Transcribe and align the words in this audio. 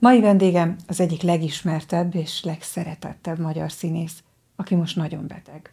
Mai 0.00 0.20
vendégem 0.20 0.76
az 0.86 1.00
egyik 1.00 1.22
legismertebb 1.22 2.14
és 2.14 2.44
legszeretettebb 2.44 3.38
magyar 3.38 3.72
színész, 3.72 4.22
aki 4.56 4.74
most 4.74 4.96
nagyon 4.96 5.26
beteg. 5.26 5.72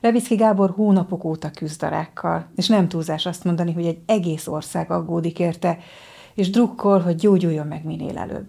Levicki 0.00 0.34
Gábor 0.34 0.70
hónapok 0.70 1.24
óta 1.24 1.50
küzd 1.50 1.82
a 1.82 1.88
rákkal, 1.88 2.50
és 2.56 2.68
nem 2.68 2.88
túlzás 2.88 3.26
azt 3.26 3.44
mondani, 3.44 3.72
hogy 3.72 3.86
egy 3.86 3.98
egész 4.06 4.46
ország 4.46 4.90
aggódik 4.90 5.38
érte, 5.38 5.78
és 6.34 6.50
drukkol, 6.50 7.00
hogy 7.00 7.14
gyógyuljon 7.14 7.66
meg 7.66 7.84
minél 7.84 8.18
előbb. 8.18 8.48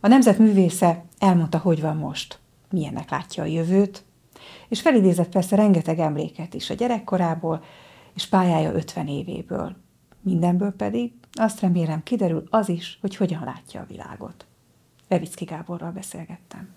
A 0.00 0.08
nemzet 0.08 0.38
művésze 0.38 1.04
elmondta, 1.18 1.58
hogy 1.58 1.80
van 1.80 1.96
most, 1.96 2.38
milyennek 2.70 3.10
látja 3.10 3.42
a 3.42 3.46
jövőt, 3.46 4.04
és 4.68 4.80
felidézett 4.80 5.28
persze 5.28 5.56
rengeteg 5.56 5.98
emléket 5.98 6.54
is 6.54 6.70
a 6.70 6.74
gyerekkorából, 6.74 7.62
és 8.14 8.26
pályája 8.26 8.72
50 8.72 9.06
évéből. 9.06 9.76
Mindenből 10.22 10.72
pedig 10.72 11.12
azt 11.32 11.60
remélem 11.60 12.02
kiderül 12.02 12.46
az 12.50 12.68
is, 12.68 12.98
hogy 13.00 13.16
hogyan 13.16 13.44
látja 13.44 13.80
a 13.80 13.86
világot. 13.88 14.46
Levicki 15.08 15.44
Gáborral 15.44 15.90
beszélgettem. 15.90 16.68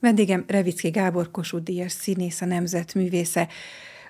Vendégem 0.00 0.44
Revicki 0.46 0.88
Gábor 0.88 1.30
Kossuth 1.30 1.64
Díjas 1.64 1.92
színész, 1.92 2.40
a 2.40 2.44
nemzetművésze, 2.44 3.48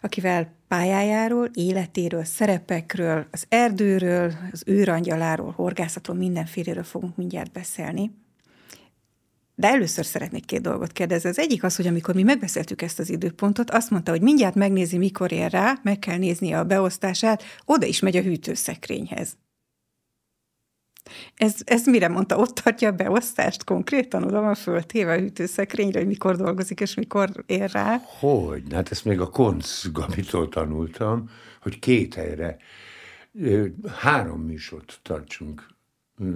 akivel 0.00 0.52
pályájáról, 0.69 1.50
életéről, 1.55 2.25
szerepekről, 2.25 3.27
az 3.30 3.47
erdőről, 3.48 4.33
az 4.52 4.62
őrangyaláról, 4.66 5.50
horgászatról, 5.50 6.16
mindenféléről 6.16 6.84
fogunk 6.84 7.16
mindjárt 7.16 7.52
beszélni. 7.52 8.11
De 9.60 9.69
először 9.69 10.05
szeretnék 10.05 10.45
két 10.45 10.60
dolgot 10.60 10.92
kérdezni. 10.92 11.28
Az 11.28 11.38
egyik 11.38 11.64
az, 11.64 11.77
hogy 11.77 11.87
amikor 11.87 12.14
mi 12.14 12.23
megbeszéltük 12.23 12.82
ezt 12.82 12.98
az 12.98 13.10
időpontot, 13.10 13.70
azt 13.70 13.91
mondta, 13.91 14.10
hogy 14.10 14.20
mindjárt 14.20 14.55
megnézi, 14.55 14.98
mikor 14.98 15.33
ér 15.33 15.50
rá, 15.50 15.78
meg 15.83 15.98
kell 15.98 16.16
nézni 16.16 16.52
a 16.52 16.64
beosztását, 16.64 17.42
oda 17.64 17.86
is 17.86 18.00
megy 18.00 18.16
a 18.16 18.22
hűtőszekrényhez. 18.22 19.36
Ez, 21.36 21.55
ez 21.64 21.86
mire 21.86 22.08
mondta? 22.08 22.36
Ott 22.36 22.55
tartja 22.55 22.88
a 22.88 22.92
beosztást 22.92 23.64
konkrétan? 23.64 24.25
Oda 24.25 24.41
van 24.41 24.55
föltéve 24.55 25.12
a 25.12 25.19
hűtőszekrényre, 25.19 25.98
hogy 25.98 26.08
mikor 26.08 26.36
dolgozik 26.36 26.81
és 26.81 26.94
mikor 26.94 27.31
ér 27.47 27.70
rá? 27.70 28.00
Hogy? 28.19 28.62
Hát 28.72 28.91
ezt 28.91 29.05
még 29.05 29.20
a 29.20 29.31
Konc 29.31 29.91
Gabitól 29.92 30.48
tanultam, 30.48 31.31
hogy 31.62 31.78
két 31.78 32.14
helyre 32.14 32.56
három 33.98 34.41
műsort 34.41 35.00
tartsunk 35.03 35.66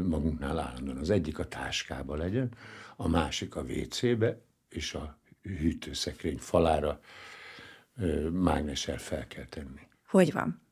magunknál 0.08 0.58
állandóan. 0.58 0.96
Az 0.96 1.10
egyik 1.10 1.38
a 1.38 1.48
táskába 1.48 2.16
legyen, 2.16 2.48
a 2.96 3.08
másik 3.08 3.56
a 3.56 3.62
WC-be, 3.62 4.40
és 4.68 4.94
a 4.94 5.18
hűtőszekrény 5.42 6.38
falára 6.38 7.00
mágnessel 8.32 8.98
fel 8.98 9.26
kell 9.26 9.44
tenni. 9.44 9.80
Hogy 10.06 10.32
van? 10.32 10.62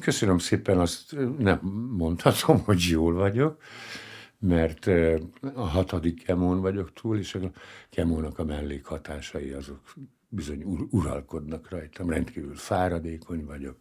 Köszönöm 0.00 0.38
szépen, 0.38 0.78
azt 0.78 1.16
nem 1.38 1.60
mondhatom, 1.96 2.60
hogy 2.64 2.82
jól 2.82 3.14
vagyok, 3.14 3.62
mert 4.38 4.86
a 5.54 5.66
hatodik 5.66 6.24
kemón 6.24 6.60
vagyok 6.60 6.92
túl, 6.92 7.18
és 7.18 7.34
a 7.34 7.50
kemónak 7.90 8.38
a 8.38 8.44
mellékhatásai 8.44 9.50
azok 9.50 9.94
bizony 10.28 10.62
ur- 10.62 10.92
uralkodnak 10.92 11.68
rajtam. 11.68 12.10
Rendkívül 12.10 12.54
fáradékony 12.54 13.44
vagyok, 13.44 13.76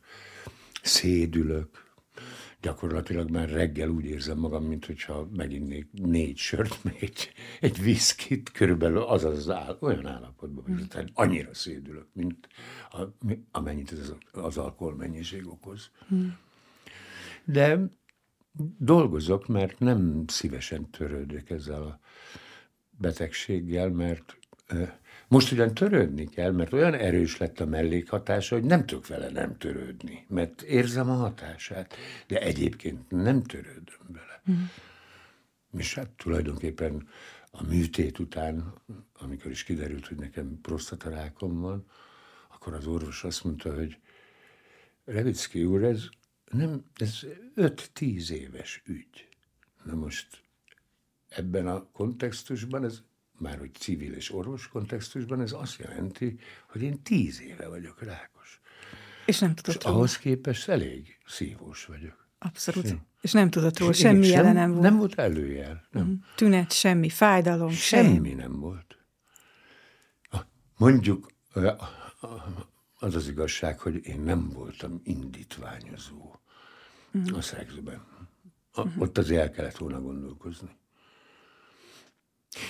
szédülök, 0.82 1.83
gyakorlatilag 2.64 3.30
már 3.30 3.50
reggel 3.50 3.90
úgy 3.90 4.06
érzem 4.06 4.38
magam, 4.38 4.64
mint 4.66 4.86
hogyha 4.86 5.28
meginnék 5.36 5.88
négy 5.92 6.38
sört, 6.38 6.80
egy, 7.00 7.32
egy 7.60 7.82
viszkit, 7.82 8.52
körülbelül 8.52 9.02
az 9.02 9.24
az 9.24 9.50
áll, 9.50 9.78
olyan 9.80 10.08
állapotban 10.08 10.64
vagyok, 10.68 10.88
tehát 10.88 11.10
annyira 11.14 11.54
szédülök, 11.54 12.08
mint 12.14 12.48
a, 12.92 13.02
amennyit 13.52 13.92
az, 13.92 14.16
az 14.32 14.58
mennyiség 14.96 15.48
okoz. 15.48 15.92
De 17.46 17.80
dolgozok, 18.78 19.48
mert 19.48 19.80
nem 19.80 20.24
szívesen 20.28 20.90
törődök 20.90 21.50
ezzel 21.50 21.84
a 21.84 22.00
betegséggel, 22.90 23.90
mert 23.90 24.38
most 25.34 25.52
ugyan 25.52 25.74
törődni 25.74 26.30
kell, 26.30 26.52
mert 26.52 26.74
olyan 26.74 26.94
erős 26.94 27.38
lett 27.38 27.60
a 27.60 27.66
mellékhatása, 27.66 28.56
hogy 28.56 28.64
nem 28.64 28.86
tudok 28.86 29.08
vele 29.08 29.30
nem 29.30 29.58
törődni, 29.58 30.26
mert 30.30 30.62
érzem 30.62 31.10
a 31.10 31.14
hatását, 31.14 31.96
de 32.28 32.42
egyébként 32.42 33.12
nem 33.12 33.44
törődöm 33.44 34.08
vele. 34.08 34.42
Mm. 34.52 34.64
És 35.78 35.94
hát 35.94 36.10
tulajdonképpen 36.10 37.08
a 37.52 37.64
műtét 37.64 38.20
után, 38.20 38.74
amikor 39.14 39.52
is 39.52 39.64
kiderült, 39.64 40.08
hogy 40.08 40.18
nekem 40.18 40.60
prostatarákom 40.62 41.60
van, 41.60 41.86
akkor 42.48 42.74
az 42.74 42.88
orvos 42.88 43.24
azt 43.24 43.44
mondta, 43.44 43.76
hogy 43.76 43.98
Revicki 45.06 45.64
úr, 45.64 45.84
ez 45.84 46.10
nem, 46.52 46.84
ez 46.96 47.20
5-10 47.56 48.30
éves 48.30 48.82
ügy. 48.86 49.28
Na 49.84 49.96
most 49.96 50.28
ebben 51.30 51.68
a 51.68 51.88
kontextusban 51.92 52.84
ez 52.84 53.02
már 53.44 53.58
hogy 53.58 53.74
civil 53.74 54.14
és 54.14 54.34
orvos 54.34 54.68
kontextusban, 54.68 55.42
ez 55.42 55.52
azt 55.52 55.80
jelenti, 55.80 56.40
hogy 56.70 56.82
én 56.82 57.02
tíz 57.04 57.42
éve 57.42 57.68
vagyok 57.68 58.04
rákos. 58.04 58.62
És 59.26 59.40
nem 59.40 59.56
tudott 59.56 59.80
és 59.82 59.86
ahhoz 59.86 60.18
képest 60.18 60.70
elég 60.70 61.18
szívós 61.26 61.86
vagyok. 61.86 62.28
Abszolút. 62.40 62.86
És, 62.86 62.94
és 63.22 63.32
nem 63.32 63.50
tudott 63.50 63.80
róla, 63.80 63.94
semmi 63.94 64.24
sem, 64.24 64.34
jele 64.34 64.54
nem 64.54 64.72
volt. 64.72 64.82
Nem 64.82 64.98
volt 64.98 65.20
előjel. 65.20 65.88
Nem. 65.92 66.04
Mhm. 66.04 66.14
Tünet, 66.36 66.72
semmi, 66.72 67.10
fájdalom, 67.10 67.72
semmi. 67.72 68.14
Semmi 68.14 68.34
nem 68.34 68.60
volt. 68.60 68.98
Mondjuk 70.78 71.32
az 73.00 73.16
az 73.16 73.28
igazság, 73.28 73.80
hogy 73.80 74.06
én 74.06 74.20
nem 74.20 74.50
voltam 74.50 75.02
indítványozó 75.04 76.36
uh-huh. 77.14 77.38
a 77.38 77.42
szexben. 77.42 78.06
Uh-huh. 78.76 79.02
Ott 79.02 79.18
azért 79.18 79.42
el 79.42 79.52
kellett 79.52 79.78
volna 79.78 80.02
gondolkozni. 80.02 80.70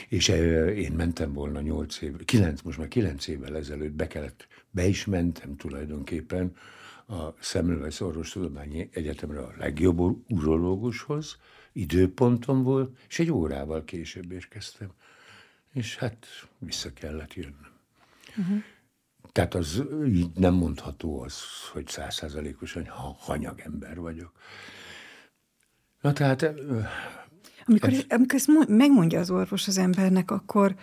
És 0.09 0.27
én 0.75 0.91
mentem 0.91 1.33
volna 1.33 1.61
nyolc 1.61 2.01
év, 2.01 2.25
kilenc, 2.25 2.61
most 2.61 2.77
már 2.77 2.87
kilenc 2.87 3.27
évvel 3.27 3.55
ezelőtt 3.55 3.91
be 3.91 4.07
kellett, 4.07 4.47
be 4.71 4.85
is 4.85 5.05
mentem 5.05 5.55
tulajdonképpen 5.55 6.55
a 7.07 7.33
Semmelweis 7.39 7.99
Orvostudományi 7.99 8.89
Egyetemre 8.93 9.39
a 9.39 9.53
legjobb 9.57 9.99
urológushoz, 10.31 11.37
időpontom 11.71 12.63
volt, 12.63 12.97
és 13.09 13.19
egy 13.19 13.31
órával 13.31 13.83
később 13.83 14.31
érkeztem. 14.31 14.91
És 15.73 15.97
hát 15.97 16.27
vissza 16.57 16.93
kellett 16.93 17.33
jönnöm. 17.33 17.71
Uh-huh. 18.37 18.63
Tehát 19.31 19.53
az 19.53 19.83
így 20.05 20.29
nem 20.35 20.53
mondható 20.53 21.21
az, 21.21 21.41
hogy 21.71 21.87
százszázalékosan 21.87 22.87
hanyag 23.17 23.59
ember 23.59 23.99
vagyok. 23.99 24.31
Na 26.01 26.13
tehát 26.13 26.53
amikor, 27.65 27.89
ez... 27.89 28.05
amikor 28.09 28.35
ezt 28.35 28.67
megmondja 28.67 29.19
az 29.19 29.29
orvos 29.29 29.67
az 29.67 29.77
embernek, 29.77 30.31
akkor 30.31 30.75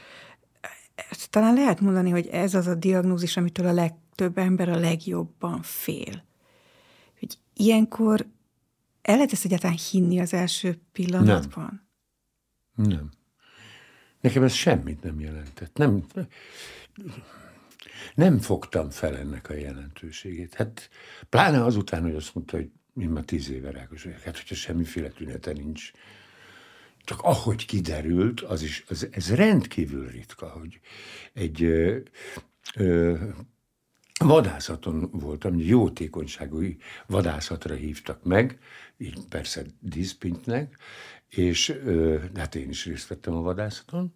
talán 1.30 1.54
lehet 1.54 1.80
mondani, 1.80 2.10
hogy 2.10 2.26
ez 2.26 2.54
az 2.54 2.66
a 2.66 2.74
diagnózis, 2.74 3.36
amitől 3.36 3.66
a 3.66 3.72
legtöbb 3.72 4.38
ember 4.38 4.68
a 4.68 4.78
legjobban 4.78 5.62
fél. 5.62 6.24
Hogy 7.18 7.38
ilyenkor 7.54 8.26
el 9.02 9.14
lehet 9.14 9.32
ezt 9.32 9.44
egyáltalán 9.44 9.78
hinni 9.90 10.20
az 10.20 10.34
első 10.34 10.80
pillanatban? 10.92 11.88
Nem. 12.74 12.88
nem. 12.88 13.10
Nekem 14.20 14.42
ez 14.42 14.52
semmit 14.52 15.02
nem 15.02 15.20
jelentett. 15.20 15.76
Nem, 15.76 16.04
nem 18.14 18.38
fogtam 18.38 18.90
fel 18.90 19.16
ennek 19.16 19.48
a 19.48 19.54
jelentőségét. 19.54 20.54
Hát 20.54 20.90
pláne 21.28 21.64
azután, 21.64 22.02
hogy 22.02 22.14
azt 22.14 22.34
mondta, 22.34 22.56
hogy 22.56 22.70
én 22.96 23.08
már 23.08 23.24
tíz 23.24 23.50
éve 23.50 23.70
rákos 23.70 24.02
vagyok. 24.02 24.20
Hát, 24.20 24.36
hogyha 24.36 24.54
semmiféle 24.54 25.08
tünete 25.08 25.52
nincs, 25.52 25.90
csak 27.04 27.22
ahogy 27.22 27.66
kiderült, 27.66 28.40
az 28.40 28.62
is, 28.62 28.84
az, 28.88 29.08
ez 29.10 29.34
rendkívül 29.34 30.08
ritka, 30.08 30.46
hogy 30.46 30.80
egy 31.32 31.62
ö, 31.62 31.96
ö, 32.74 33.16
vadászaton 34.18 35.10
voltam, 35.12 35.58
jótékonyságú 35.58 36.62
vadászatra 37.06 37.74
hívtak 37.74 38.24
meg, 38.24 38.58
így 38.98 39.18
persze 39.28 39.62
díszpintnek, 39.78 40.76
és 41.28 41.68
ö, 41.68 42.18
hát 42.34 42.54
én 42.54 42.68
is 42.68 42.86
részt 42.86 43.08
vettem 43.08 43.34
a 43.34 43.40
vadászaton. 43.40 44.14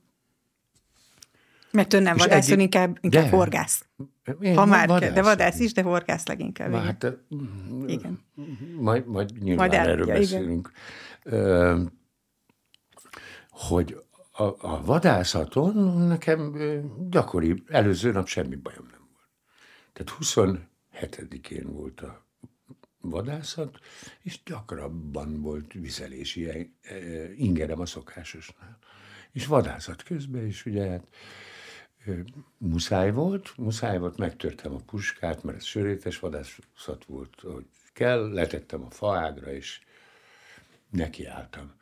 Mert 1.71 1.93
ön 1.93 2.03
nem 2.03 2.17
vadász, 2.17 2.51
ön 2.51 2.61
inkább, 2.61 2.99
inkább 3.01 3.25
de, 3.25 3.37
horgász. 3.37 3.85
Ha 4.55 4.65
már 4.65 4.89
vadász, 4.89 5.13
de 5.13 5.23
vadász 5.23 5.59
is, 5.59 5.73
de 5.73 5.83
horgász 5.83 6.27
leginkább. 6.27 6.73
Hát, 6.73 7.07
igen. 7.87 8.25
Majd, 8.77 9.07
majd 9.07 9.43
nyilván 9.43 9.69
majd 9.69 9.81
el, 9.81 9.89
erről 9.89 10.07
ja, 10.07 10.15
beszélünk. 10.15 10.71
Igen 11.25 12.03
hogy 13.55 14.05
a, 14.31 14.43
a 14.43 14.83
vadászaton 14.85 15.97
nekem 16.07 16.57
gyakori, 17.11 17.63
előző 17.67 18.13
nap 18.13 18.27
semmi 18.27 18.55
bajom 18.55 18.87
nem 18.91 19.09
volt. 19.13 19.29
Tehát 19.93 20.21
27-én 20.21 21.73
volt 21.73 22.01
a 22.01 22.25
vadászat, 23.01 23.79
és 24.23 24.43
gyakrabban 24.45 25.41
volt 25.41 25.73
vizelési 25.73 26.73
ingerem 27.37 27.81
a 27.81 27.87
szokásosnál. 27.87 28.79
És 29.33 29.47
vadászat 29.47 30.03
közben 30.03 30.47
is 30.47 30.67
ugye 30.67 30.89
hát 30.89 31.07
muszáj 32.59 33.11
volt, 33.11 33.57
muszáj 33.57 33.99
volt, 33.99 34.17
megtörtem 34.17 34.75
a 34.75 34.81
puskát, 34.87 35.43
mert 35.43 35.57
ez 35.57 35.65
sörétes 35.65 36.19
vadászat 36.19 37.05
volt, 37.07 37.41
hogy 37.41 37.67
kell, 37.93 38.33
letettem 38.33 38.85
a 38.85 38.91
faágra, 38.91 39.53
és 39.53 39.81
nekiálltam. 40.91 41.73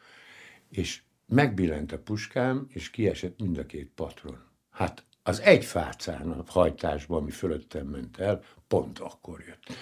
És 0.69 1.03
megbillent 1.33 1.93
a 1.93 1.99
puskám, 1.99 2.67
és 2.69 2.91
kiesett 2.91 3.41
mind 3.41 3.59
a 3.59 3.67
két 3.67 3.91
patron. 3.95 4.39
Hát 4.71 5.05
az 5.23 5.41
egy 5.41 5.65
fácán 5.65 6.31
a 6.31 6.45
hajtásban, 6.47 7.21
ami 7.21 7.31
fölöttem 7.31 7.87
ment 7.87 8.19
el, 8.19 8.43
pont 8.69 8.99
akkor 8.99 9.45
jött. 9.47 9.77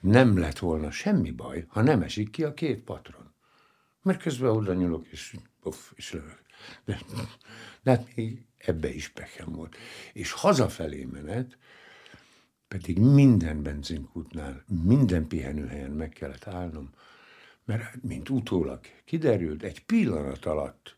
Nem 0.00 0.38
lett 0.38 0.58
volna 0.58 0.90
semmi 0.90 1.30
baj, 1.30 1.64
ha 1.68 1.82
nem 1.82 2.02
esik 2.02 2.30
ki 2.30 2.44
a 2.44 2.54
két 2.54 2.80
patron. 2.80 3.32
Mert 4.02 4.22
közben 4.22 4.50
oda 4.50 4.74
nyúlok, 4.74 5.06
és 5.06 5.36
puff, 5.60 5.90
és 5.94 6.12
lövök. 6.12 6.42
De, 6.84 7.00
de 7.82 7.90
hát 7.90 8.14
még 8.14 8.46
ebbe 8.56 8.94
is 8.94 9.08
pekem 9.08 9.52
volt. 9.52 9.76
És 10.12 10.32
hazafelé 10.32 11.04
menet, 11.04 11.58
pedig 12.68 12.98
minden 12.98 13.62
benzinkútnál, 13.62 14.64
minden 14.82 15.26
pihenőhelyen 15.26 15.90
meg 15.90 16.08
kellett 16.08 16.46
állnom, 16.46 16.90
mert 17.64 18.02
mint 18.02 18.28
utólag 18.28 18.80
kiderült, 19.04 19.62
egy 19.62 19.84
pillanat 19.84 20.44
alatt, 20.44 20.96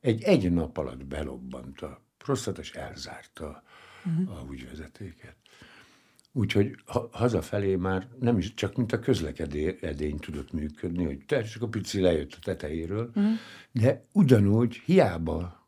egy 0.00 0.22
egy 0.22 0.52
nap 0.52 0.76
alatt 0.76 1.06
belobbant 1.06 1.80
a 1.80 2.02
prostata, 2.18 2.60
és 2.60 2.72
elzárta 2.72 3.62
uh-huh. 4.04 4.38
a 4.38 4.44
úgyvezetéket. 4.48 5.36
Úgyhogy 6.32 6.76
ha, 6.86 7.08
hazafelé 7.12 7.76
már 7.76 8.08
nem 8.20 8.38
is 8.38 8.54
csak 8.54 8.76
mint 8.76 8.92
a 8.92 8.98
közlekedény 8.98 10.18
tudott 10.18 10.52
működni, 10.52 11.04
hogy 11.04 11.24
csak 11.26 11.62
a 11.62 11.68
pici 11.68 12.00
lejött 12.00 12.32
a 12.32 12.38
tetejéről, 12.42 13.06
uh-huh. 13.06 13.32
de 13.72 14.04
ugyanúgy 14.12 14.74
hiába 14.84 15.63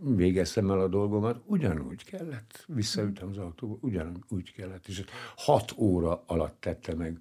végeztem 0.00 0.70
el 0.70 0.80
a 0.80 0.88
dolgomat, 0.88 1.42
ugyanúgy 1.44 2.04
kellett. 2.04 2.64
Visszaültem 2.66 3.28
az 3.28 3.38
autóba, 3.38 3.78
ugyanúgy 3.80 4.52
kellett. 4.52 4.86
És 4.86 5.04
hat 5.36 5.74
óra 5.76 6.22
alatt 6.26 6.60
tette 6.60 6.94
meg, 6.94 7.18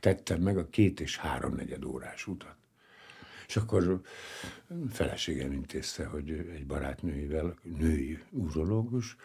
tettem 0.00 0.40
meg 0.40 0.58
a 0.58 0.68
két 0.68 1.00
és 1.00 1.16
háromnegyed 1.16 1.84
órás 1.84 2.26
utat. 2.26 2.56
És 3.46 3.56
akkor 3.56 4.00
feleségem 4.90 5.52
intézte, 5.52 6.06
hogy 6.06 6.30
egy 6.30 6.66
barátnőivel, 6.66 7.54
női 7.62 8.18
urológus, 8.30 9.16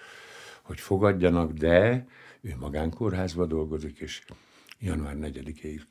hogy 0.62 0.80
fogadjanak, 0.80 1.52
de 1.52 2.08
ő 2.42 2.56
magánkórházba 2.60 3.46
dolgozik, 3.46 4.00
és 4.00 4.26
január 4.80 5.16
4-ig 5.20 5.82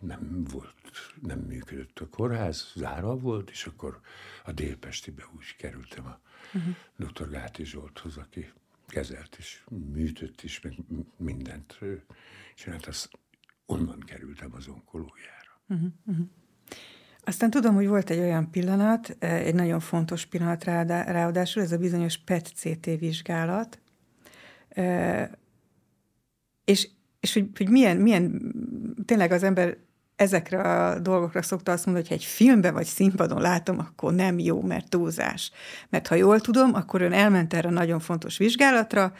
nem 0.00 0.44
volt, 0.50 0.74
nem 1.22 1.38
működött 1.38 1.98
a 1.98 2.08
kórház, 2.08 2.72
zárva 2.74 3.16
volt, 3.16 3.50
és 3.50 3.66
akkor 3.66 4.00
a 4.44 4.52
Délpestibe 4.52 5.22
úgy 5.36 5.56
kerültem 5.56 6.06
a 6.06 6.20
uh-huh. 6.54 7.10
dr. 7.10 7.30
Gáti 7.30 7.64
Zsolthoz, 7.64 8.16
aki 8.16 8.52
kezelt 8.86 9.36
is, 9.38 9.64
műtött 9.92 10.42
is, 10.42 10.60
meg 10.60 10.74
mindent 11.16 11.78
csinált, 12.54 12.86
azt 12.86 13.10
onnan 13.66 14.00
kerültem 14.00 14.50
az 14.54 14.68
onkológiára. 14.68 15.60
Uh-huh. 15.68 15.88
uh-huh. 16.06 16.26
Aztán 17.28 17.50
tudom, 17.50 17.74
hogy 17.74 17.86
volt 17.86 18.10
egy 18.10 18.18
olyan 18.18 18.50
pillanat, 18.50 19.16
egy 19.18 19.54
nagyon 19.54 19.80
fontos 19.80 20.26
pillanat 20.26 20.64
ráadásul, 20.64 21.62
ez 21.62 21.72
a 21.72 21.78
bizonyos 21.78 22.18
PET-CT 22.18 22.84
vizsgálat, 22.84 23.80
és, 26.64 26.88
és 27.20 27.32
hogy, 27.32 27.50
hogy 27.56 27.68
milyen, 27.68 27.96
milyen, 27.96 28.54
tényleg 29.04 29.30
az 29.30 29.42
ember 29.42 29.76
ezekre 30.16 30.60
a 30.60 30.98
dolgokra 30.98 31.42
szokta 31.42 31.72
azt 31.72 31.86
mondani, 31.86 32.08
hogy 32.08 32.16
ha 32.16 32.24
egy 32.24 32.30
filmben 32.30 32.72
vagy 32.72 32.86
színpadon 32.86 33.40
látom, 33.40 33.78
akkor 33.78 34.14
nem 34.14 34.38
jó, 34.38 34.62
mert 34.62 34.88
túlzás. 34.88 35.50
Mert 35.88 36.06
ha 36.06 36.14
jól 36.14 36.40
tudom, 36.40 36.74
akkor 36.74 37.00
ön 37.02 37.12
elment 37.12 37.54
erre 37.54 37.70
nagyon 37.70 38.00
fontos 38.00 38.36
vizsgálatra, 38.36 39.12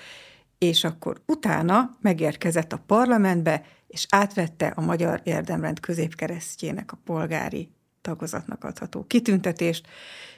és 0.58 0.84
akkor 0.84 1.20
utána 1.26 1.96
megérkezett 2.00 2.72
a 2.72 2.82
parlamentbe, 2.86 3.62
és 3.86 4.06
átvette 4.10 4.66
a 4.66 4.80
Magyar 4.80 5.20
Érdemrend 5.24 5.80
középkeresztjének 5.80 6.92
a 6.92 6.98
polgári 7.04 7.70
tagozatnak 8.00 8.64
adható 8.64 9.04
kitüntetést, 9.06 9.86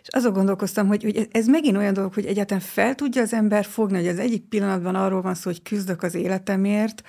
és 0.02 0.08
azon 0.08 0.32
gondolkoztam, 0.32 0.87
hogy, 0.87 1.02
hogy 1.02 1.28
ez 1.31 1.46
megint 1.46 1.76
olyan 1.76 1.93
dolog, 1.93 2.14
hogy 2.14 2.26
egyáltalán 2.26 2.62
fel 2.62 2.94
tudja 2.94 3.22
az 3.22 3.32
ember 3.32 3.64
fogni, 3.64 3.96
hogy 3.96 4.08
az 4.08 4.19
egyik 4.19 4.43
pillanatban 4.43 4.94
arról 4.94 5.22
van 5.22 5.34
szó, 5.34 5.50
hogy 5.50 5.62
küzdök 5.62 6.02
az 6.02 6.14
életemért, 6.14 7.02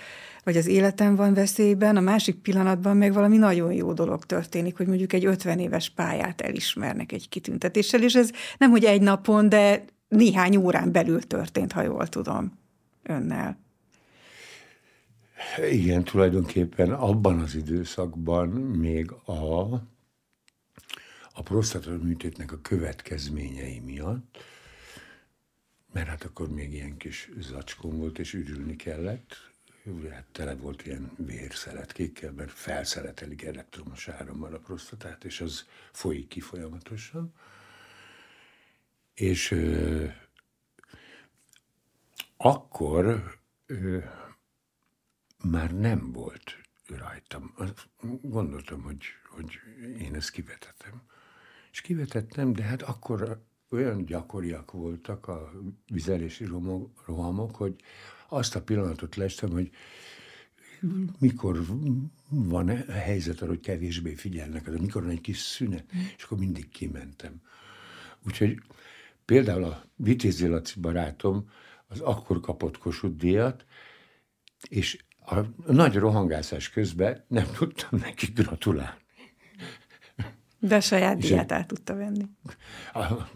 vagy 0.43 0.57
az 0.57 0.67
életem 0.67 1.15
van 1.15 1.33
veszélyben, 1.33 1.97
a 1.97 2.01
másik 2.01 2.35
pillanatban 2.35 2.97
meg 2.97 3.13
valami 3.13 3.37
nagyon 3.37 3.73
jó 3.73 3.93
dolog 3.93 4.25
történik, 4.25 4.77
hogy 4.77 4.87
mondjuk 4.87 5.13
egy 5.13 5.25
50 5.25 5.59
éves 5.59 5.89
pályát 5.89 6.41
elismernek 6.41 7.11
egy 7.11 7.29
kitüntetéssel, 7.29 8.03
és 8.03 8.15
ez 8.15 8.31
nem, 8.57 8.69
hogy 8.69 8.83
egy 8.83 9.01
napon, 9.01 9.49
de 9.49 9.85
néhány 10.07 10.55
órán 10.55 10.91
belül 10.91 11.21
történt, 11.21 11.71
ha 11.71 11.81
jól 11.81 12.07
tudom, 12.07 12.59
önnel. 13.03 13.57
Igen, 15.71 16.03
tulajdonképpen 16.03 16.91
abban 16.91 17.39
az 17.39 17.55
időszakban 17.55 18.47
még 18.49 19.11
a, 19.11 19.73
a 21.33 21.43
prostata 21.43 21.91
műtétnek 21.91 22.51
a 22.51 22.61
következményei 22.61 23.79
miatt, 23.79 24.37
mert 25.93 26.07
hát 26.07 26.23
akkor 26.23 26.49
még 26.49 26.73
ilyen 26.73 26.97
kis 26.97 27.29
zacskón 27.39 27.97
volt, 27.97 28.19
és 28.19 28.33
ürülni 28.33 28.75
kellett, 28.75 29.48
hát 30.11 30.25
tele 30.31 30.55
volt 30.55 30.85
ilyen 30.85 31.11
vérszeretkékkel, 31.17 32.31
mert 32.31 32.51
felszeletelik 32.51 33.43
elektromos 33.43 34.07
árammal 34.07 34.53
a 34.53 34.59
prostatát, 34.59 35.23
és 35.23 35.41
az 35.41 35.65
folyik 35.91 36.27
ki 36.27 36.39
folyamatosan. 36.39 37.33
És 39.13 39.51
ö, 39.51 40.05
akkor 42.37 43.37
ö, 43.65 43.97
már 45.43 45.71
nem 45.71 46.11
volt 46.11 46.57
rajtam. 46.87 47.55
Gondoltam, 48.21 48.81
hogy, 48.81 49.03
hogy 49.29 49.59
én 49.99 50.15
ezt 50.15 50.31
kivetetem. 50.31 51.01
És 51.71 51.81
kivetettem, 51.81 52.53
de 52.53 52.63
hát 52.63 52.81
akkor 52.81 53.43
olyan 53.69 54.05
gyakoriak 54.05 54.71
voltak 54.71 55.27
a 55.27 55.51
vizelési 55.87 56.45
rohamok, 57.05 57.55
hogy 57.55 57.75
azt 58.29 58.55
a 58.55 58.61
pillanatot 58.61 59.15
lestem, 59.15 59.49
hogy 59.49 59.69
mikor 61.19 61.65
van 62.29 62.69
a 62.69 62.91
helyzet 62.91 63.41
arra, 63.41 63.49
hogy 63.49 63.59
kevésbé 63.59 64.13
figyelnek, 64.13 64.67
az, 64.67 64.75
mikor 64.75 65.01
van 65.01 65.11
egy 65.11 65.21
kis 65.21 65.37
szünet, 65.37 65.85
és 66.17 66.23
akkor 66.23 66.37
mindig 66.37 66.69
kimentem. 66.69 67.41
Úgyhogy 68.25 68.61
például 69.25 69.63
a 69.63 69.83
Vitézi 69.95 70.47
Laci 70.47 70.79
barátom 70.79 71.49
az 71.87 71.99
akkor 71.99 72.39
kapott 72.39 72.77
Kossuth 72.77 73.15
díjat, 73.15 73.65
és 74.69 75.03
a 75.25 75.39
nagy 75.71 75.95
rohangászás 75.95 76.69
közben 76.69 77.23
nem 77.27 77.45
tudtam 77.57 77.99
neki 77.99 78.25
gratulálni. 78.35 78.99
De 80.59 80.79
saját 80.79 81.17
díját 81.17 81.51
el 81.51 81.65
tudta 81.65 81.95
venni. 81.95 82.25
A, 82.93 83.29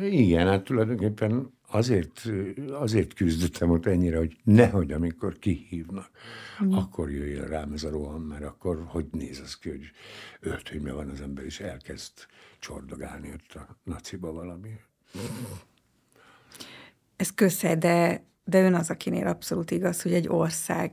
igen, 0.00 0.46
hát 0.46 0.64
tulajdonképpen 0.64 1.55
azért, 1.66 2.22
azért 2.70 3.14
küzdöttem 3.14 3.70
ott 3.70 3.86
ennyire, 3.86 4.18
hogy 4.18 4.36
nehogy, 4.44 4.92
amikor 4.92 5.38
kihívnak, 5.38 6.10
mm. 6.64 6.72
akkor 6.72 7.10
jöjjön 7.10 7.48
rám 7.48 7.72
ez 7.72 7.82
a 7.82 7.90
roham, 7.90 8.22
mert 8.22 8.44
akkor 8.44 8.84
hogy 8.86 9.06
néz 9.10 9.40
az 9.40 9.56
ki, 9.58 9.68
hogy 9.68 9.90
öltönybe 10.40 10.92
van 10.92 11.08
az 11.08 11.20
ember, 11.20 11.44
és 11.44 11.60
elkezd 11.60 12.12
csordogálni 12.58 13.32
ott 13.32 13.54
a 13.54 13.76
naciba 13.84 14.32
valami. 14.32 14.70
Ez 17.16 17.34
kösze, 17.34 17.76
de, 17.76 18.24
de 18.44 18.62
ön 18.62 18.74
az, 18.74 18.90
akinél 18.90 19.26
abszolút 19.26 19.70
igaz, 19.70 20.02
hogy 20.02 20.12
egy 20.12 20.28
ország 20.28 20.92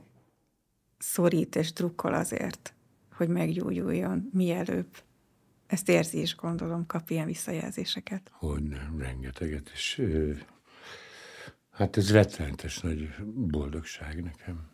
szorít 0.98 1.56
és 1.56 1.72
drukkol 1.72 2.14
azért, 2.14 2.74
hogy 3.12 3.28
meggyógyuljon 3.28 4.28
mielőbb. 4.32 4.88
Ezt 5.66 5.88
érzi 5.88 6.20
is, 6.20 6.36
gondolom, 6.36 6.86
kap 6.86 7.10
ilyen 7.10 7.26
visszajelzéseket. 7.26 8.30
Hogy 8.32 8.62
nem, 8.62 8.98
rengeteget, 8.98 9.70
és 9.74 10.02
Hát 11.74 11.96
ez 11.96 12.12
rettenetes 12.12 12.78
nagy 12.78 13.14
boldogság 13.34 14.22
nekem. 14.22 14.70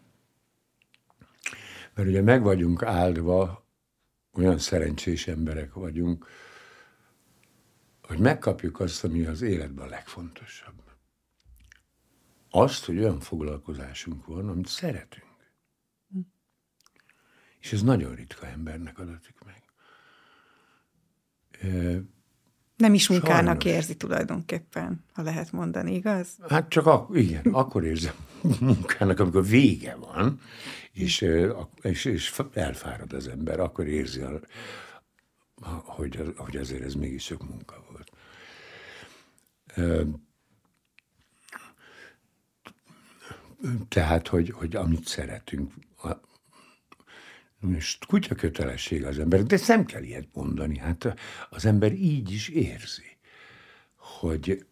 Mert 1.94 2.08
ugye 2.08 2.22
meg 2.22 2.42
vagyunk 2.42 2.82
áldva, 2.82 3.68
olyan 4.32 4.58
szerencsés 4.58 5.26
emberek 5.26 5.72
vagyunk, 5.72 6.26
hogy 8.02 8.18
megkapjuk 8.18 8.80
azt, 8.80 9.04
ami 9.04 9.26
az 9.26 9.42
életben 9.42 9.86
a 9.86 9.90
legfontosabb. 9.90 10.82
Azt, 12.50 12.84
hogy 12.84 12.98
olyan 12.98 13.20
foglalkozásunk 13.20 14.26
van, 14.26 14.48
amit 14.48 14.66
szeretünk. 14.66 15.52
És 17.60 17.72
ez 17.72 17.82
nagyon 17.82 18.14
ritka 18.14 18.46
embernek 18.46 18.98
adatik 18.98 19.36
meg. 19.44 19.62
Nem 22.80 22.94
is 22.94 23.08
munkának 23.08 23.62
Sajnos. 23.62 23.78
érzi 23.78 23.96
tulajdonképpen, 23.96 25.04
ha 25.12 25.22
lehet 25.22 25.52
mondani, 25.52 25.94
igaz? 25.94 26.28
Hát 26.48 26.68
csak 26.68 26.86
ak- 26.86 27.16
igen, 27.16 27.42
akkor 27.52 27.84
érzem 27.84 28.14
munkának, 28.60 29.20
amikor 29.20 29.46
vége 29.46 29.96
van, 29.96 30.40
és, 30.92 31.26
és, 31.82 32.04
és 32.04 32.40
elfárad 32.52 33.12
az 33.12 33.28
ember, 33.28 33.60
akkor 33.60 33.86
érzi, 33.86 34.22
hogy, 35.84 36.34
hogy 36.36 36.56
azért 36.56 36.82
ez 36.82 36.94
mégis 36.94 37.24
sok 37.24 37.48
munka 37.48 37.84
volt. 37.90 38.10
Tehát, 43.88 44.28
hogy, 44.28 44.50
hogy 44.50 44.76
amit 44.76 45.06
szeretünk, 45.06 45.72
most 47.60 48.06
kutya 48.06 48.34
kötelesség 48.34 49.04
az 49.04 49.18
ember, 49.18 49.42
de 49.42 49.58
nem 49.66 49.84
kell 49.84 50.02
ilyet 50.02 50.28
mondani. 50.32 50.78
Hát 50.78 51.14
az 51.50 51.64
ember 51.66 51.92
így 51.92 52.32
is 52.32 52.48
érzi, 52.48 53.16
hogy 53.96 54.64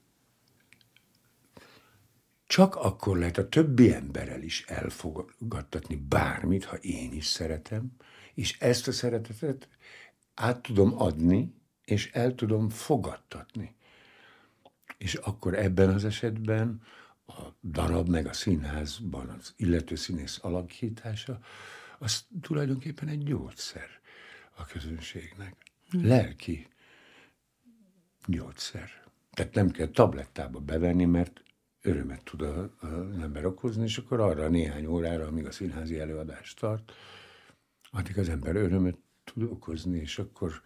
csak 2.47 2.75
akkor 2.75 3.19
lehet 3.19 3.39
a 3.39 3.49
többi 3.49 3.93
emberrel 3.93 4.43
is 4.43 4.65
elfogadtatni 4.67 5.97
bármit, 5.97 6.65
ha 6.65 6.77
én 6.77 7.13
is 7.13 7.27
szeretem, 7.27 7.93
és 8.35 8.59
ezt 8.59 8.89
a 8.89 8.93
szeretetet 8.93 9.69
át 10.35 10.61
tudom 10.61 11.01
adni, 11.01 11.55
és 11.85 12.11
el 12.13 12.35
tudom 12.35 12.69
fogadtatni. 12.69 13.77
És 14.99 15.15
akkor 15.15 15.55
ebben 15.55 15.89
az 15.89 16.05
esetben 16.05 16.83
a 17.27 17.43
darab 17.63 18.09
meg 18.09 18.27
a 18.27 18.33
színházban 18.33 19.29
az 19.29 19.53
illető 19.57 19.95
színész 19.95 20.39
alakítása, 20.43 21.41
az 21.99 22.25
tulajdonképpen 22.41 23.09
egy 23.09 23.25
gyógyszer 23.25 23.89
a 24.55 24.65
közönségnek. 24.65 25.55
Lelki 25.91 26.69
gyógyszer. 28.27 28.91
Tehát 29.33 29.55
nem 29.55 29.71
kell 29.71 29.89
tablettába 29.89 30.59
bevenni, 30.59 31.05
mert 31.05 31.43
örömet 31.83 32.25
tud 32.25 32.43
az 32.43 33.19
ember 33.21 33.45
okozni, 33.47 33.83
és 33.83 33.99
akkor 33.99 34.21
arra 34.21 34.49
néhány 34.49 34.87
órára, 34.87 35.27
amíg 35.27 35.47
a 35.47 35.51
színházi 35.51 35.99
előadást 35.99 36.59
tart, 36.59 36.93
addig 37.91 38.19
az 38.19 38.29
ember 38.29 38.57
örömet 38.57 38.97
tud 39.25 39.43
okozni, 39.43 39.99
és 39.99 40.19
akkor, 40.19 40.63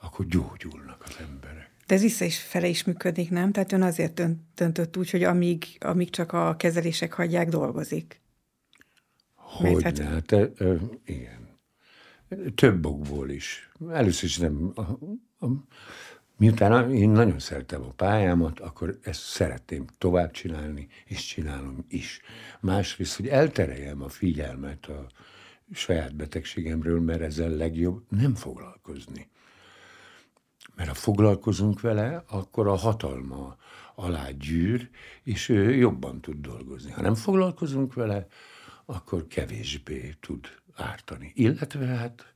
akkor 0.00 0.26
gyógyulnak 0.26 1.02
az 1.04 1.16
emberek. 1.20 1.70
De 1.86 1.94
ez 1.94 2.00
vissza 2.00 2.24
is 2.24 2.38
fele 2.38 2.66
is 2.66 2.84
működik, 2.84 3.30
nem? 3.30 3.52
Tehát 3.52 3.72
ön 3.72 3.82
azért 3.82 4.22
döntött 4.54 4.96
úgy, 4.96 5.10
hogy 5.10 5.22
amíg, 5.22 5.64
amíg 5.80 6.10
csak 6.10 6.32
a 6.32 6.56
kezelések 6.56 7.12
hagyják, 7.12 7.48
dolgozik. 7.48 8.20
Hogy 9.48 9.82
hát... 9.82 9.98
hát 9.98 10.32
e, 10.32 10.50
e, 10.58 10.78
igen. 11.04 11.48
Több 12.54 12.86
okból 12.86 13.30
is. 13.30 13.70
Először 13.90 14.28
is 14.28 14.38
nem... 14.38 14.72
A, 14.74 14.80
a, 15.46 15.48
miután 16.36 16.94
én 16.94 17.10
nagyon 17.10 17.38
szeretem 17.38 17.82
a 17.82 17.92
pályámat, 17.92 18.60
akkor 18.60 18.98
ezt 19.02 19.20
szeretném 19.20 19.84
tovább 19.98 20.30
csinálni, 20.30 20.88
és 21.04 21.26
csinálom 21.26 21.84
is. 21.88 22.20
Másrészt, 22.60 23.16
hogy 23.16 23.28
eltereljem 23.28 24.02
a 24.02 24.08
figyelmet 24.08 24.86
a 24.86 25.06
saját 25.72 26.14
betegségemről, 26.14 27.00
mert 27.00 27.20
ezzel 27.20 27.50
legjobb 27.50 28.02
nem 28.08 28.34
foglalkozni. 28.34 29.28
Mert 30.74 30.88
ha 30.88 30.94
foglalkozunk 30.94 31.80
vele, 31.80 32.24
akkor 32.28 32.66
a 32.66 32.74
hatalma 32.74 33.56
alá 33.94 34.30
gyűr, 34.30 34.90
és 35.22 35.48
ő 35.48 35.74
jobban 35.74 36.20
tud 36.20 36.40
dolgozni. 36.40 36.90
Ha 36.90 37.02
nem 37.02 37.14
foglalkozunk 37.14 37.94
vele, 37.94 38.26
akkor 38.90 39.26
kevésbé 39.26 40.14
tud 40.20 40.46
ártani. 40.74 41.32
Illetve 41.34 41.86
hát 41.86 42.34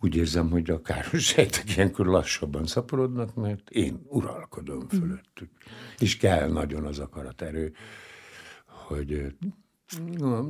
úgy 0.00 0.16
érzem, 0.16 0.50
hogy 0.50 0.70
a 0.70 0.80
káros 0.80 1.24
sejtek 1.24 1.76
ilyenkor 1.76 2.06
lassabban 2.06 2.66
szaporodnak, 2.66 3.34
mert 3.34 3.70
én 3.70 4.00
uralkodom 4.04 4.88
fölöttük. 4.88 5.50
És 5.98 6.16
kell 6.16 6.50
nagyon 6.50 6.84
az 6.84 6.98
akaraterő, 6.98 7.72
hogy 8.66 9.34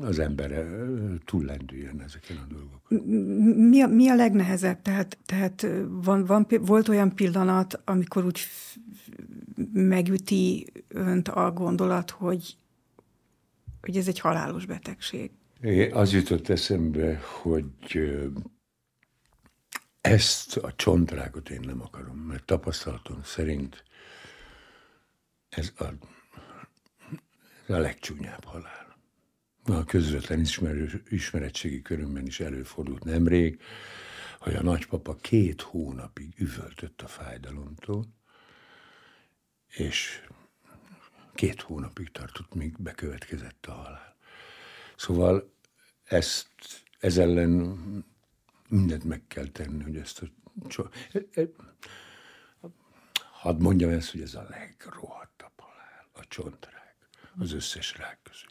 az 0.00 0.18
ember 0.18 0.66
túllendüljön 1.25 2.00
ezeken 2.00 2.37
a 2.37 2.52
dolgokon. 2.52 2.99
Mi 3.68 3.80
a, 3.82 3.87
mi 3.87 4.08
a 4.08 4.14
legnehezebb? 4.14 4.82
Tehát, 4.82 5.18
tehát 5.26 5.66
van, 5.88 6.25
van, 6.25 6.46
volt 6.61 6.88
olyan 6.88 7.14
pillanat, 7.14 7.80
amikor 7.84 8.25
úgy 8.25 8.40
megüti 9.72 10.72
önt 10.88 11.28
a 11.28 11.52
gondolat, 11.52 12.11
hogy, 12.11 12.56
hogy 13.82 13.96
ez 13.96 14.08
egy 14.08 14.18
halálos 14.18 14.66
betegség? 14.66 15.30
Az 15.92 16.12
jutott 16.12 16.48
eszembe, 16.48 17.20
hogy 17.42 18.00
ezt 20.00 20.56
a 20.56 20.72
csontrágot 20.72 21.50
én 21.50 21.60
nem 21.60 21.82
akarom, 21.82 22.16
mert 22.16 22.44
tapasztalatom 22.44 23.22
szerint 23.22 23.84
ez 25.48 25.72
a, 25.78 25.84
ez 27.68 27.74
a 27.74 27.78
legcsúnyább 27.78 28.44
halál 28.44 28.82
a 29.64 29.84
közvetlen 29.84 30.40
ismerő, 30.40 31.02
ismeretségi 31.08 31.82
körömben 31.82 32.26
is 32.26 32.40
előfordult 32.40 33.04
nemrég, 33.04 33.60
hogy 34.38 34.54
a 34.54 34.62
nagypapa 34.62 35.16
két 35.16 35.60
hónapig 35.60 36.34
üvöltött 36.40 37.00
a 37.02 37.06
fájdalomtól, 37.06 38.06
és 39.68 40.22
két 41.34 41.60
hónapig 41.60 42.10
tartott, 42.12 42.54
míg 42.54 42.74
bekövetkezett 42.78 43.66
a 43.66 43.72
halál. 43.72 44.16
Szóval 44.96 45.52
ezt, 46.04 46.48
ez 46.98 47.18
ellen 47.18 47.78
mindent 48.68 49.04
meg 49.04 49.22
kell 49.28 49.46
tenni, 49.46 49.82
hogy 49.82 49.96
ezt 49.96 50.22
a... 50.22 50.88
Hadd 53.30 53.60
mondjam 53.60 53.90
ezt, 53.90 54.10
hogy 54.10 54.20
ez 54.20 54.34
a 54.34 54.46
legrohadtabb 54.50 55.52
halál, 55.56 56.08
a 56.12 56.26
csontrák, 56.28 56.96
az 57.38 57.52
összes 57.52 57.96
rák 57.96 58.18
közül. 58.22 58.50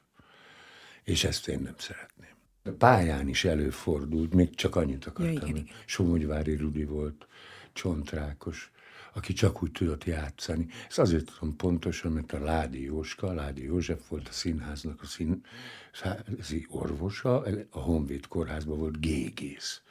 És 1.03 1.23
ezt 1.23 1.47
én 1.47 1.59
nem 1.59 1.75
szeretném. 1.77 2.29
A 2.63 2.69
pályán 2.69 3.27
is 3.27 3.43
előfordult, 3.43 4.33
még 4.33 4.55
csak 4.55 4.75
annyit 4.75 5.05
akartam, 5.05 5.49
ja, 5.49 5.55
hogy 5.55 5.71
Somogyvári 5.85 6.55
Rudi 6.55 6.83
volt, 6.83 7.27
csontrákos, 7.73 8.71
aki 9.13 9.33
csak 9.33 9.63
úgy 9.63 9.71
tudott 9.71 10.03
játszani. 10.03 10.67
Ez 10.89 10.97
azért 10.97 11.25
tudom 11.25 11.55
pontosan, 11.55 12.11
mert 12.11 12.33
a 12.33 12.39
Ládi 12.39 12.83
Jóska, 12.83 13.33
Ládi 13.33 13.63
József 13.63 14.07
volt 14.07 14.27
a 14.27 14.31
színháznak 14.31 15.01
a 15.01 15.05
színházi 15.05 16.65
orvosa, 16.69 17.43
a 17.69 17.79
Honvéd 17.79 18.27
kórházban 18.27 18.77
volt 18.77 18.99
gégész. 18.99 19.81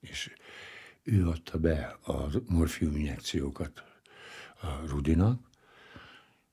És 0.00 0.34
ő 1.02 1.28
adta 1.28 1.58
be 1.58 1.98
a 2.04 2.28
morfium 2.46 2.96
injekciókat 2.96 3.84
a 4.60 4.86
Rudinak, 4.86 5.50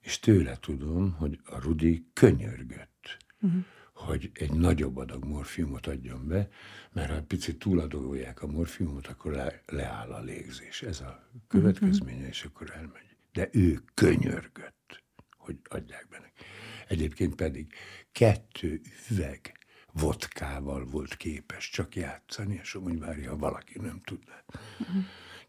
és 0.02 0.20
tőle 0.20 0.58
tudom, 0.60 1.12
hogy 1.12 1.40
a 1.46 1.60
Rudi 1.60 2.06
könyörgött 2.14 3.18
uh-huh. 3.42 3.66
Hogy 4.00 4.32
egy 4.34 4.52
nagyobb 4.52 4.98
adag 4.98 5.26
morfiumot 5.26 5.88
adjon 5.88 6.28
be, 6.28 6.50
mert 6.92 7.12
ha 7.12 7.22
picit 7.22 7.60
túladolják 7.60 8.42
a 8.42 8.48
morfiumot, 8.48 9.08
akkor 9.08 9.32
le, 9.32 9.62
leáll 9.66 10.12
a 10.12 10.22
légzés. 10.22 10.82
Ez 10.82 11.00
a 11.00 11.30
következménye, 11.48 12.28
és 12.28 12.44
akkor 12.44 12.72
elmegy. 12.76 13.16
De 13.34 13.50
ő 13.52 13.84
könyörgött, 13.94 15.04
hogy 15.38 15.58
adják 15.64 16.08
be 16.10 16.20
neki. 16.20 16.44
Egyébként 16.88 17.36
pedig 17.36 17.74
kettő 18.12 18.82
üveg 19.10 19.58
vodkával 19.94 20.86
volt 20.86 21.16
képes 21.16 21.70
csak 21.70 21.96
játszani, 21.96 22.60
és 22.62 22.76
úgy 22.76 23.00
várja, 23.00 23.30
ha 23.30 23.38
valaki 23.38 23.80
nem 23.80 24.02
tudná. 24.04 24.44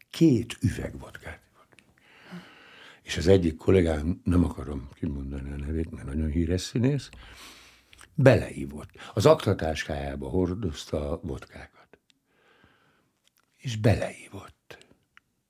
Két 0.09 0.57
üveg 0.61 0.99
vodkát. 0.99 1.41
És 3.01 3.17
az 3.17 3.27
egyik 3.27 3.55
kollégám, 3.55 4.21
nem 4.23 4.43
akarom 4.43 4.89
kimondani 4.93 5.51
a 5.51 5.55
nevét, 5.55 5.91
mert 5.91 6.05
nagyon 6.05 6.29
híres 6.29 6.61
színész, 6.61 7.09
beleívott. 8.15 8.89
Az 9.13 9.25
aktatáskájába 9.25 10.29
hordozta 10.29 11.11
a 11.11 11.19
vodkákat. 11.23 11.99
És 13.57 13.75
beleívott. 13.75 14.77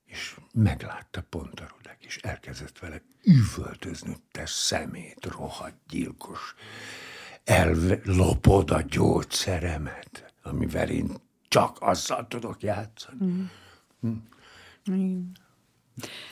És 0.06 0.36
meglátta 0.54 1.22
pont 1.30 1.60
a 1.60 1.68
rudek, 1.76 1.98
és 2.00 2.18
elkezdett 2.18 2.80
vele 2.80 3.02
üvöltözni, 3.24 4.16
te 4.32 4.46
szemét, 4.46 5.26
rohadt 5.26 5.78
gyilkos. 5.88 6.56
Ellopod 7.44 8.72
a 8.72 8.82
gyógyszeremet, 8.82 10.34
amivel 10.44 10.90
én 10.90 11.16
csak 11.48 11.78
azzal 11.80 12.28
tudok 12.28 12.62
játszani. 12.62 13.26
Mm. 13.26 13.44
Hm? 14.84 15.20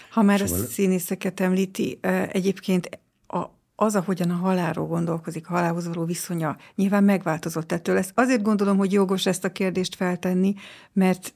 Ha 0.09 0.21
már 0.21 0.39
szóval... 0.39 0.63
a 0.63 0.67
színészeket 0.67 1.39
említi, 1.39 1.99
egyébként 2.31 2.99
a, 3.27 3.45
az, 3.81 3.95
ahogyan 3.95 4.29
a 4.29 4.35
halálról 4.35 4.87
gondolkozik, 4.87 5.49
a 5.49 5.53
halálhoz 5.53 5.87
való 5.87 6.05
viszonya 6.05 6.57
nyilván 6.75 7.03
megváltozott 7.03 7.71
ettől. 7.71 7.97
Ezt 7.97 8.11
azért 8.15 8.41
gondolom, 8.41 8.77
hogy 8.77 8.91
jogos 8.91 9.25
ezt 9.25 9.45
a 9.45 9.51
kérdést 9.51 9.95
feltenni, 9.95 10.53
mert 10.93 11.33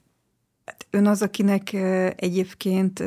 hát 0.65 0.87
ön 0.89 1.07
az, 1.07 1.21
akinek 1.21 1.73
egyébként 2.15 2.99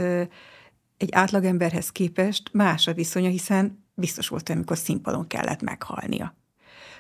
egy 0.97 1.09
átlagemberhez 1.11 1.91
képest 1.91 2.49
más 2.53 2.87
a 2.87 2.93
viszonya, 2.93 3.29
hiszen 3.29 3.85
biztos 3.95 4.29
volt, 4.29 4.49
amikor 4.49 4.77
színpadon 4.77 5.27
kellett 5.27 5.63
meghalnia. 5.63 6.35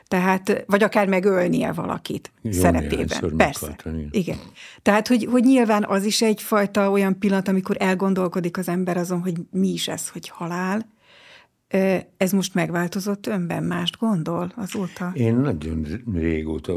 Tehát, 0.08 0.64
vagy 0.66 0.82
akár 0.82 1.08
megölnie 1.08 1.72
valakit 1.72 2.32
Jó, 2.42 2.52
szerepében. 2.52 3.36
Persze. 3.36 3.76
Igen. 4.10 4.38
Tehát, 4.82 5.08
hogy, 5.08 5.28
hogy 5.30 5.44
nyilván 5.44 5.84
az 5.84 6.04
is 6.04 6.22
egyfajta 6.22 6.90
olyan 6.90 7.18
pillanat, 7.18 7.48
amikor 7.48 7.76
elgondolkodik 7.78 8.58
az 8.58 8.68
ember 8.68 8.96
azon, 8.96 9.20
hogy 9.20 9.34
mi 9.50 9.68
is 9.68 9.88
ez, 9.88 10.08
hogy 10.08 10.28
halál, 10.28 10.94
ez 12.16 12.32
most 12.32 12.54
megváltozott 12.54 13.26
önben? 13.26 13.62
Mást 13.64 13.99
gondol 13.99 14.52
azóta? 14.56 15.12
Én 15.14 15.35
nagyon 15.37 15.87
régóta 16.12 16.75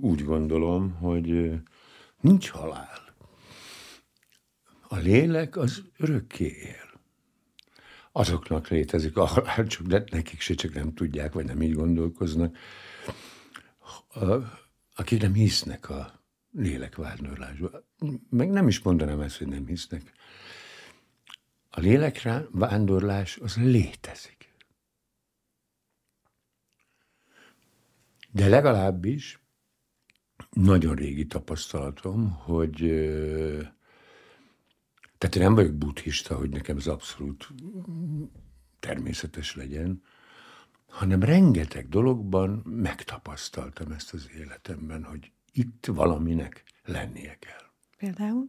úgy 0.00 0.24
gondolom, 0.24 0.92
hogy 0.92 1.52
nincs 2.20 2.48
halál. 2.48 2.98
A 4.88 4.96
lélek 4.96 5.56
az 5.56 5.82
örökké 5.96 6.44
él. 6.44 6.86
azoknak 8.18 8.68
létezik 8.68 9.16
a 9.16 9.24
halál, 9.24 9.66
csak 9.66 9.86
de 9.86 10.04
nekik 10.10 10.40
se 10.40 10.54
csak 10.54 10.74
nem 10.74 10.94
tudják, 10.94 11.32
vagy 11.32 11.44
nem 11.44 11.62
így 11.62 11.74
gondolkoznak, 11.74 12.56
akik 14.94 15.20
nem 15.20 15.32
hisznek 15.32 15.90
a 15.90 16.22
lélekvándorlásba. 16.52 17.70
Meg 18.30 18.50
nem 18.50 18.68
is 18.68 18.80
mondanám 18.80 19.20
ezt, 19.20 19.38
hogy 19.38 19.46
nem 19.46 19.66
hisznek. 19.66 20.12
A 21.78 21.80
lélekre 21.80 22.46
vándorlás 22.50 23.36
az 23.36 23.56
létezik. 23.56 24.54
De 28.30 28.48
legalábbis 28.48 29.40
nagyon 30.50 30.94
régi 30.94 31.26
tapasztalatom, 31.26 32.30
hogy 32.30 32.76
tehát 35.18 35.36
én 35.36 35.42
nem 35.42 35.54
vagyok 35.54 35.74
buddhista, 35.74 36.36
hogy 36.36 36.50
nekem 36.50 36.76
ez 36.76 36.86
abszolút 36.86 37.48
természetes 38.78 39.54
legyen, 39.54 40.02
hanem 40.86 41.22
rengeteg 41.22 41.88
dologban 41.88 42.50
megtapasztaltam 42.64 43.92
ezt 43.92 44.12
az 44.12 44.30
életemben, 44.36 45.04
hogy 45.04 45.32
itt 45.52 45.86
valaminek 45.86 46.64
lennie 46.84 47.38
kell. 47.38 47.70
Például? 47.96 48.48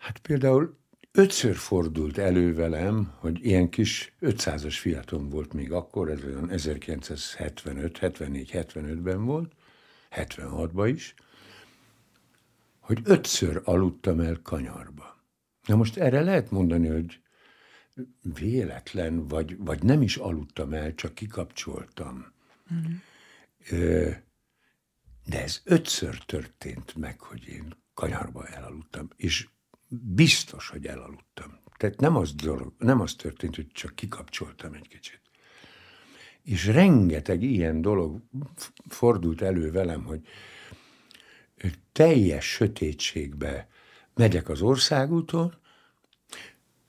Hát 0.00 0.18
például 0.18 0.78
ötször 1.12 1.56
fordult 1.56 2.18
elő 2.18 2.54
velem, 2.54 3.14
hogy 3.18 3.44
ilyen 3.44 3.68
kis 3.68 4.14
500-as 4.20 4.76
fiatom 4.78 5.28
volt 5.28 5.52
még 5.52 5.72
akkor, 5.72 6.10
ez 6.10 6.24
olyan 6.24 6.50
1975, 6.50 7.98
74, 7.98 8.50
75-ben 8.52 9.24
volt, 9.24 9.52
76-ban 10.10 10.90
is, 10.94 11.14
hogy 12.78 13.00
ötször 13.04 13.60
aludtam 13.64 14.20
el 14.20 14.40
kanyarba. 14.42 15.24
Na 15.66 15.76
most 15.76 15.96
erre 15.96 16.20
lehet 16.20 16.50
mondani, 16.50 16.88
hogy 16.88 17.20
véletlen, 18.34 19.28
vagy, 19.28 19.56
vagy 19.58 19.82
nem 19.82 20.02
is 20.02 20.16
aludtam 20.16 20.72
el, 20.72 20.94
csak 20.94 21.14
kikapcsoltam. 21.14 22.32
Mm. 22.74 22.94
De 25.24 25.42
ez 25.42 25.60
ötször 25.64 26.18
történt 26.18 26.94
meg, 26.96 27.20
hogy 27.20 27.46
én 27.46 27.76
kanyarba 27.94 28.46
elaludtam, 28.46 29.08
és 29.16 29.48
biztos, 29.90 30.68
hogy 30.68 30.86
elaludtam. 30.86 31.60
Tehát 31.76 32.00
nem 32.00 32.16
az, 32.16 32.34
dolog, 32.34 32.72
nem 32.78 33.00
az 33.00 33.14
történt, 33.14 33.56
hogy 33.56 33.68
csak 33.72 33.94
kikapcsoltam 33.94 34.72
egy 34.72 34.88
kicsit. 34.88 35.20
És 36.42 36.66
rengeteg 36.66 37.42
ilyen 37.42 37.80
dolog 37.80 38.22
fordult 38.88 39.42
elő 39.42 39.70
velem, 39.70 40.04
hogy 40.04 40.26
teljes 41.92 42.50
sötétségbe 42.50 43.68
megyek 44.14 44.48
az 44.48 44.62
országúton, 44.62 45.54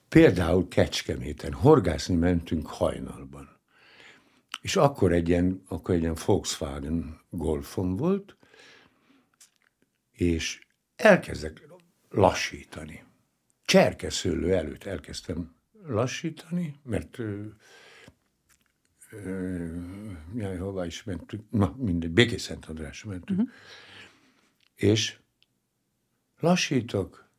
például 0.10 0.68
Kecskeméten, 0.68 1.54
horgászni 1.54 2.16
mentünk 2.16 2.68
hajnalban. 2.68 3.60
És 4.62 4.76
akkor 4.76 5.12
egy 5.12 5.30
ilyen, 5.30 5.64
akkor 5.68 5.96
egy 5.96 6.02
ilyen 6.02 6.18
Volkswagen 6.26 7.22
Golfom 7.30 7.96
volt, 7.96 8.38
és 10.12 10.68
elkezdek 10.96 11.71
lassítani. 12.12 13.04
Cserkeszőlő 13.66 14.54
előtt 14.54 14.84
elkezdtem 14.84 15.56
lassítani, 15.86 16.80
mert 16.84 17.18
jaj, 20.36 20.58
hová 20.58 20.86
is 20.86 21.04
mentünk, 21.04 21.52
na 21.52 21.76
mindegy, 21.78 22.12
Békészent 22.12 22.66
Andrásra 22.66 23.10
mentünk, 23.10 23.40
uh-huh. 23.40 23.56
és 24.76 25.18
lassítok, 26.40 27.30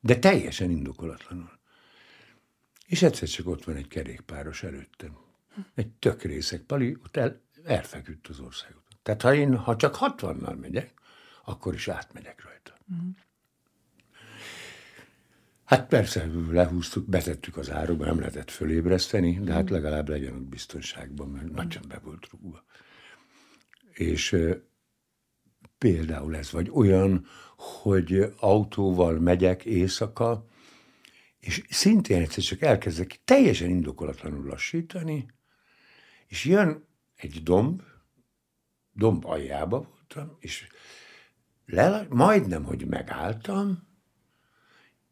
de 0.00 0.18
teljesen 0.18 0.70
indokolatlanul. 0.70 1.60
És 2.86 3.02
egyszer 3.02 3.28
csak 3.28 3.46
ott 3.46 3.64
van 3.64 3.76
egy 3.76 3.88
kerékpáros 3.88 4.62
előttem. 4.62 5.16
Egy 5.74 5.90
tök 5.90 6.22
részek 6.22 6.60
pali, 6.62 6.96
ott 7.04 7.16
el, 7.16 7.40
elfeküdt 7.64 8.26
az 8.26 8.40
országot. 8.40 8.82
Tehát 9.02 9.22
ha 9.22 9.34
én, 9.34 9.56
ha 9.56 9.76
csak 9.76 9.96
60-nal 10.00 10.60
megyek, 10.60 11.00
akkor 11.44 11.74
is 11.74 11.88
átmegyek 11.88 12.44
rajta. 12.44 12.78
Uh-huh. 12.88 13.14
Hát 15.72 15.88
persze, 15.88 16.30
lehúztuk, 16.50 17.08
betettük 17.08 17.56
az 17.56 17.70
áróba, 17.70 18.04
nem 18.04 18.18
lehetett 18.18 18.50
fölébreszteni, 18.50 19.38
de 19.38 19.52
hát 19.52 19.70
legalább 19.70 20.08
legyen 20.08 20.34
ott 20.34 20.48
biztonságban, 20.48 21.28
mert 21.28 21.50
nagyon 21.50 21.82
be 21.88 21.98
volt 21.98 22.28
rúgva. 22.30 22.64
És 23.92 24.36
például 25.78 26.36
ez, 26.36 26.50
vagy 26.50 26.70
olyan, 26.72 27.26
hogy 27.56 28.34
autóval 28.38 29.18
megyek 29.18 29.64
éjszaka, 29.64 30.46
és 31.38 31.62
szintén 31.68 32.22
egyszer 32.22 32.44
csak 32.44 32.60
elkezdek 32.60 33.20
teljesen 33.24 33.68
indokolatlanul 33.68 34.44
lassítani, 34.44 35.26
és 36.26 36.44
jön 36.44 36.86
egy 37.16 37.42
domb, 37.42 37.82
domb 38.92 39.26
aljába 39.26 39.88
voltam, 39.90 40.36
és 40.40 40.66
le, 41.66 42.06
majdnem, 42.08 42.64
hogy 42.64 42.86
megálltam, 42.86 43.90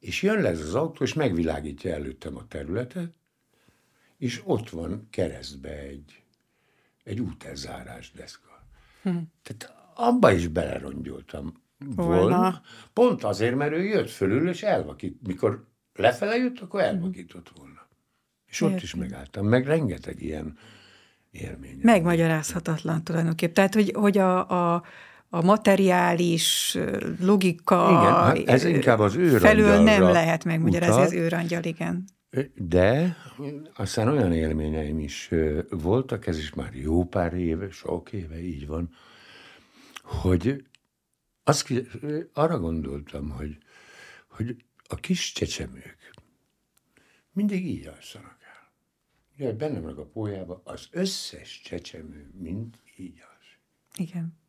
és 0.00 0.22
jön 0.22 0.40
le 0.40 0.48
ez 0.48 0.60
az 0.60 0.74
autó, 0.74 1.04
és 1.04 1.14
megvilágítja 1.14 1.92
előttem 1.92 2.36
a 2.36 2.46
területet, 2.46 3.12
és 4.18 4.42
ott 4.44 4.70
van 4.70 5.06
keresztbe 5.10 5.78
egy, 5.78 6.22
egy 7.04 7.20
úterzárás 7.20 8.12
deszka. 8.12 8.66
Hm. 9.02 9.16
Tehát 9.42 9.74
abba 9.94 10.32
is 10.32 10.48
belerongyoltam 10.48 11.62
volna. 11.78 12.20
volna. 12.20 12.62
Pont 12.92 13.24
azért, 13.24 13.54
mert 13.54 13.72
ő 13.72 13.84
jött 13.84 14.10
fölül, 14.10 14.48
és 14.48 14.62
elvakít. 14.62 15.26
Mikor 15.26 15.66
lefele 15.94 16.36
jött, 16.36 16.58
akkor 16.58 16.80
elvakított 16.80 17.52
volna. 17.56 17.88
És 18.46 18.60
ott 18.60 18.70
Értem. 18.70 18.84
is 18.84 18.94
megálltam. 18.94 19.46
Meg 19.46 19.66
rengeteg 19.66 20.22
ilyen 20.22 20.58
élmény. 21.30 21.78
Megmagyarázhatatlan 21.82 23.04
tulajdonképpen. 23.04 23.54
Tehát, 23.54 23.74
hogy, 23.74 23.92
hogy 23.94 24.18
a, 24.18 24.74
a 24.74 24.82
a 25.32 25.42
materiális 25.42 26.76
logika 27.20 27.88
igen, 27.90 28.14
hát 28.14 28.48
ez 28.48 28.64
inkább 28.64 28.98
az 28.98 29.18
felől 29.38 29.82
nem 29.82 30.02
lehet 30.02 30.44
megmagyarázni 30.44 31.02
az 31.02 31.12
őrangyal, 31.12 31.64
igen. 31.64 32.04
De 32.54 33.16
aztán 33.74 34.08
olyan 34.08 34.32
élményeim 34.32 34.98
is 34.98 35.30
voltak, 35.70 36.26
ez 36.26 36.38
is 36.38 36.54
már 36.54 36.74
jó 36.74 37.04
pár 37.04 37.34
éve, 37.34 37.70
sok 37.70 38.12
éve 38.12 38.42
így 38.42 38.66
van, 38.66 38.90
hogy 40.02 40.64
azt, 41.44 41.72
arra 42.32 42.58
gondoltam, 42.58 43.30
hogy, 43.30 43.58
hogy 44.28 44.56
a 44.88 44.94
kis 44.94 45.32
csecsemők 45.32 46.14
mindig 47.32 47.66
így 47.66 47.86
alszanak 47.86 48.36
el. 48.40 48.72
Ugye 49.38 49.52
bennem 49.52 49.82
meg 49.82 49.98
a 49.98 50.06
pólyába 50.06 50.60
az 50.64 50.88
összes 50.90 51.60
csecsemő 51.64 52.30
mind 52.38 52.74
így 52.96 53.22
alsz. 53.30 53.56
Igen. 53.96 54.39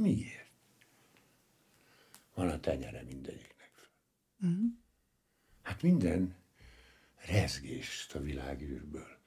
Miért? 0.00 0.50
Van 2.34 2.48
a 2.48 2.60
tenyere 2.60 3.02
mindegyiknek. 3.02 3.90
Uh-huh. 4.40 4.64
Hát 5.62 5.82
minden 5.82 6.34
rezgést 7.26 8.14
a 8.14 8.20
világűrből 8.20 9.20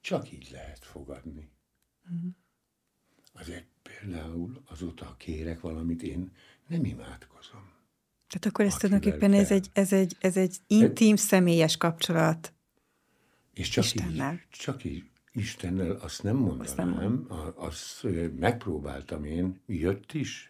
csak 0.00 0.32
így 0.32 0.48
lehet 0.50 0.84
fogadni. 0.84 1.50
Uh-huh. 2.04 2.30
Azért 3.32 3.66
például 3.82 4.62
azóta 4.66 5.14
kérek 5.18 5.60
valamit, 5.60 6.02
én 6.02 6.32
nem 6.66 6.84
imádkozom. 6.84 7.70
Tehát 8.28 8.46
akkor 8.46 8.64
ez 8.64 8.76
tulajdonképpen 8.76 9.32
ez 9.32 9.50
egy, 9.50 9.70
ez, 9.72 9.92
egy, 9.92 10.16
ez 10.20 10.36
egy 10.36 10.56
intim, 10.66 11.16
személyes 11.16 11.76
kapcsolat 11.76 12.52
és 13.52 13.68
csak 13.68 13.84
Istennel. 13.84 14.32
Így, 14.32 14.40
csak 14.50 14.84
így 14.84 15.04
Istennel 15.32 15.90
azt 15.90 16.22
nem 16.22 16.36
mondanám, 16.36 16.88
azt, 16.88 16.98
nem 16.98 17.26
azt 17.54 18.06
megpróbáltam 18.38 19.24
én, 19.24 19.60
jött 19.66 20.12
is, 20.12 20.48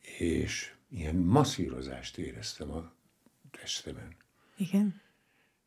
és 0.00 0.74
ilyen 0.88 1.16
masszírozást 1.16 2.18
éreztem 2.18 2.70
a 2.70 2.92
testemen. 3.50 4.16
Igen. 4.56 5.00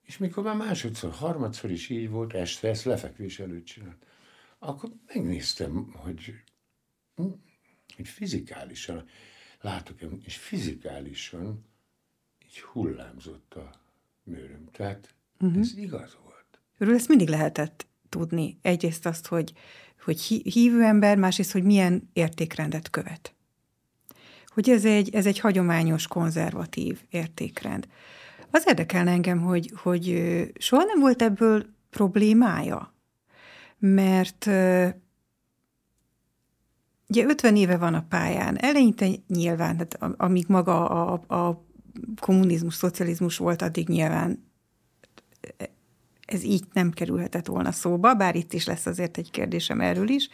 És 0.02 0.18
mikor 0.18 0.44
már 0.44 0.56
másodszor, 0.56 1.12
harmadszor 1.12 1.72
is 1.72 1.90
így 1.90 2.10
volt, 2.10 2.34
este 2.34 2.68
ezt 2.70 2.84
lefekvés 2.84 3.40
előtt 3.40 3.66
csinált, 3.66 4.06
akkor 4.60 4.90
megnéztem, 5.08 5.92
hogy, 5.94 6.44
hogy 7.96 8.08
fizikálisan, 8.08 9.08
látok, 9.62 9.98
és 10.24 10.38
fizikálisan 10.38 11.66
így 12.46 12.62
hullámzott 12.62 13.54
a 13.54 13.82
mőröm. 14.24 14.70
Tehát 14.72 15.14
uh-huh. 15.40 15.60
ez 15.60 15.78
igaz 15.78 16.18
volt. 16.24 16.31
Őről 16.82 16.96
ezt 16.96 17.08
mindig 17.08 17.30
lehetett 17.30 17.88
tudni. 18.10 18.58
Egyrészt 18.62 19.06
azt, 19.06 19.28
hogy, 19.28 19.54
hogy 20.04 20.22
hívő 20.44 20.84
ember, 20.84 21.18
másrészt, 21.18 21.52
hogy 21.52 21.64
milyen 21.64 22.10
értékrendet 22.14 22.90
követ. 22.90 23.34
Hogy 24.48 24.70
ez 24.70 24.86
egy, 24.86 25.16
ez 25.16 25.26
egy 25.26 25.40
hagyományos, 25.40 26.08
konzervatív 26.08 27.02
értékrend. 27.10 27.88
Az 28.52 28.64
érdekelne 28.68 29.12
engem, 29.12 29.42
hogy, 29.42 29.72
hogy 29.76 30.24
soha 30.60 30.84
nem 30.84 31.00
volt 31.00 31.22
ebből 31.22 31.66
problémája, 31.90 32.94
mert 33.80 34.46
ugye 37.08 37.26
50 37.26 37.56
éve 37.56 37.78
van 37.78 37.94
a 37.94 38.06
pályán, 38.10 38.58
eleinte 38.58 39.08
nyilván, 39.28 39.78
tehát 39.78 40.16
amíg 40.18 40.46
maga 40.48 40.90
a, 40.90 41.36
a 41.36 41.66
kommunizmus, 42.20 42.74
szocializmus 42.74 43.38
volt, 43.38 43.62
addig 43.62 43.88
nyilván 43.88 44.50
ez 46.34 46.44
így 46.44 46.64
nem 46.74 46.92
kerülhetett 46.92 47.46
volna 47.46 47.72
szóba, 47.72 48.14
bár 48.14 48.36
itt 48.36 48.54
is 48.54 48.66
lesz 48.66 48.86
azért 48.86 49.18
egy 49.18 49.32
kérdésem 49.32 49.82
erről 49.82 50.10
is. 50.10 50.30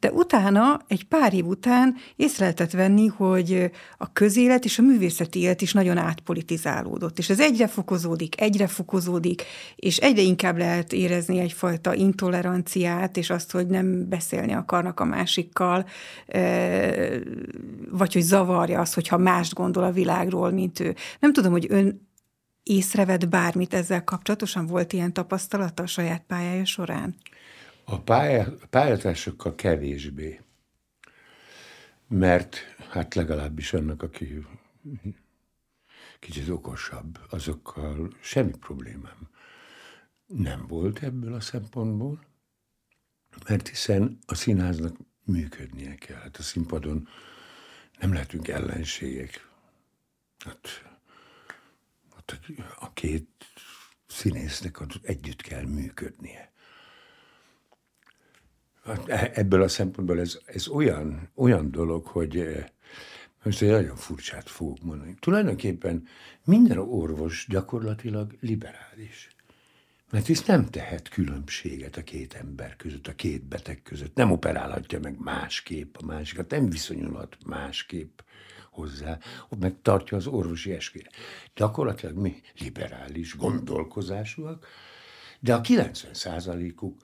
De 0.00 0.12
utána, 0.12 0.80
egy 0.88 1.04
pár 1.04 1.34
év 1.34 1.46
után 1.46 1.94
észre 2.16 2.44
lehetett 2.44 2.70
venni, 2.70 3.06
hogy 3.06 3.70
a 3.98 4.12
közélet 4.12 4.64
és 4.64 4.78
a 4.78 4.82
művészeti 4.82 5.40
élet 5.40 5.62
is 5.62 5.72
nagyon 5.72 5.96
átpolitizálódott, 5.96 7.18
és 7.18 7.30
ez 7.30 7.40
egyre 7.40 7.66
fokozódik, 7.66 8.40
egyre 8.40 8.66
fokozódik, 8.66 9.42
és 9.76 9.96
egyre 9.96 10.22
inkább 10.22 10.58
lehet 10.58 10.92
érezni 10.92 11.38
egyfajta 11.38 11.94
intoleranciát, 11.94 13.16
és 13.16 13.30
azt, 13.30 13.50
hogy 13.50 13.66
nem 13.66 14.08
beszélni 14.08 14.52
akarnak 14.52 15.00
a 15.00 15.04
másikkal, 15.04 15.86
vagy 17.90 18.12
hogy 18.12 18.22
zavarja 18.22 18.80
az, 18.80 18.94
hogyha 18.94 19.18
mást 19.18 19.54
gondol 19.54 19.84
a 19.84 19.92
világról, 19.92 20.50
mint 20.50 20.80
ő. 20.80 20.94
Nem 21.20 21.32
tudom, 21.32 21.52
hogy 21.52 21.66
ön 21.68 22.05
észrevett 22.66 23.28
bármit 23.28 23.74
ezzel 23.74 24.04
kapcsolatosan? 24.04 24.66
Volt 24.66 24.92
ilyen 24.92 25.12
tapasztalata 25.12 25.82
a 25.82 25.86
saját 25.86 26.24
pályája 26.26 26.64
során? 26.64 27.14
A 27.84 28.00
pálya, 28.00 28.52
pályatársakkal 28.70 29.54
kevésbé. 29.54 30.40
Mert 32.08 32.56
hát 32.90 33.14
legalábbis 33.14 33.72
annak, 33.72 34.02
aki 34.02 34.46
kicsit 36.18 36.48
okosabb, 36.48 37.18
azokkal 37.30 38.16
semmi 38.20 38.52
problémám 38.60 39.28
nem 40.26 40.66
volt 40.66 41.02
ebből 41.02 41.34
a 41.34 41.40
szempontból, 41.40 42.24
mert 43.48 43.68
hiszen 43.68 44.18
a 44.26 44.34
színháznak 44.34 44.96
működnie 45.24 45.94
kell. 45.94 46.20
Hát 46.20 46.36
a 46.36 46.42
színpadon 46.42 47.08
nem 48.00 48.12
lehetünk 48.12 48.48
ellenségek. 48.48 49.48
Hát 50.38 50.95
ott 52.32 52.58
a 52.78 52.92
két 52.92 53.28
színésznek 54.06 54.78
együtt 55.02 55.42
kell 55.42 55.64
működnie. 55.64 56.52
Hát 58.84 59.08
e, 59.08 59.30
ebből 59.34 59.62
a 59.62 59.68
szempontból 59.68 60.20
ez, 60.20 60.38
ez 60.44 60.68
olyan, 60.68 61.30
olyan 61.34 61.70
dolog, 61.70 62.06
hogy 62.06 62.38
eh, 62.38 62.64
most 63.42 63.62
egy 63.62 63.70
nagyon 63.70 63.96
furcsát 63.96 64.48
fogok 64.48 64.82
mondani. 64.82 65.14
Tulajdonképpen 65.18 66.06
minden 66.44 66.78
orvos 66.78 67.46
gyakorlatilag 67.48 68.36
liberális. 68.40 69.28
Mert 70.10 70.26
hisz 70.26 70.44
nem 70.44 70.66
tehet 70.66 71.08
különbséget 71.08 71.96
a 71.96 72.02
két 72.02 72.34
ember 72.34 72.76
között, 72.76 73.06
a 73.06 73.14
két 73.14 73.44
beteg 73.44 73.82
között. 73.82 74.14
Nem 74.14 74.30
operálhatja 74.30 75.00
meg 75.00 75.18
másképp 75.18 75.96
a 75.96 76.04
másikat, 76.04 76.50
nem 76.50 76.68
viszonyulhat 76.70 77.36
másképp 77.46 78.18
hozzá, 78.76 79.18
hogy 79.48 79.58
megtartja 79.58 80.16
az 80.16 80.26
orvosi 80.26 80.72
eskére. 80.72 81.10
Gyakorlatilag 81.54 82.16
mi 82.16 82.42
liberális 82.58 83.36
gondolkozásúak, 83.36 84.66
de 85.40 85.54
a 85.54 85.60
90 85.60 86.14
százalékuk 86.14 87.00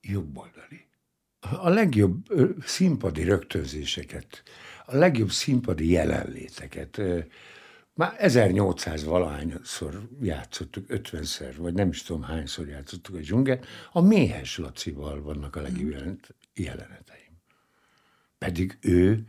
jobboldali. 0.00 0.86
A 1.40 1.68
legjobb 1.68 2.26
színpadi 2.64 3.22
rögtönzéseket, 3.22 4.42
a 4.86 4.96
legjobb 4.96 5.30
színpadi 5.30 5.90
jelenléteket, 5.90 7.00
már 7.94 8.14
1800 8.18 9.04
valahányszor 9.04 10.08
játszottuk, 10.20 10.86
50-szer, 10.88 11.54
vagy 11.56 11.74
nem 11.74 11.88
is 11.88 12.02
tudom 12.02 12.22
hányszor 12.22 12.68
játszottuk 12.68 13.14
a 13.14 13.18
dzsunget, 13.18 13.66
a 13.92 14.00
Méhes 14.00 14.58
Lacival 14.58 15.22
vannak 15.22 15.56
a 15.56 15.60
legjobb 15.60 16.20
jeleneteim. 16.54 17.42
Pedig 18.38 18.78
ő 18.80 19.24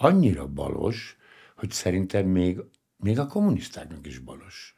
annyira 0.00 0.46
balos, 0.46 1.16
hogy 1.56 1.70
szerintem 1.70 2.26
még, 2.26 2.60
még 2.96 3.18
a 3.18 3.26
kommunistáknak 3.26 4.06
is 4.06 4.18
balos. 4.18 4.74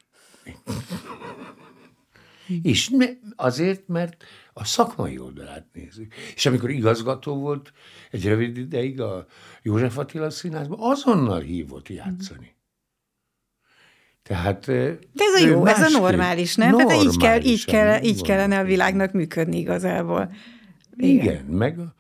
És 2.63 2.91
azért, 3.37 3.89
mert 3.89 4.25
a 4.53 4.65
szakmai 4.65 5.19
oldalát 5.19 5.67
nézzük. 5.73 6.15
És 6.35 6.47
amikor 6.47 6.71
igazgató 6.71 7.35
volt 7.35 7.73
egy 8.11 8.25
rövid 8.25 8.57
ideig 8.57 9.01
a 9.01 9.27
József 9.63 9.99
Attila 9.99 10.31
színházban, 10.31 10.79
azonnal 10.81 11.41
hívott 11.41 11.89
játszani. 11.89 12.55
Tehát, 14.23 14.67
De 14.67 14.99
ez 15.15 15.43
a 15.43 15.47
jó, 15.47 15.67
ez 15.67 15.95
a 15.95 15.99
normális, 15.99 16.55
nem? 16.55 16.77
Tehát 16.77 17.03
így, 17.03 17.17
kell, 17.17 17.43
így, 17.43 17.65
kell, 17.65 18.03
így 18.03 18.23
kellene 18.23 18.59
a 18.59 18.65
világnak 18.65 19.13
működni 19.13 19.59
igazából. 19.59 20.35
Igen, 20.97 21.23
Igen 21.23 21.45
meg 21.45 21.79
a, 21.79 21.95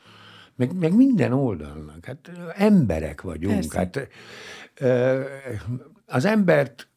meg, 0.69 0.79
meg 0.79 0.97
minden 0.97 1.33
oldalnak. 1.33 2.05
Hát 2.05 2.31
emberek 2.55 3.21
vagyunk. 3.21 3.55
Persze. 3.55 3.79
Hát 3.79 4.09
az 6.07 6.25
embert 6.25 6.89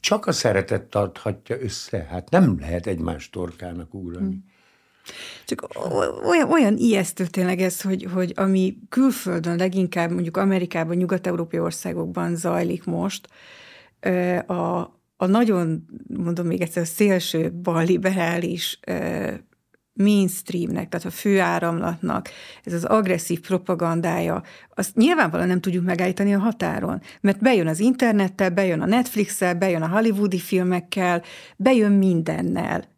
csak 0.00 0.26
a 0.26 0.32
szeretet 0.32 0.82
tarthatja 0.82 1.60
össze. 1.60 2.06
Hát 2.10 2.30
nem 2.30 2.56
lehet 2.60 2.86
egymás 2.86 3.30
torkának 3.30 3.94
ugrani. 3.94 4.26
Hmm. 4.26 4.44
Csak 5.44 5.68
olyan, 6.28 6.50
olyan 6.50 6.76
ijesztő 6.76 7.26
tényleg 7.26 7.60
ez, 7.60 7.80
hogy, 7.80 8.08
hogy 8.12 8.32
ami 8.36 8.76
külföldön, 8.88 9.56
leginkább 9.56 10.10
mondjuk 10.10 10.36
Amerikában, 10.36 10.96
nyugat-európai 10.96 11.58
országokban 11.58 12.36
zajlik 12.36 12.84
most, 12.84 13.28
a, 14.46 14.78
a 15.16 15.26
nagyon, 15.26 15.86
mondom 16.06 16.46
még 16.46 16.60
egyszer, 16.60 16.82
a 16.82 16.86
szélső 16.86 17.52
balliberális 17.52 18.80
mainstreamnek, 19.92 20.88
tehát 20.88 21.06
a 21.06 21.10
főáramlatnak, 21.10 22.28
ez 22.64 22.72
az 22.72 22.84
agresszív 22.84 23.40
propagandája, 23.40 24.42
azt 24.74 24.96
nyilvánvalóan 24.96 25.48
nem 25.48 25.60
tudjuk 25.60 25.84
megállítani 25.84 26.34
a 26.34 26.38
határon, 26.38 27.02
mert 27.20 27.40
bejön 27.40 27.66
az 27.66 27.80
internettel, 27.80 28.50
bejön 28.50 28.80
a 28.80 28.86
Netflix-el, 28.86 29.54
bejön 29.54 29.82
a 29.82 29.88
hollywoodi 29.88 30.38
filmekkel, 30.38 31.22
bejön 31.56 31.92
mindennel 31.92 32.88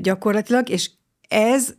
gyakorlatilag, 0.00 0.68
és 0.68 0.90
ez 1.28 1.74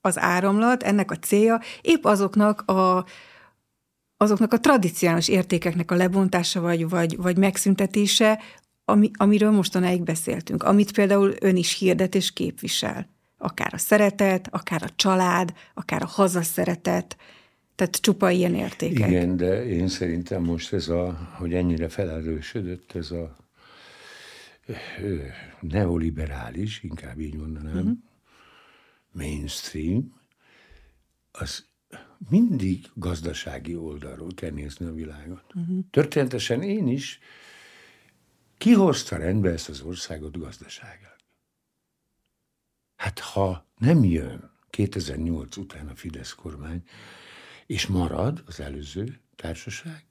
az 0.00 0.18
áramlat, 0.18 0.82
ennek 0.82 1.10
a 1.10 1.16
célja 1.16 1.60
épp 1.80 2.04
azoknak 2.04 2.60
a, 2.60 3.04
azoknak 4.16 4.52
a 4.52 4.60
tradicionális 4.60 5.28
értékeknek 5.28 5.90
a 5.90 5.94
lebontása 5.94 6.60
vagy, 6.60 6.88
vagy, 6.88 7.16
vagy 7.16 7.36
megszüntetése, 7.36 8.40
ami, 8.90 9.10
amiről 9.14 9.50
mostanáig 9.50 10.02
beszéltünk, 10.02 10.62
amit 10.62 10.92
például 10.92 11.34
ön 11.40 11.56
is 11.56 11.78
hirdet 11.78 12.14
és 12.14 12.32
képvisel 12.32 13.08
akár 13.40 13.74
a 13.74 13.78
szeretet, 13.78 14.48
akár 14.50 14.82
a 14.82 14.90
család, 14.96 15.52
akár 15.74 16.02
a 16.02 16.06
hazaszeretet, 16.06 17.16
tehát 17.74 17.96
csupa 17.96 18.30
ilyen 18.30 18.54
értékek. 18.54 19.08
Igen, 19.08 19.36
de 19.36 19.66
én 19.66 19.88
szerintem 19.88 20.42
most 20.42 20.72
ez 20.72 20.88
a, 20.88 21.28
hogy 21.38 21.54
ennyire 21.54 21.88
felerősödött 21.88 22.92
ez 22.92 23.10
a 23.10 23.36
neoliberális, 25.60 26.82
inkább 26.82 27.20
így 27.20 27.34
mondanám, 27.34 27.76
uh-huh. 27.76 27.92
mainstream, 29.12 30.20
az 31.32 31.64
mindig 32.28 32.86
gazdasági 32.94 33.76
oldalról 33.76 34.30
kell 34.34 34.50
nézni 34.50 34.86
a 34.86 34.92
világot. 34.92 35.44
Uh-huh. 35.54 35.78
Történetesen 35.90 36.62
én 36.62 36.88
is 36.88 37.18
kihozta 38.60 39.16
rendbe 39.16 39.50
ezt 39.50 39.68
az 39.68 39.80
országot 39.80 40.38
gazdasága. 40.38 41.16
Hát 42.96 43.18
ha 43.18 43.66
nem 43.78 44.04
jön 44.04 44.50
2008 44.70 45.56
után 45.56 45.88
a 45.88 45.94
Fidesz 45.94 46.32
kormány, 46.32 46.82
és 47.66 47.86
marad 47.86 48.42
az 48.46 48.60
előző 48.60 49.20
társaság, 49.36 50.04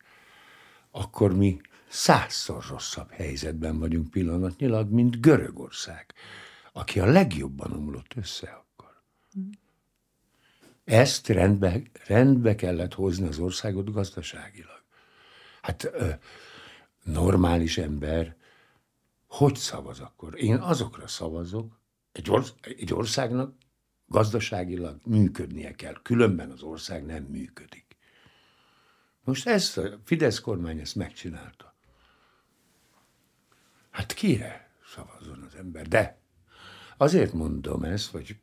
akkor 0.92 1.36
mi 1.36 1.62
százszor 1.88 2.66
rosszabb 2.70 3.12
helyzetben 3.12 3.80
vagyunk 3.80 4.10
pillanatnyilag, 4.10 4.92
mint 4.92 5.22
Görögország, 5.22 6.14
aki 6.74 7.00
a 7.00 7.06
legjobban 7.06 7.72
omlott 7.72 8.14
össze 8.16 8.48
akkor. 8.48 9.02
Ezt 10.84 11.28
rendbe, 11.28 11.82
rendbe 12.08 12.56
kellett 12.56 12.94
hozni 12.94 13.28
az 13.28 13.40
országot 13.40 13.92
gazdaságilag. 13.92 14.84
Hát 15.62 15.92
normális 17.04 17.78
ember 17.78 18.38
hogy 19.30 19.56
szavaz 19.56 20.00
akkor? 20.00 20.42
Én 20.44 20.56
azokra 20.56 21.08
szavazok, 21.08 21.80
egy, 22.12 22.30
orsz, 22.30 22.54
egy 22.62 22.94
országnak 22.94 23.56
gazdaságilag 24.06 25.00
működnie 25.06 25.76
kell, 25.76 26.02
különben 26.02 26.52
az 26.52 26.62
ország 26.62 27.06
nem 27.06 27.24
működik. 27.24 27.98
Most 29.24 29.48
ezt 29.48 29.78
a 29.78 30.00
Fidesz 30.04 30.40
kormány 30.40 30.80
ezt 30.80 30.96
megcsinálta. 30.96 31.76
Hát 33.90 34.14
kire 34.14 34.72
szavazzon 34.86 35.42
az 35.42 35.56
ember? 35.56 35.88
De 35.88 36.22
azért 36.98 37.34
mondom 37.34 37.84
ezt, 37.84 38.12
vagy 38.12 38.40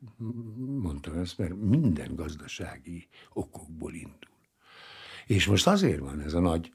mondtam 0.56 1.18
ezt, 1.18 1.38
mert 1.38 1.54
minden 1.54 2.14
gazdasági 2.14 3.08
okokból 3.32 3.94
indul. 3.94 4.36
És 5.26 5.46
most 5.46 5.66
azért 5.66 6.00
van 6.00 6.20
ez 6.20 6.34
a 6.34 6.40
nagy 6.40 6.72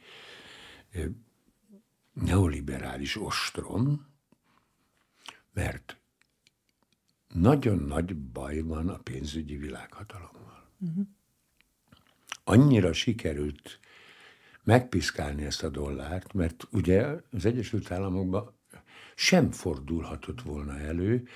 neoliberális 2.14 3.22
ostrom, 3.22 4.08
mert 5.54 5.98
nagyon 7.28 7.78
nagy 7.78 8.16
baj 8.16 8.60
van 8.60 8.90
a 8.90 8.98
pénzügyi 8.98 9.56
világhatalommal. 9.56 10.70
Uh-huh. 10.80 11.06
Annyira 12.44 12.94
sikerült 12.94 13.80
megpiszkálni 14.64 15.46
ezt 15.46 15.64
a 15.64 15.70
dollárt, 15.70 16.34
mert 16.34 16.68
ugye 16.72 17.16
az 17.32 17.46
Egyesült 17.46 17.92
Államokban 17.92 18.60
sem 19.16 19.52
fordulhatott 19.52 20.42
volna 20.42 20.80
elő, 20.80 21.28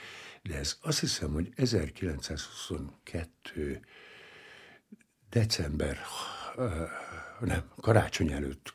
de 0.44 0.58
ez 0.58 0.78
azt 0.82 1.00
hiszem, 1.00 1.32
hogy 1.32 1.52
1922 1.56 3.86
december, 5.30 5.98
nem, 7.40 7.64
karácsony 7.76 8.32
előtt 8.32 8.75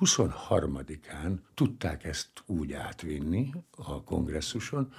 23-án 0.00 1.38
tudták 1.54 2.04
ezt 2.04 2.30
úgy 2.46 2.72
átvinni 2.72 3.50
a 3.70 4.02
kongresszuson, 4.02 4.92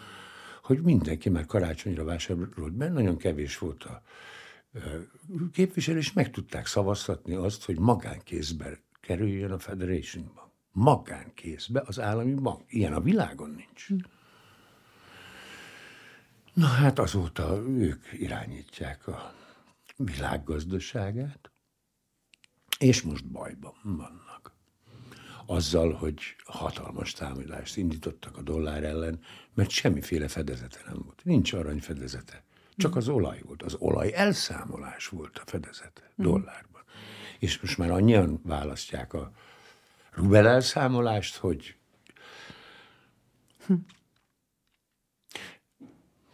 hogy 0.63 0.81
mindenki 0.81 1.29
már 1.29 1.45
karácsonyra 1.45 2.03
vásárolt 2.03 2.73
be, 2.73 2.89
nagyon 2.89 3.17
kevés 3.17 3.57
volt 3.57 3.83
a 3.83 4.01
képviselő, 5.51 5.97
és 5.97 6.13
meg 6.13 6.31
tudták 6.31 6.65
szavaztatni 6.65 7.33
azt, 7.33 7.65
hogy 7.65 7.79
magánkézbe 7.79 8.79
kerüljön 9.01 9.51
a 9.51 9.59
Federation 9.59 10.31
Bank. 10.35 10.51
Magánkézbe 10.71 11.83
az 11.85 11.99
állami 11.99 12.33
bank. 12.33 12.61
Ilyen 12.67 12.93
a 12.93 13.01
világon 13.01 13.49
nincs. 13.49 13.87
Hm. 13.87 13.95
Na 16.53 16.67
hát 16.67 16.99
azóta 16.99 17.63
ők 17.67 18.05
irányítják 18.13 19.07
a 19.07 19.33
világgazdaságát, 19.95 21.51
és 22.79 23.01
most 23.01 23.31
bajban 23.31 23.73
vannak. 23.83 24.58
Azzal, 25.51 25.93
hogy 25.93 26.19
hatalmas 26.45 27.11
támadást 27.11 27.77
indítottak 27.77 28.37
a 28.37 28.41
dollár 28.41 28.83
ellen, 28.83 29.19
mert 29.53 29.69
semmiféle 29.69 30.27
fedezete 30.27 30.79
nem 30.85 31.01
volt. 31.03 31.21
Nincs 31.23 31.53
aranyfedezete. 31.53 32.43
Csak 32.75 32.95
az 32.95 33.07
olaj 33.07 33.41
volt. 33.45 33.63
Az 33.63 33.75
olaj 33.79 34.13
elszámolás 34.13 35.07
volt 35.07 35.37
a 35.37 35.43
fedezete 35.45 36.01
mm. 36.01 36.23
dollárban. 36.23 36.81
És 37.39 37.61
most 37.61 37.77
már 37.77 37.91
annyian 37.91 38.39
választják 38.43 39.13
a 39.13 39.31
rubel 40.11 40.47
elszámolást, 40.47 41.35
hogy 41.35 41.75
hm. 43.65 43.73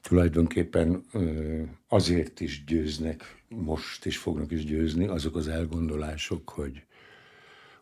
tulajdonképpen 0.02 1.06
azért 1.88 2.40
is 2.40 2.64
győznek 2.64 3.44
most, 3.48 4.06
és 4.06 4.18
fognak 4.18 4.52
is 4.52 4.66
győzni 4.66 5.08
azok 5.08 5.36
az 5.36 5.48
elgondolások, 5.48 6.50
hogy 6.50 6.86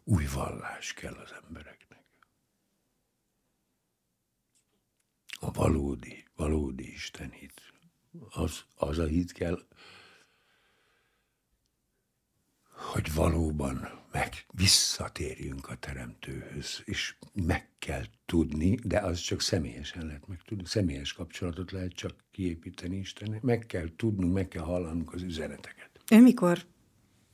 új 0.04 0.26
vallás 0.34 0.94
kell 0.94 1.14
az 1.14 1.34
embereknek. 1.46 2.04
A 5.40 5.52
valódi, 5.52 6.26
valódi 6.36 6.92
Isten 6.92 7.32
hit 7.32 7.74
az, 8.30 8.64
az 8.76 9.00
a 9.00 9.06
hit 9.06 9.32
kell, 9.32 9.68
hogy 12.92 13.14
valóban 13.14 14.02
meg 14.12 14.46
visszatérjünk 14.52 15.70
a 15.70 15.76
teremtőhöz, 15.76 16.82
és 16.86 17.16
meg 17.34 17.70
kell 17.80 18.04
tudni, 18.26 18.76
de 18.76 19.00
az 19.00 19.20
csak 19.20 19.42
személyesen 19.42 20.06
lehet 20.06 20.28
megtudni, 20.28 20.66
személyes 20.66 21.14
kapcsolatot 21.14 21.72
lehet 21.72 21.94
csak 21.94 22.24
kiépíteni 22.32 22.98
Istennek, 22.98 23.42
meg 23.42 23.66
kell 23.66 23.96
tudnunk, 23.96 24.34
meg 24.34 24.48
kell 24.48 24.64
hallanunk 24.64 25.14
az 25.14 25.22
üzeneteket. 25.22 25.90
Ő 26.12 26.22
mikor 26.22 26.66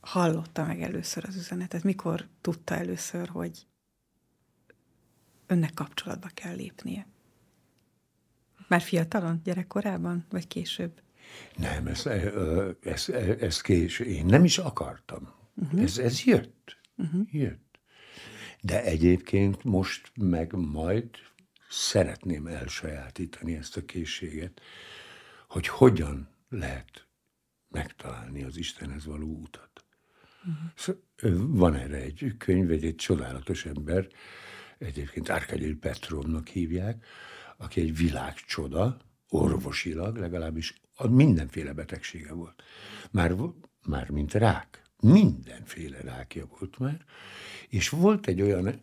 hallotta 0.00 0.66
meg 0.66 0.82
először 0.82 1.24
az 1.24 1.36
üzenetet? 1.36 1.82
Mikor 1.82 2.28
tudta 2.40 2.74
először, 2.76 3.28
hogy 3.28 3.66
önnek 5.46 5.74
kapcsolatba 5.74 6.28
kell 6.34 6.54
lépnie? 6.54 7.06
Már 8.68 8.80
fiatalon, 8.80 9.40
gyerekkorában, 9.44 10.26
vagy 10.30 10.46
később? 10.46 11.02
Nem, 11.56 11.86
ez, 11.86 12.06
ez, 12.06 12.32
ez, 12.80 13.08
ez 13.40 13.60
késő. 13.60 14.04
Én 14.04 14.26
nem 14.26 14.44
is 14.44 14.58
akartam. 14.58 15.34
Uh-huh. 15.54 15.82
Ez, 15.82 15.98
ez 15.98 16.22
jött. 16.24 16.78
Uh-huh. 16.96 17.34
Jött. 17.34 17.78
De 18.60 18.82
egyébként 18.82 19.64
most 19.64 20.12
meg 20.14 20.52
majd 20.52 21.08
szeretném 21.68 22.46
elsajátítani 22.46 23.56
ezt 23.56 23.76
a 23.76 23.84
készséget, 23.84 24.60
hogy 25.48 25.68
hogyan 25.68 26.28
lehet 26.48 27.06
megtalálni 27.68 28.42
az 28.42 28.56
Istenhez 28.56 29.04
való 29.04 29.40
utat. 29.40 29.69
Uh-huh. 30.44 31.56
Van 31.56 31.74
erre 31.74 31.96
egy 31.96 32.34
könyv, 32.38 32.70
egy, 32.70 32.94
csodálatos 32.96 33.66
ember, 33.66 34.08
egyébként 34.78 35.28
Arkadil 35.28 35.78
Petrovnak 35.78 36.48
hívják, 36.48 37.06
aki 37.56 37.80
egy 37.80 37.96
világcsoda, 37.96 38.96
orvosilag 39.28 40.16
legalábbis 40.16 40.80
mindenféle 41.08 41.72
betegsége 41.72 42.32
volt. 42.32 42.62
Már, 43.10 43.34
már 43.86 44.10
mint 44.10 44.34
rák. 44.34 44.82
Mindenféle 45.00 46.00
rákja 46.00 46.46
volt 46.58 46.78
már. 46.78 47.04
És 47.68 47.88
volt 47.88 48.26
egy 48.26 48.40
olyan, 48.40 48.82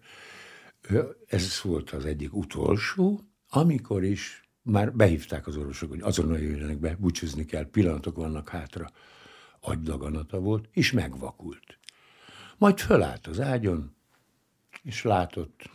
ez 1.27 1.61
volt 1.63 1.89
az 1.89 2.05
egyik 2.05 2.35
utolsó, 2.35 3.21
amikor 3.49 4.03
is 4.03 4.49
már 4.61 4.93
behívták 4.93 5.47
az 5.47 5.57
orvosok, 5.57 5.89
hogy 5.89 6.01
azonnal 6.01 6.39
jöjjenek 6.39 6.79
be, 6.79 6.95
búcsúzni 6.99 7.45
kell, 7.45 7.69
pillanatok 7.69 8.15
vannak 8.15 8.49
hátra. 8.49 8.89
Agydaganata 9.67 10.39
volt, 10.39 10.69
és 10.71 10.91
megvakult. 10.91 11.79
Majd 12.57 12.79
fölállt 12.79 13.27
az 13.27 13.39
ágyon, 13.39 13.95
és 14.83 15.03
látott 15.03 15.69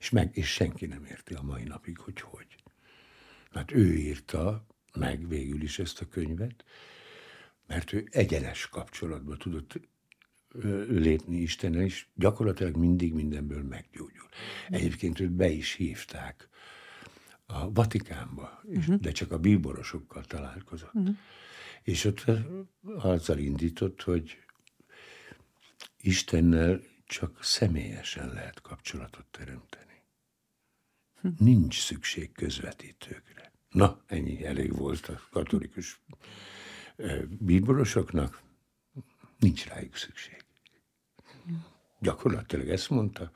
és, 0.00 0.10
meg, 0.10 0.36
és 0.36 0.52
senki 0.52 0.86
nem 0.86 1.04
érti 1.04 1.34
a 1.34 1.42
mai 1.42 1.62
napig, 1.62 1.98
hogy 1.98 2.20
hogy. 2.20 2.46
Mert 3.52 3.72
ő 3.72 3.94
írta 3.94 4.66
meg 4.94 5.28
végül 5.28 5.62
is 5.62 5.78
ezt 5.78 6.00
a 6.00 6.08
könyvet, 6.08 6.64
mert 7.66 7.92
ő 7.92 8.08
egyenes 8.10 8.68
kapcsolatba 8.68 9.36
tudott 9.36 9.80
lépni 10.88 11.36
Istennel, 11.36 11.82
és 11.82 12.06
gyakorlatilag 12.14 12.76
mindig 12.76 13.12
mindenből 13.12 13.62
meggyógyul. 13.62 14.28
Egyébként 14.68 15.20
őt 15.20 15.32
be 15.32 15.48
is 15.48 15.72
hívták 15.72 16.48
a 17.46 17.72
Vatikánba, 17.72 18.60
uh-huh. 18.64 18.96
de 18.96 19.12
csak 19.12 19.32
a 19.32 19.38
bíborosokkal 19.38 20.24
találkozott. 20.24 20.94
Uh-huh. 20.94 21.16
És 21.82 22.04
ott 22.04 22.24
azzal 22.96 23.38
indított, 23.38 24.02
hogy 24.02 24.38
Istennel 26.00 26.80
csak 27.06 27.44
személyesen 27.44 28.32
lehet 28.32 28.60
kapcsolatot 28.60 29.26
teremteni. 29.30 30.02
Nincs 31.38 31.80
szükség 31.80 32.32
közvetítőkre. 32.32 33.52
Na, 33.70 34.02
ennyi 34.06 34.44
elég 34.44 34.76
volt 34.76 35.06
a 35.06 35.20
katolikus 35.30 36.00
bíborosoknak. 37.28 38.42
Nincs 39.38 39.66
rájuk 39.66 39.96
szükség. 39.96 40.44
Gyakorlatilag 41.98 42.68
ezt 42.68 42.90
mondta. 42.90 43.32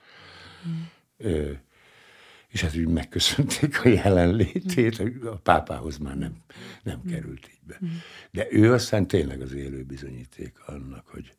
Ö, 1.17 1.53
és 2.55 2.61
hát 2.61 2.77
úgy 2.77 2.89
megköszönték 2.89 3.85
a 3.85 3.89
jelenlétét, 3.89 4.99
a 5.25 5.37
pápához 5.43 5.99
már 5.99 6.19
nem, 6.19 6.37
nem 6.83 7.03
került 7.11 7.49
így 7.49 7.61
be. 7.67 7.79
De 8.31 8.47
ő 8.51 8.73
aztán 8.73 9.07
tényleg 9.07 9.41
az 9.41 9.53
élő 9.53 9.83
bizonyíték 9.83 10.59
annak, 10.67 11.07
hogy 11.07 11.35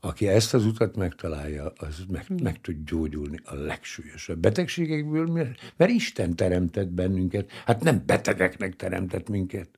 aki 0.00 0.28
ezt 0.28 0.54
az 0.54 0.64
utat 0.64 0.96
megtalálja, 0.96 1.72
az 1.76 2.04
meg, 2.08 2.26
meg 2.42 2.60
tud 2.60 2.76
gyógyulni 2.86 3.40
a 3.44 3.54
legsúlyosabb 3.54 4.38
betegségekből, 4.38 5.26
mert, 5.26 5.72
mert 5.76 5.90
Isten 5.90 6.36
teremtett 6.36 6.88
bennünket. 6.88 7.50
Hát 7.64 7.82
nem 7.82 8.02
betegeknek 8.06 8.76
teremtett 8.76 9.28
minket, 9.28 9.68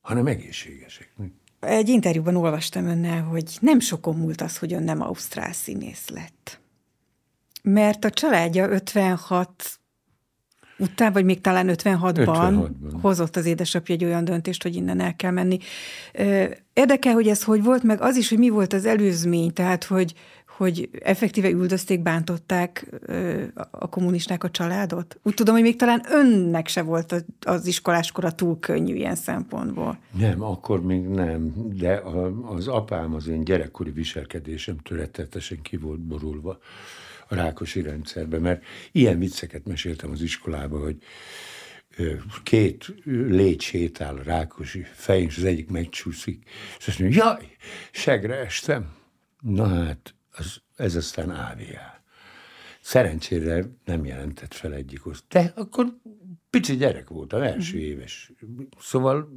hanem 0.00 0.26
egészségeseknek. 0.26 1.32
Egy 1.60 1.88
interjúban 1.88 2.36
olvastam 2.36 2.86
önnel, 2.86 3.22
hogy 3.22 3.56
nem 3.60 3.80
sokon 3.80 4.16
múlt 4.16 4.40
az, 4.40 4.58
hogy 4.58 4.72
ön 4.72 4.82
nem 4.82 5.00
ausztrál 5.00 5.52
színész 5.52 6.08
lett. 6.08 6.62
Mert 7.68 8.04
a 8.04 8.10
családja 8.10 8.68
56 8.68 9.78
után, 10.78 11.12
vagy 11.12 11.24
még 11.24 11.40
talán 11.40 11.68
56-ban, 11.70 12.14
56-ban 12.14 12.68
hozott 13.02 13.36
az 13.36 13.46
édesapja 13.46 13.94
egy 13.94 14.04
olyan 14.04 14.24
döntést, 14.24 14.62
hogy 14.62 14.74
innen 14.74 15.00
el 15.00 15.16
kell 15.16 15.30
menni. 15.30 15.58
Érdekel, 16.72 17.12
hogy 17.12 17.28
ez 17.28 17.44
hogy 17.44 17.62
volt, 17.62 17.82
meg 17.82 18.00
az 18.00 18.16
is, 18.16 18.28
hogy 18.28 18.38
mi 18.38 18.48
volt 18.48 18.72
az 18.72 18.84
előzmény, 18.84 19.52
tehát 19.52 19.84
hogy, 19.84 20.14
hogy 20.56 20.88
effektíve 21.02 21.50
üldözték, 21.50 22.02
bántották 22.02 22.86
a 23.70 23.88
kommunisták 23.88 24.44
a 24.44 24.50
családot? 24.50 25.18
Úgy 25.22 25.34
tudom, 25.34 25.54
hogy 25.54 25.62
még 25.62 25.76
talán 25.76 26.02
önnek 26.10 26.68
se 26.68 26.82
volt 26.82 27.24
az 27.40 27.66
iskoláskora 27.66 28.32
túl 28.32 28.58
könnyű 28.58 28.94
ilyen 28.94 29.16
szempontból. 29.16 29.98
Nem, 30.18 30.42
akkor 30.42 30.82
még 30.82 31.06
nem, 31.06 31.52
de 31.72 32.02
az 32.42 32.68
apám 32.68 33.14
az 33.14 33.28
én 33.28 33.44
gyerekkori 33.44 33.90
viselkedésem 33.90 34.78
töretetesen 34.78 35.62
ki 35.62 35.76
volt 35.76 36.00
borulva 36.00 36.58
a 37.38 37.42
Rákosi 37.42 37.82
rendszerbe, 37.82 38.38
mert 38.38 38.64
ilyen 38.92 39.18
vicceket 39.18 39.64
meséltem 39.64 40.10
az 40.10 40.20
iskolába, 40.20 40.78
hogy 40.78 40.96
két 42.42 42.94
légy 43.04 43.60
sétál 43.60 44.16
a 44.16 44.22
Rákosi 44.22 44.86
fején, 44.92 45.26
és 45.26 45.36
az 45.36 45.44
egyik 45.44 45.68
megcsúszik, 45.68 46.48
és 46.78 46.88
azt 46.88 46.98
mondja, 46.98 47.24
jaj, 47.24 47.56
segre 47.90 48.34
estem. 48.36 48.94
Na 49.40 49.68
hát, 49.68 50.14
az, 50.30 50.62
ez 50.76 50.94
aztán 50.96 51.30
AVA. 51.30 52.02
Szerencsére 52.80 53.64
nem 53.84 54.04
jelentett 54.04 54.54
fel 54.54 54.74
egyik 54.74 55.06
oszt. 55.06 55.24
De 55.28 55.52
akkor 55.56 55.86
pici 56.50 56.76
gyerek 56.76 57.08
volt, 57.08 57.32
a 57.32 57.44
első 57.44 57.78
éves. 57.78 58.32
Szóval... 58.80 59.28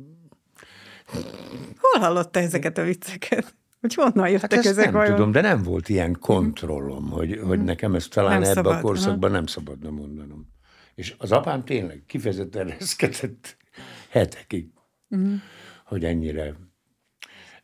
Hol 1.77 2.01
hallotta 2.01 2.39
ezeket 2.39 2.77
a 2.77 2.83
vicceket? 2.83 3.55
Hogy 3.79 3.93
honnan 3.93 4.29
jöttek 4.29 4.53
hát 4.53 4.65
ezek 4.65 4.85
nem 4.85 4.93
vajon? 4.93 5.15
tudom, 5.15 5.31
de 5.31 5.41
nem 5.41 5.63
volt 5.63 5.89
ilyen 5.89 6.17
kontrollom, 6.19 7.09
hogy, 7.09 7.39
hogy 7.43 7.63
nekem 7.63 7.95
ezt 7.95 8.09
talán 8.09 8.31
nem 8.31 8.41
ebbe 8.41 8.53
szabad, 8.53 8.75
a 8.75 8.81
korszakban 8.81 9.29
ha? 9.29 9.35
nem 9.35 9.45
szabadna 9.45 9.89
mondanom. 9.89 10.47
És 10.95 11.15
az 11.17 11.31
apám 11.31 11.63
tényleg 11.63 12.03
kifejezetten 12.07 12.67
reszkedett 12.67 13.57
hetekig, 14.09 14.67
uh-huh. 15.09 15.33
hogy 15.85 16.05
ennyire 16.05 16.55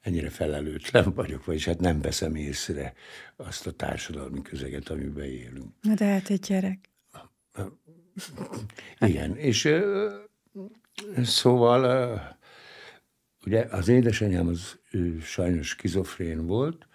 ennyire 0.03 0.29
felelőtlen 0.29 1.13
vagyok, 1.13 1.45
vagyis 1.45 1.65
hát 1.65 1.79
nem 1.79 2.01
veszem 2.01 2.35
észre 2.35 2.93
azt 3.35 3.67
a 3.67 3.71
társadalmi 3.71 4.41
közeget, 4.41 4.89
amiben 4.89 5.23
élünk. 5.23 5.73
Na 5.81 5.93
de 5.93 6.05
hát 6.05 6.29
egy 6.29 6.39
gyerek. 6.39 6.79
Igen, 8.99 9.35
és 9.35 9.69
szóval 11.23 12.21
ugye 13.45 13.61
az 13.61 13.87
édesanyám 13.87 14.47
az 14.47 14.79
sajnos 15.21 15.67
skizofrén 15.67 16.45
volt, 16.45 16.87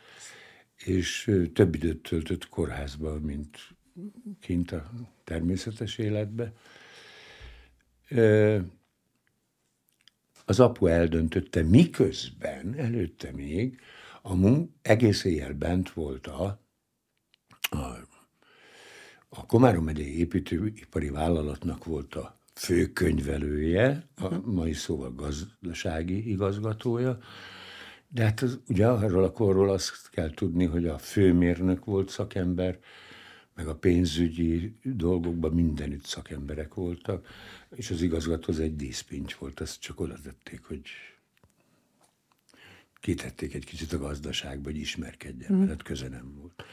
és 0.77 1.31
több 1.53 1.75
időt 1.75 2.03
töltött 2.03 2.49
kórházban, 2.49 3.21
mint 3.21 3.59
kint 4.41 4.73
a 4.73 4.91
természetes 5.25 5.99
életbe. 5.99 6.53
Az 10.45 10.61
apu 10.61 10.87
eldöntötte, 10.87 11.63
miközben 11.63 12.75
előtte 12.75 13.33
még 13.33 13.81
a 14.23 14.35
munk 14.35 14.71
egész 14.83 15.25
éjjel 15.25 15.53
bent 15.53 15.93
volt 15.93 16.27
a, 16.27 16.63
a, 17.71 17.85
a 19.29 19.47
Komárom 19.47 19.85
megyei 19.85 20.19
építőipari 20.19 21.09
vállalatnak 21.09 21.85
volt 21.85 22.15
a 22.15 22.38
főkönyvelője, 22.59 24.09
a 24.17 24.35
mhm. 24.35 24.51
mai 24.51 24.73
szóval 24.73 25.13
gazdasági 25.15 26.31
igazgatója, 26.31 27.19
de 28.09 28.25
hát 28.25 28.41
az, 28.41 28.61
ugye 28.69 28.87
arról 28.87 29.25
a 29.25 29.33
korról 29.33 29.71
azt 29.71 30.11
kell 30.11 30.31
tudni, 30.31 30.65
hogy 30.65 30.87
a 30.87 30.99
főmérnök 30.99 31.85
volt 31.85 32.09
szakember, 32.09 32.79
meg 33.55 33.67
a 33.67 33.77
pénzügyi 33.77 34.79
dolgokban 34.83 35.53
mindenütt 35.53 36.05
szakemberek 36.05 36.75
voltak, 36.75 37.27
és 37.75 37.91
az 37.91 38.03
igazgató 38.03 38.53
az 38.53 38.61
egy 38.61 38.77
díszpincs 38.77 39.35
volt, 39.35 39.61
azt 39.61 39.81
csak 39.81 40.01
oda 40.01 40.17
tették, 40.23 40.65
hogy 40.65 40.83
kitették 43.01 43.55
egy 43.55 43.65
kicsit 43.65 43.93
a 43.93 43.99
gazdaságba, 43.99 44.71
hogy 44.71 44.79
ismerkedjen, 44.79 45.53
mm. 45.53 45.63
mert 45.63 45.83
köze 45.83 46.09
nem 46.09 46.35
volt. 46.35 46.65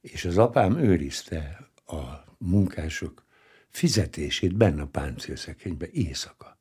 És 0.00 0.24
az 0.24 0.38
apám 0.38 0.78
őrizte 0.78 1.70
a 1.86 2.02
munkások 2.38 3.26
fizetését 3.78 4.56
benne 4.56 4.82
a 4.82 4.86
páncélszekrénybe 4.86 5.88
éjszaka, 5.90 6.58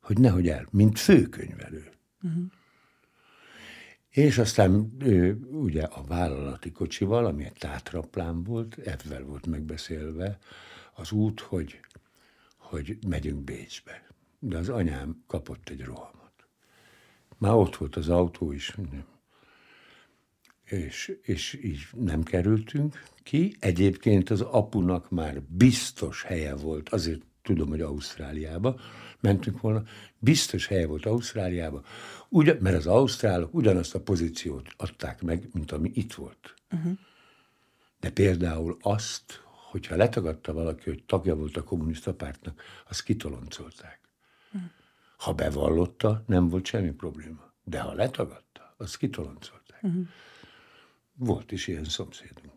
hogy 0.00 0.18
nehogy 0.18 0.48
el, 0.48 0.66
mint 0.70 0.98
főkönyvelő. 0.98 1.90
Mm. 2.26 2.44
És 4.08 4.38
aztán 4.38 4.96
ő, 4.98 5.34
ugye 5.50 5.82
a 5.82 6.04
vállalati 6.04 6.72
kocsival, 6.72 7.26
ami 7.26 7.44
egy 7.44 7.52
tátraplán 7.52 8.42
volt, 8.42 8.78
ebben 8.78 9.26
volt 9.26 9.46
megbeszélve 9.46 10.38
az 10.94 11.12
út, 11.12 11.40
hogy, 11.40 11.80
hogy 12.56 12.98
megyünk 13.06 13.44
Bécsbe. 13.44 14.06
De 14.38 14.58
az 14.58 14.68
anyám 14.68 15.22
kapott 15.26 15.68
egy 15.68 15.84
rohamot. 15.84 16.46
Már 17.38 17.52
ott 17.52 17.76
volt 17.76 17.96
az 17.96 18.08
autó 18.08 18.52
is, 18.52 18.76
és, 20.66 21.18
és 21.22 21.58
így 21.62 21.86
nem 21.92 22.22
kerültünk 22.22 23.02
ki. 23.22 23.56
Egyébként 23.58 24.30
az 24.30 24.40
apunak 24.40 25.10
már 25.10 25.42
biztos 25.42 26.22
helye 26.22 26.54
volt, 26.54 26.88
azért 26.88 27.20
tudom, 27.42 27.68
hogy 27.68 27.80
Ausztráliába 27.80 28.80
mentünk 29.20 29.60
volna, 29.60 29.82
biztos 30.18 30.66
helye 30.66 30.86
volt 30.86 31.06
Ausztráliába, 31.06 31.82
Ugyan, 32.28 32.56
mert 32.60 32.76
az 32.76 32.86
ausztrálok 32.86 33.54
ugyanazt 33.54 33.94
a 33.94 34.00
pozíciót 34.00 34.68
adták 34.76 35.22
meg, 35.22 35.48
mint 35.52 35.72
ami 35.72 35.90
itt 35.94 36.14
volt. 36.14 36.54
Uh-huh. 36.70 36.92
De 38.00 38.10
például 38.10 38.76
azt, 38.80 39.42
hogyha 39.70 39.96
letagadta 39.96 40.52
valaki, 40.52 40.88
hogy 40.90 41.04
tagja 41.06 41.36
volt 41.36 41.56
a 41.56 41.62
kommunista 41.62 42.14
pártnak, 42.14 42.62
azt 42.88 43.02
kitoloncolták. 43.02 44.00
Uh-huh. 44.52 44.70
Ha 45.16 45.32
bevallotta, 45.32 46.22
nem 46.26 46.48
volt 46.48 46.66
semmi 46.66 46.90
probléma. 46.90 47.52
De 47.64 47.80
ha 47.80 47.94
letagadta, 47.94 48.74
azt 48.76 48.96
kitoloncolták. 48.96 49.82
Uh-huh. 49.82 50.06
Volt 51.16 51.52
is 51.52 51.66
ilyen 51.66 51.84
szomszédunk. 51.84 52.54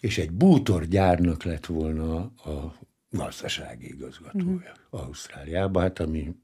És 0.00 0.18
egy 0.18 0.30
bútorgyárnak 0.30 1.42
lett 1.42 1.66
volna 1.66 2.16
a 2.24 2.78
gazdasági 3.10 3.86
igazgatója 3.86 4.54
uh-huh. 4.54 5.00
Ausztráliában, 5.06 5.82
hát 5.82 5.98
ami 5.98 6.34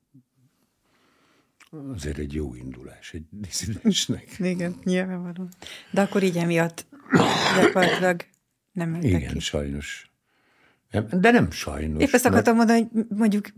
azért 1.95 2.19
egy 2.19 2.35
jó 2.35 2.55
indulás 2.55 3.13
egy 3.13 3.25
diszidensnek. 3.31 4.35
Igen, 4.39 4.77
nyilvánvalóan. 4.85 5.49
De 5.91 6.01
akkor 6.01 6.23
így 6.23 6.37
emiatt 6.37 6.87
gyakorlatilag 7.61 8.25
nem 8.73 8.91
mentek 8.91 9.11
Igen, 9.11 9.33
ki. 9.33 9.39
sajnos. 9.39 10.11
De 11.11 11.31
nem 11.31 11.51
sajnos. 11.51 12.03
Épp 12.03 12.13
ezt 12.13 12.25
akartam 12.25 12.57
mert... 12.57 12.69
mondani, 12.69 12.89
hogy 12.95 13.17
mondjuk 13.19 13.49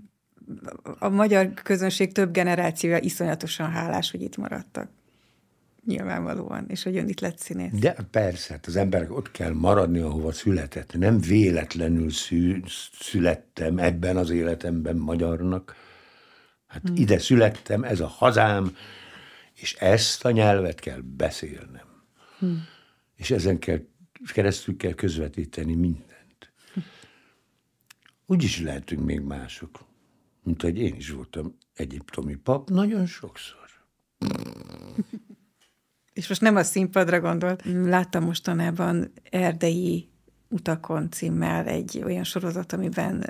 a 0.99 1.09
magyar 1.09 1.53
közönség 1.55 2.12
több 2.12 2.33
generációja 2.33 2.99
iszonyatosan 2.99 3.70
hálás, 3.70 4.11
hogy 4.11 4.23
itt 4.23 4.37
maradtak. 4.37 4.90
Nyilvánvalóan, 5.87 6.64
és 6.68 6.83
hogy 6.83 6.97
ön 6.97 7.09
itt 7.09 7.20
lett 7.20 7.38
színész. 7.38 7.73
De 7.73 7.97
persze, 8.11 8.53
hát 8.53 8.66
az 8.66 8.77
emberek 8.77 9.16
ott 9.16 9.31
kell 9.31 9.53
maradni, 9.53 9.99
ahova 9.99 10.33
született. 10.33 10.99
Nem 10.99 11.20
véletlenül 11.20 12.11
szű, 12.11 12.62
születtem 13.01 13.79
ebben 13.79 14.16
az 14.16 14.31
életemben 14.31 14.97
magyarnak, 14.97 15.75
Hát 16.75 16.83
hmm. 16.83 16.97
ide 16.97 17.18
születtem, 17.18 17.85
ez 17.85 18.01
a 18.01 18.07
hazám, 18.07 18.77
és 19.55 19.75
ezt 19.75 20.25
a 20.25 20.31
nyelvet 20.31 20.81
kell 20.81 21.01
beszélnem. 21.01 21.87
Hmm. 22.38 22.64
És 23.16 23.31
ezen 23.31 23.59
kell, 23.59 23.81
keresztül 24.33 24.77
kell 24.77 24.92
közvetíteni 24.92 25.75
mindent. 25.75 26.53
Úgy 28.27 28.42
is 28.42 28.61
lehetünk 28.61 29.05
még 29.05 29.20
mások, 29.20 29.85
mint 30.42 30.62
hogy 30.62 30.79
én 30.79 30.94
is 30.94 31.11
voltam 31.11 31.57
egyiptomi 31.75 32.35
pap, 32.35 32.70
nagyon 32.70 33.07
sokszor. 33.07 33.68
És 36.14 36.29
most 36.29 36.40
nem 36.40 36.57
a 36.57 36.62
színpadra 36.62 37.20
gondolt. 37.20 37.62
Láttam 37.85 38.24
mostanában 38.24 39.12
Erdei 39.31 40.09
utakon 40.48 41.11
címmel 41.11 41.66
egy 41.66 42.03
olyan 42.05 42.24
sorozat, 42.24 42.72
amiben 42.72 43.24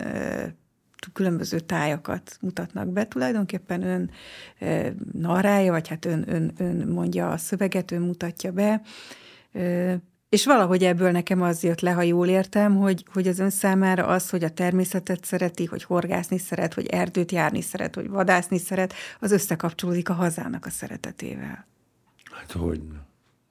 különböző 1.12 1.60
tájakat 1.60 2.36
mutatnak 2.40 2.88
be. 2.88 3.06
Tulajdonképpen 3.06 3.82
ön 3.82 4.10
narrája, 5.12 5.72
vagy 5.72 5.88
hát 5.88 6.04
ön, 6.04 6.24
ön, 6.28 6.52
ön 6.58 6.88
mondja 6.88 7.30
a 7.30 7.36
szöveget, 7.36 7.90
ön 7.90 8.02
mutatja 8.02 8.52
be, 8.52 8.82
és 10.28 10.44
valahogy 10.44 10.84
ebből 10.84 11.10
nekem 11.10 11.42
az 11.42 11.62
jött 11.62 11.80
le, 11.80 11.90
ha 11.90 12.02
jól 12.02 12.28
értem, 12.28 12.76
hogy, 12.76 13.04
hogy 13.12 13.28
az 13.28 13.38
ön 13.38 13.50
számára 13.50 14.06
az, 14.06 14.30
hogy 14.30 14.44
a 14.44 14.50
természetet 14.50 15.24
szereti, 15.24 15.64
hogy 15.64 15.82
horgászni 15.82 16.38
szeret, 16.38 16.74
hogy 16.74 16.86
erdőt 16.86 17.32
járni 17.32 17.60
szeret, 17.60 17.94
hogy 17.94 18.08
vadászni 18.08 18.58
szeret, 18.58 18.94
az 19.20 19.32
összekapcsolódik 19.32 20.08
a 20.08 20.12
hazának 20.12 20.66
a 20.66 20.70
szeretetével. 20.70 21.66
Hát 22.44 22.52
hogy 22.52 22.82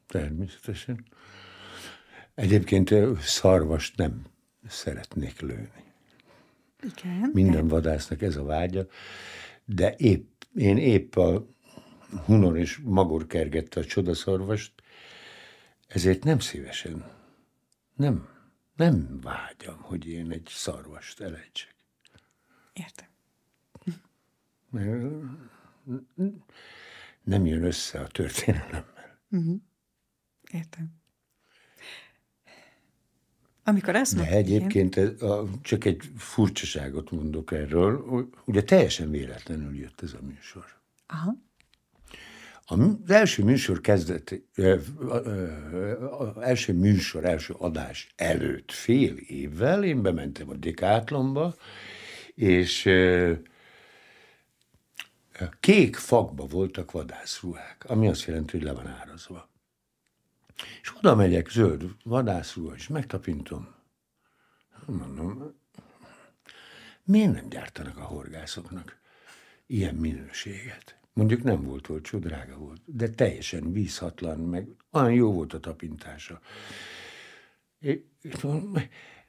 természetesen. 0.08 1.06
Egyébként 2.36 2.94
szarvast 3.20 3.98
nem 3.98 4.26
szeretnék 4.68 5.42
lőni. 5.42 5.84
Igen. 6.82 7.30
Minden 7.34 7.68
vadásznak 7.68 8.22
ez 8.22 8.36
a 8.36 8.44
vágya, 8.44 8.88
de 9.66 9.96
épp, 9.98 10.42
én 10.56 10.78
épp 10.78 11.16
a 11.16 11.48
Hunor 12.26 12.58
és 12.58 12.80
Magor 12.84 13.28
kergette 13.28 13.80
a 13.80 13.86
csodaszorvast, 13.86 14.74
ezért 15.88 16.24
nem 16.24 16.40
szívesen, 16.40 17.12
nem, 17.96 18.30
nem 18.76 19.20
vágyam, 19.22 19.78
hogy 19.82 20.08
én 20.08 20.32
egy 20.32 20.48
szarvast 20.50 21.22
elejtsek. 21.22 21.76
Értem. 22.74 23.08
Nem 27.24 27.46
jön 27.46 27.64
össze 27.64 28.00
a 28.00 28.08
történelemmel. 28.08 28.93
Uh-huh. 29.34 29.62
Értem. 30.52 31.02
Amikor 33.64 33.96
ezt 33.96 34.16
De 34.16 34.28
egyébként 34.28 34.96
ez, 34.96 35.22
a, 35.22 35.50
csak 35.62 35.86
egy 35.86 36.02
furcsaságot 36.16 37.12
mondok 37.12 37.52
erről, 37.52 38.26
ugye 38.46 38.64
teljesen 38.64 39.10
véletlenül 39.10 39.76
jött 39.76 40.02
ez 40.02 40.14
a 40.14 40.26
műsor. 40.26 40.66
Aha. 41.08 41.36
Az 42.66 42.98
első 43.08 43.44
műsor 43.44 43.82
kezdet, 43.82 44.42
az 46.20 46.38
első 46.42 46.74
műsor, 46.74 47.26
első 47.26 47.54
adás 47.58 48.14
előtt 48.16 48.72
fél 48.72 49.16
évvel 49.16 49.84
én 49.84 50.02
bementem 50.02 50.50
a 50.50 50.56
Dekátlomba, 50.56 51.56
és 52.36 52.90
kék 55.60 55.96
fakba 55.96 56.46
voltak 56.46 56.92
vadászruhák, 56.92 57.86
ami 57.88 58.08
azt 58.08 58.26
jelenti, 58.26 58.58
hogy 58.58 58.66
le 58.66 58.74
van 58.74 58.88
árazva. 58.88 59.50
És 60.82 60.96
oda 60.98 61.16
megyek, 61.16 61.50
zöld 61.50 61.84
vadászruha, 62.04 62.76
és 62.76 62.88
megtapintom. 62.88 63.76
Mondom, 64.86 65.54
miért 67.04 67.34
nem 67.34 67.50
gyártanak 67.50 67.98
a 67.98 68.04
horgászoknak 68.04 69.00
ilyen 69.66 69.96
minőséget? 69.96 70.98
Mondjuk 71.14 71.44
nem 71.44 71.64
volt 71.64 71.90
olcsó, 71.90 72.18
drága 72.18 72.58
volt, 72.58 72.82
de 72.86 73.10
teljesen 73.10 73.72
vízhatlan, 73.72 74.40
meg 74.40 74.68
olyan 74.92 75.14
jó 75.14 75.34
volt 75.34 75.54
a 75.54 75.60
tapintása. 75.60 76.40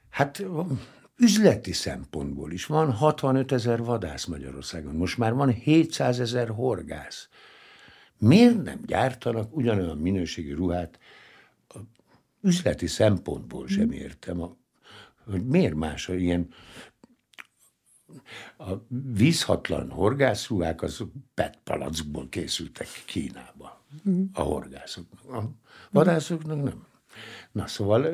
Hát 0.09 0.43
üzleti 1.17 1.73
szempontból 1.73 2.51
is 2.51 2.65
van 2.65 2.91
65 2.91 3.51
ezer 3.51 3.83
vadász 3.83 4.25
Magyarországon, 4.25 4.95
most 4.95 5.17
már 5.17 5.33
van 5.33 5.49
700 5.49 6.19
ezer 6.19 6.47
horgász. 6.49 7.29
Miért 8.17 8.63
nem 8.63 8.79
gyártanak 8.85 9.55
ugyanolyan 9.55 9.97
minőségű 9.97 10.53
ruhát? 10.53 10.99
A 11.67 11.77
üzleti 12.41 12.87
szempontból 12.87 13.67
sem 13.67 13.91
értem, 13.91 14.41
a, 14.41 14.55
hogy 15.25 15.45
miért 15.45 15.75
más 15.75 16.07
ilyen 16.07 16.47
a 18.57 18.73
vízhatlan 19.13 19.89
horgászruhák 19.89 20.81
az 20.81 21.03
PET 21.33 21.59
palackból 21.63 22.29
készültek 22.29 22.87
Kínába. 23.05 23.83
A 24.33 24.41
horgászoknak. 24.41 25.33
A 25.33 25.49
vadászoknak 25.91 26.63
nem. 26.63 26.85
Na 27.51 27.67
szóval, 27.67 28.05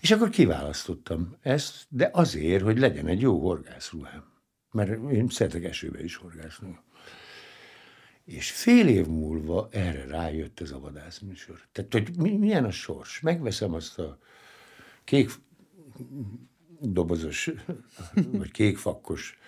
és 0.00 0.10
akkor 0.10 0.28
kiválasztottam 0.28 1.36
ezt, 1.40 1.86
de 1.88 2.10
azért, 2.12 2.62
hogy 2.62 2.78
legyen 2.78 3.06
egy 3.06 3.20
jó 3.20 3.40
horgászruhám. 3.40 4.24
Mert 4.70 5.10
én 5.10 5.28
szeretek 5.28 5.64
esőbe 5.64 6.02
is 6.02 6.16
horgászni. 6.16 6.78
És 8.24 8.50
fél 8.50 8.88
év 8.88 9.06
múlva 9.06 9.68
erre 9.70 10.04
rájött 10.04 10.60
ez 10.60 10.70
a 10.70 10.78
vadászműsor. 10.78 11.60
Tehát, 11.72 11.92
hogy 11.92 12.16
milyen 12.16 12.64
a 12.64 12.70
sors. 12.70 13.20
Megveszem 13.20 13.74
azt 13.74 13.98
a 13.98 14.18
kék 15.04 15.30
dobozos, 16.80 17.50
vagy 18.30 18.50
kékfakkos 18.50 19.38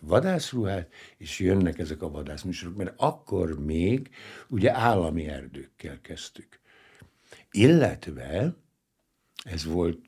vadászruhát, 0.00 0.92
és 1.16 1.38
jönnek 1.38 1.78
ezek 1.78 2.02
a 2.02 2.10
vadászműsorok, 2.10 2.76
mert 2.76 2.94
akkor 2.96 3.60
még 3.60 4.10
ugye 4.48 4.76
állami 4.76 5.26
erdőkkel 5.26 6.00
kezdtük. 6.00 6.60
Illetve 7.52 8.54
ez 9.44 9.64
volt 9.64 9.98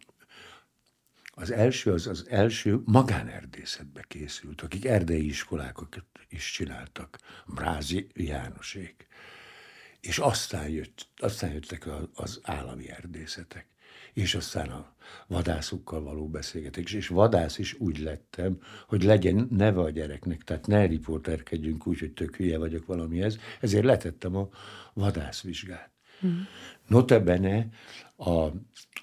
az 1.35 1.51
első, 1.51 1.93
az 1.93 2.07
az 2.07 2.27
első 2.29 2.81
magánerdészetbe 2.85 4.05
készült, 4.09 4.61
akik 4.61 4.85
erdei 4.85 5.27
iskolákat 5.27 6.05
is 6.29 6.51
csináltak, 6.51 7.19
Mrázi 7.47 8.07
Jánosék. 8.15 9.07
És 10.01 10.19
aztán, 10.19 10.69
jött, 10.69 11.09
aztán 11.17 11.53
jöttek 11.53 11.89
az 12.15 12.41
állami 12.43 12.91
erdészetek 12.91 13.67
és 14.15 14.35
aztán 14.35 14.69
a 14.69 14.95
vadászokkal 15.27 16.03
való 16.03 16.29
beszélgetés. 16.29 16.93
És 16.93 17.09
vadász 17.09 17.59
is 17.59 17.75
úgy 17.79 17.99
lettem, 17.99 18.59
hogy 18.87 19.03
legyen 19.03 19.49
neve 19.51 19.81
a 19.81 19.91
gyereknek, 19.91 20.43
tehát 20.43 20.67
ne 20.67 20.87
riporterkedjünk 20.87 21.87
úgy, 21.87 21.99
hogy 21.99 22.13
tök 22.13 22.37
hülye 22.37 22.59
vagyok 22.59 22.87
valamihez, 22.87 23.39
ezért 23.61 23.85
letettem 23.85 24.37
a 24.37 24.49
vadászvizsgát. 24.93 25.91
Mm. 26.27 26.41
Notabene 26.87 27.69
a, 28.17 28.31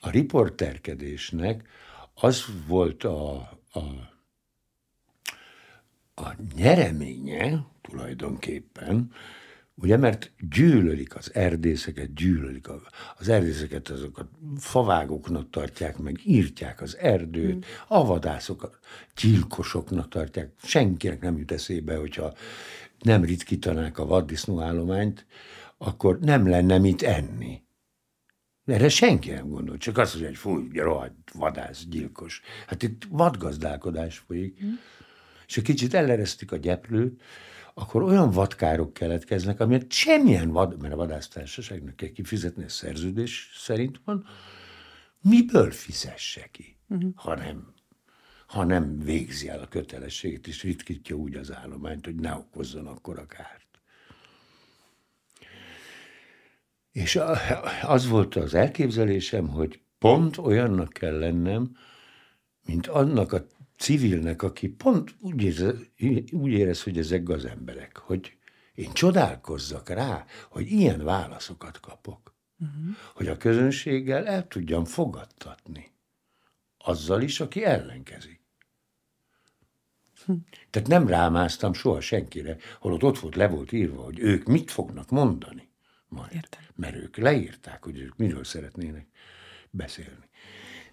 a 0.02 0.10
riporterkedésnek 0.10 1.68
az 2.14 2.46
volt 2.68 3.04
a, 3.04 3.36
a, 3.72 3.80
a 6.16 6.36
nyereménye 6.56 7.66
tulajdonképpen, 7.82 9.12
Ugye, 9.76 9.98
mert 9.98 10.32
gyűlölik 10.50 11.16
az 11.16 11.34
erdészeket, 11.34 12.14
gyűlölik 12.14 12.68
a, 12.68 12.82
az 13.18 13.30
erdészeket, 13.30 13.90
azokat 13.90 14.28
favágoknak 14.58 15.50
tartják, 15.50 15.98
meg 15.98 16.20
írtják 16.26 16.82
az 16.82 16.98
erdőt, 16.98 17.56
mm. 17.56 17.60
a 17.88 18.06
vadászokat 18.06 18.80
gyilkosoknak 19.22 20.10
tartják. 20.10 20.52
Senkinek 20.64 21.22
nem 21.22 21.38
jut 21.38 21.52
eszébe, 21.52 21.96
hogyha 21.96 22.34
nem 23.00 23.24
ritkítanák 23.24 23.98
a 23.98 24.06
vaddisznó 24.06 24.62
állományt, 24.62 25.26
akkor 25.78 26.20
nem 26.20 26.48
lenne 26.48 26.78
mit 26.78 27.02
enni. 27.02 27.62
Erre 28.66 28.90
senki 28.90 29.32
nem 29.32 29.48
gondol, 29.48 29.78
csak 29.78 29.98
azt 29.98 30.12
mondja, 30.12 30.30
hogy 30.30 30.38
fúj, 30.38 30.70
rohadt 30.74 31.32
vadász, 31.34 31.86
gyilkos. 31.86 32.42
Hát 32.68 32.84
itt 32.84 33.04
vadgazdálkodás 33.10 34.18
folyik. 34.18 34.64
Mm. 34.64 34.74
És 35.48 35.58
egy 35.58 35.64
kicsit 35.64 35.94
eleresztik 35.94 36.52
a 36.52 36.58
gyeplőt, 36.58 37.22
akkor 37.74 38.04
olyan 38.04 38.32
vadkárok 38.32 38.94
keletkeznek, 38.94 39.60
amiért 39.60 39.92
semmilyen 39.92 40.52
vad, 40.52 40.82
mert 40.82 40.94
a 40.94 40.98
vadásztársaságnak 40.98 41.96
kell 41.96 42.10
kifizetni, 42.10 42.64
a 42.64 42.70
szerződés 42.70 43.52
szerint 43.56 44.02
van, 44.06 44.26
miből 45.22 45.72
fizesse 45.72 46.48
ki, 46.52 46.78
uh-huh. 46.88 47.12
ha, 47.16 47.36
nem, 47.36 47.74
ha 48.48 48.64
nem 48.64 49.00
végzi 49.00 49.50
el 49.50 49.60
a 49.60 49.68
kötelességét, 49.68 50.48
és 50.48 50.64
ritkítja 50.64 51.16
úgy 51.16 51.36
az 51.36 51.54
állományt, 51.54 52.06
hogy 52.06 52.16
ne 52.16 52.34
okozzon 52.34 52.88
akkor 52.88 53.20
a 53.20 53.26
kárt. 53.26 53.71
És 56.92 57.20
az 57.82 58.08
volt 58.08 58.36
az 58.36 58.54
elképzelésem, 58.54 59.48
hogy 59.48 59.82
pont 59.98 60.38
olyannak 60.38 60.94
kell 60.94 61.20
lennem, 61.20 61.78
mint 62.66 62.88
annak 62.88 63.34
a 63.34 63.46
civilnek, 63.78 64.42
aki 64.42 64.68
pont 64.68 65.16
úgy 65.20 65.44
érez, 65.44 65.74
úgy 66.32 66.52
érez, 66.52 66.84
hogy 66.84 66.98
ezek 66.98 67.24
gazemberek, 67.24 67.98
hogy 67.98 68.38
én 68.74 68.94
csodálkozzak 68.94 69.90
rá, 69.90 70.26
hogy 70.50 70.72
ilyen 70.72 71.04
válaszokat 71.04 71.80
kapok. 71.80 72.36
Uh-huh. 72.60 72.96
Hogy 73.16 73.28
a 73.28 73.38
közönséggel 73.38 74.28
el 74.28 74.48
tudjam 74.48 74.86
fogadtatni. 74.86 75.92
Azzal 76.78 77.22
is, 77.22 77.40
aki 77.40 77.64
ellenkezik. 77.64 78.42
Hm. 80.26 80.34
Tehát 80.70 80.88
nem 80.88 81.08
rámáztam 81.08 81.74
soha 81.74 82.02
senkire, 82.02 82.58
holott 82.80 83.04
ott 83.04 83.20
volt, 83.20 83.36
le 83.36 83.48
volt 83.48 83.72
írva, 83.72 84.04
hogy 84.04 84.20
ők 84.20 84.46
mit 84.46 84.72
fognak 84.72 85.10
mondani 85.10 85.71
majd. 86.12 86.34
Értem. 86.34 86.62
Mert 86.76 86.96
ők 86.96 87.18
leírták, 87.18 87.84
hogy 87.84 88.00
ők 88.00 88.18
miről 88.18 88.44
szeretnének 88.44 89.08
beszélni. 89.70 90.30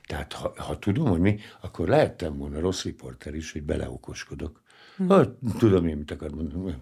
Tehát 0.02 0.32
ha, 0.32 0.52
ha 0.56 0.78
tudom, 0.78 1.08
hogy 1.08 1.20
mi, 1.20 1.38
akkor 1.60 1.88
lehettem 1.88 2.36
volna 2.36 2.60
rossz 2.60 2.84
riporter 2.84 3.34
is, 3.34 3.52
hogy 3.52 3.62
beleokoskodok. 3.62 4.62
Hmm. 4.96 5.08
Hát, 5.08 5.30
tudom 5.58 5.86
én, 5.86 5.96
mit 5.96 6.10
akar 6.10 6.30
mondani. 6.30 6.74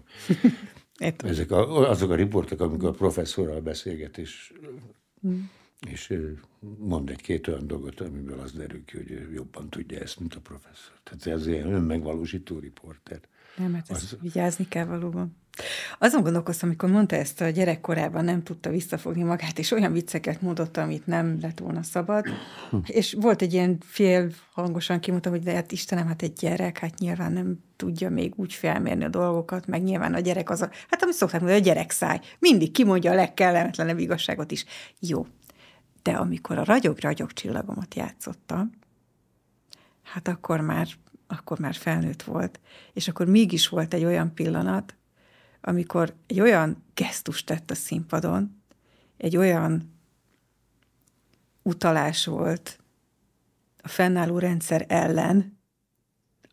Ezek 1.17 1.51
a, 1.51 1.89
azok 1.89 2.09
a 2.09 2.15
riportok, 2.15 2.59
amikor 2.59 2.89
a 2.89 2.91
professzorral 2.91 3.61
beszélget, 3.61 4.17
és, 4.17 4.53
hmm. 5.21 5.49
és 5.89 6.13
mond 6.77 7.09
egy-két 7.09 7.47
olyan 7.47 7.67
dolgot, 7.67 7.99
amiből 7.99 8.39
az 8.39 8.51
derül 8.51 8.85
ki, 8.85 8.97
hogy 8.97 9.11
ő 9.11 9.31
jobban 9.33 9.69
tudja 9.69 9.99
ezt, 9.99 10.19
mint 10.19 10.35
a 10.35 10.39
professzor. 10.39 10.99
Tehát 11.03 11.39
ez 11.39 11.47
ilyen 11.47 11.73
önmegvalósító 11.73 12.59
riporter. 12.59 13.19
Nem, 13.57 13.73
hát 13.73 13.89
ezt 13.89 14.13
az... 14.13 14.17
vigyázni 14.21 14.67
kell 14.67 14.85
valóban. 14.85 15.37
Azon 15.99 16.21
gondolkoztam, 16.21 16.69
amikor 16.69 16.89
mondta 16.89 17.15
ezt 17.15 17.41
a 17.41 17.49
gyerekkorában, 17.49 18.23
nem 18.23 18.43
tudta 18.43 18.69
visszafogni 18.69 19.23
magát, 19.23 19.59
és 19.59 19.71
olyan 19.71 19.91
vicceket 19.91 20.41
mondott, 20.41 20.77
amit 20.77 21.07
nem 21.07 21.37
lett 21.41 21.59
volna 21.59 21.83
szabad. 21.83 22.25
és 22.85 23.15
volt 23.19 23.41
egy 23.41 23.53
ilyen 23.53 23.77
fél 23.85 24.31
hangosan 24.53 24.99
kimondta, 24.99 25.29
hogy 25.29 25.43
de 25.43 25.53
hát 25.53 25.71
Istenem, 25.71 26.07
hát 26.07 26.21
egy 26.21 26.33
gyerek, 26.33 26.77
hát 26.77 26.97
nyilván 26.97 27.31
nem 27.31 27.59
tudja 27.75 28.09
még 28.09 28.33
úgy 28.35 28.53
felmérni 28.53 29.03
a 29.03 29.09
dolgokat, 29.09 29.67
meg 29.67 29.83
nyilván 29.83 30.13
a 30.13 30.19
gyerek 30.19 30.49
az 30.49 30.61
a, 30.61 30.69
hát 30.89 31.03
amit 31.03 31.15
szokták 31.15 31.41
mondani, 31.41 31.61
a 31.61 31.65
gyerek 31.65 31.91
száj. 31.91 32.19
Mindig 32.39 32.71
kimondja 32.71 33.11
a 33.11 33.15
legkellemetlenebb 33.15 33.99
igazságot 33.99 34.51
is. 34.51 34.65
Jó. 34.99 35.25
De 36.01 36.11
amikor 36.11 36.57
a 36.57 36.63
ragyog-ragyog 36.63 37.33
csillagomat 37.33 37.95
játszottam, 37.95 38.71
hát 40.03 40.27
akkor 40.27 40.61
már 40.61 40.87
akkor 41.27 41.59
már 41.59 41.75
felnőtt 41.75 42.23
volt, 42.23 42.59
és 42.93 43.07
akkor 43.07 43.25
mégis 43.25 43.67
volt 43.67 43.93
egy 43.93 44.05
olyan 44.05 44.33
pillanat, 44.33 44.95
amikor 45.67 46.13
egy 46.27 46.39
olyan 46.39 46.83
gesztus 46.93 47.43
tett 47.43 47.71
a 47.71 47.75
színpadon, 47.75 48.61
egy 49.17 49.37
olyan 49.37 49.93
utalás 51.61 52.25
volt 52.25 52.79
a 53.81 53.87
fennálló 53.87 54.39
rendszer 54.39 54.85
ellen, 54.87 55.57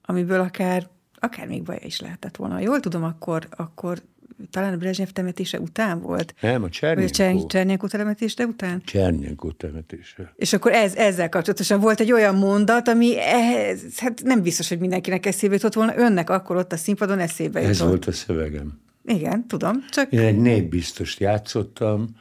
amiből 0.03 0.41
akár, 0.41 0.89
akár 1.15 1.47
még 1.47 1.63
baj 1.63 1.79
is 1.83 2.01
lehetett 2.01 2.37
volna. 2.37 2.55
Ha 2.55 2.61
jól 2.61 2.81
tudom, 2.81 3.05
akkor, 3.05 3.49
akkor 3.51 4.03
talán 4.51 4.73
a 4.73 4.77
Brezsnyev 4.77 5.09
temetése 5.09 5.61
után 5.61 6.01
volt. 6.01 6.35
Nem, 6.41 6.63
a 6.63 6.69
Csernyenkó. 6.69 7.47
Csernyenkó 7.47 7.87
temetése 7.87 8.47
után? 8.47 8.83
Csernyenkó 8.85 9.51
temetése. 9.51 10.33
És 10.37 10.53
akkor 10.53 10.73
ez, 10.73 10.95
ezzel 10.95 11.29
kapcsolatosan 11.29 11.81
volt 11.81 12.01
egy 12.01 12.13
olyan 12.13 12.35
mondat, 12.35 12.89
ami 12.89 13.21
ehhez, 13.21 13.99
hát 13.99 14.23
nem 14.23 14.43
biztos, 14.43 14.69
hogy 14.69 14.79
mindenkinek 14.79 15.27
eszébe 15.27 15.55
jutott 15.55 15.75
volna, 15.75 15.97
önnek 15.97 16.31
akkor 16.31 16.57
ott 16.57 16.73
a 16.73 16.77
színpadon 16.77 17.19
eszébe 17.19 17.61
jutott. 17.61 17.75
Ez 17.75 17.87
volt 17.87 18.07
a 18.07 18.13
szövegem. 18.13 18.83
Igen, 19.05 19.47
tudom, 19.47 19.85
csak... 19.91 20.13
Én 20.13 20.21
egy 20.21 20.39
népbiztost 20.39 21.21
játszottam, 21.21 22.17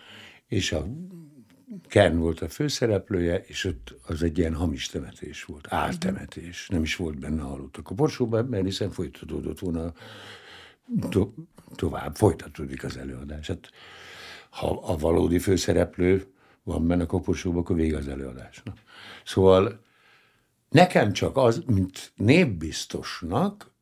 és 0.47 0.71
a 0.71 0.85
Kern 1.87 2.17
volt 2.17 2.41
a 2.41 2.49
főszereplője, 2.49 3.37
és 3.37 3.65
ott 3.65 3.95
az 4.07 4.23
egy 4.23 4.37
ilyen 4.37 4.53
hamis 4.53 4.87
temetés 4.87 5.43
volt, 5.43 5.67
áltemetés, 5.69 6.67
nem 6.67 6.83
is 6.83 6.95
volt 6.95 7.19
benne 7.19 7.41
halottak. 7.41 7.89
A 7.89 7.93
borsóban, 7.93 8.45
mert 8.45 8.63
hiszen 8.63 8.91
folytatódott 8.91 9.59
volna 9.59 9.93
to- 11.09 11.33
tovább, 11.75 12.15
folytatódik 12.15 12.83
az 12.83 12.97
előadás. 12.97 13.47
Hát, 13.47 13.69
ha 14.49 14.69
a 14.69 14.97
valódi 14.97 15.39
főszereplő 15.39 16.25
van 16.63 16.87
benne 16.87 17.03
a 17.03 17.05
koporsóban, 17.05 17.61
akkor 17.61 17.75
vége 17.75 17.97
az 17.97 18.07
előadásnak. 18.07 18.77
Szóval 19.25 19.79
nekem 20.69 21.13
csak 21.13 21.37
az, 21.37 21.63
mint 21.65 22.11
népbiztosnak, 22.15 23.72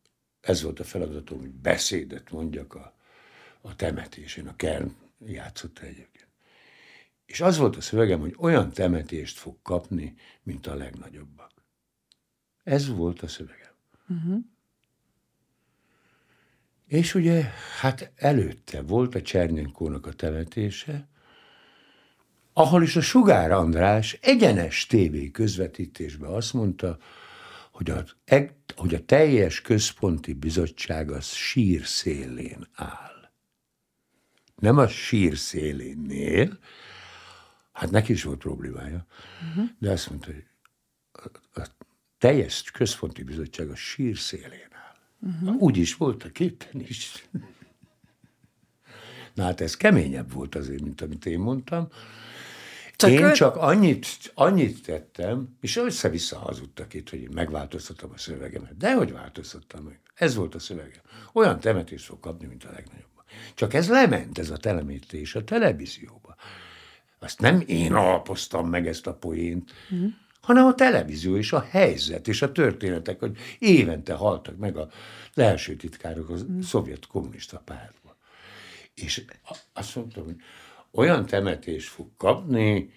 ez 0.42 0.62
volt 0.62 0.80
a 0.80 0.84
feladatom, 0.84 1.39
hogy 1.39 1.52
beszédet 1.52 2.32
mondjak 2.32 2.74
a 2.74 3.00
a 3.62 3.76
temetésén, 3.76 4.48
a 4.48 4.56
Kern 4.56 4.96
játszotta 5.26 5.82
egyébként. 5.82 6.28
És 7.26 7.42
az 7.42 7.58
volt 7.58 7.76
a 7.76 7.82
szövegem, 7.82 8.20
hogy 8.20 8.36
olyan 8.38 8.72
temetést 8.72 9.38
fog 9.38 9.58
kapni, 9.62 10.16
mint 10.44 10.68
a 10.68 10.76
legnagyobbak. 10.76 11.52
Ez 12.64 12.88
volt 12.88 13.22
a 13.22 13.28
szövegem. 13.28 13.72
Uh-huh. 14.10 14.39
És 16.88 17.16
ugye, 17.16 17.44
hát 17.80 18.12
előtte 18.16 18.82
volt 18.82 19.16
a 19.16 19.22
Csernyenkónak 19.22 20.06
a 20.06 20.14
temetése, 20.14 21.10
ahol 22.54 22.84
is 22.84 22.96
a 22.96 23.02
Sugár 23.02 23.52
András 23.52 24.18
egyenes 24.22 24.86
tévé 24.86 25.32
közvetítésben 25.32 26.32
azt 26.32 26.54
mondta, 26.54 26.98
hogy 27.82 27.90
a, 27.90 28.06
hogy 28.76 28.94
a 28.94 29.06
teljes 29.06 29.62
központi 29.62 30.34
bizottság 30.34 31.12
az 31.12 31.26
sír 31.26 31.86
szélén 31.86 32.68
áll. 32.74 33.32
Nem 34.56 34.78
a 34.78 34.88
sír 34.88 35.38
szélénnél, 35.38 36.60
hát 37.72 37.92
neki 37.92 38.12
is 38.12 38.24
volt 38.24 38.40
problémája, 38.40 39.06
uh-huh. 39.50 39.70
de 39.80 39.92
azt 39.92 40.10
mondta, 40.10 40.32
hogy 40.32 40.46
a, 41.12 41.60
a 41.62 41.68
teljes 42.18 42.72
központi 42.72 43.24
bizottság 43.24 43.70
a 43.70 43.76
sír 43.76 44.18
szélén 44.18 44.70
áll. 44.72 44.98
Uh-huh. 45.20 45.62
Úgy 45.62 45.78
is 45.78 45.96
volt 45.96 46.24
a 46.24 46.32
képen 46.32 46.82
is. 46.82 47.28
Na 49.34 49.44
hát 49.44 49.62
ez 49.62 49.78
keményebb 49.78 50.32
volt 50.32 50.56
azért, 50.56 50.82
mint 50.82 51.02
amit 51.02 51.26
én 51.26 51.40
mondtam, 51.40 51.88
csak 53.02 53.12
én 53.12 53.24
ön... 53.24 53.34
csak 53.34 53.56
annyit, 53.56 54.08
annyit 54.34 54.84
tettem, 54.84 55.58
és 55.62 55.78
össze-vissza 55.78 56.38
hazudtak 56.38 56.93
itt, 56.93 57.10
hogy 57.10 57.22
én 57.22 57.30
megváltoztattam 57.34 58.12
a 58.14 58.18
szövegemet. 58.18 58.78
De 58.78 58.93
hogy 58.93 59.12
változtattam 59.12 59.84
meg? 59.84 59.99
Ez 60.16 60.36
volt 60.36 60.56
a 60.56 60.60
szövegem. 60.60 61.02
Olyan 61.34 61.60
temetést 61.60 62.06
fog 62.06 62.20
kapni, 62.20 62.47
mint 62.47 62.64
a 62.64 62.72
legnagyobb. 62.72 63.10
Csak 63.56 63.74
ez 63.74 63.89
lement, 63.89 64.38
ez 64.38 64.49
a 64.49 64.58
telemítés 64.58 65.36
a 65.36 65.43
televízióba. 65.43 66.36
Azt 67.20 67.39
nem 67.39 67.64
én 67.66 67.93
alapoztam 67.93 68.70
meg 68.70 68.88
ezt 68.88 69.08
a 69.08 69.14
poént, 69.14 69.72
mm. 69.93 70.06
hanem 70.41 70.66
a 70.66 70.76
televízió 70.76 71.38
és 71.38 71.54
a 71.54 71.68
helyzet 71.70 72.28
és 72.28 72.41
a 72.41 72.52
történetek, 72.52 73.20
hogy 73.20 73.38
évente 73.60 74.14
haltak 74.14 74.58
meg 74.58 74.78
az 74.78 74.88
első 75.34 75.76
titkárok 75.76 76.30
a 76.30 76.34
mm. 76.34 76.60
szovjet 76.60 77.08
kommunista 77.08 77.62
pártban. 77.66 78.16
És 78.93 79.26
azt 79.74 79.95
mondtam, 79.95 80.24
hogy 80.24 80.36
olyan 80.92 81.26
temetés 81.26 81.88
fog 81.88 82.10
kapni, 82.18 82.94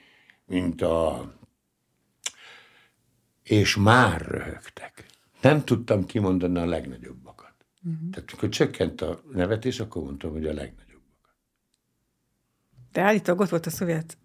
mint 0.46 0.82
a... 0.82 1.32
És 3.42 3.76
már 3.76 4.20
röhögtek. 4.20 5.06
Nem 5.40 5.64
tudtam 5.64 6.06
kimondani 6.06 6.58
a 6.58 6.66
legnagyobbakat. 6.66 7.54
Uh-huh. 7.84 8.10
Tehát 8.10 8.30
amikor 8.30 8.48
csökkent 8.48 9.00
a 9.00 9.20
nevetés, 9.32 9.80
akkor 9.80 10.02
mondtam, 10.02 10.30
hogy 10.30 10.46
a 10.46 10.52
legnagyobbakat. 10.52 11.34
De 12.92 13.00
állítólag 13.00 13.40
ott 13.40 13.48
volt 13.48 13.66
a 13.66 13.70
szovjet 13.70 14.18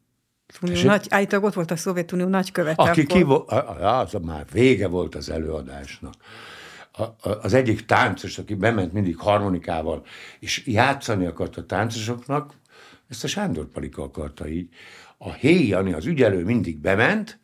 Unió 0.61 0.83
nagy, 0.83 1.07
állítólag 1.09 1.45
ott 1.45 1.53
volt 1.53 1.71
a 1.71 1.75
Szovjetunió 1.75 2.27
nagykövete. 2.27 2.81
Aki 2.81 3.01
akkor... 3.01 3.17
ki 3.17 3.23
volt, 3.23 3.51
az 3.81 4.13
már 4.21 4.45
vége 4.51 4.87
volt 4.87 5.15
az 5.15 5.29
előadásnak. 5.29 6.13
A, 6.91 7.01
a, 7.01 7.17
az 7.41 7.53
egyik 7.53 7.85
táncos, 7.85 8.37
aki 8.37 8.53
bement 8.53 8.93
mindig 8.93 9.17
harmonikával, 9.17 10.05
és 10.39 10.67
játszani 10.67 11.25
akart 11.25 11.57
a 11.57 11.65
táncosoknak, 11.65 12.53
ezt 13.09 13.23
a 13.23 13.27
Sándor 13.27 13.69
Palika 13.69 14.03
akarta 14.03 14.47
így. 14.47 14.73
A 15.17 15.33
Héj 15.33 15.67
Jani, 15.67 15.93
az 15.93 16.05
ügyelő 16.05 16.43
mindig 16.43 16.77
bement, 16.77 17.39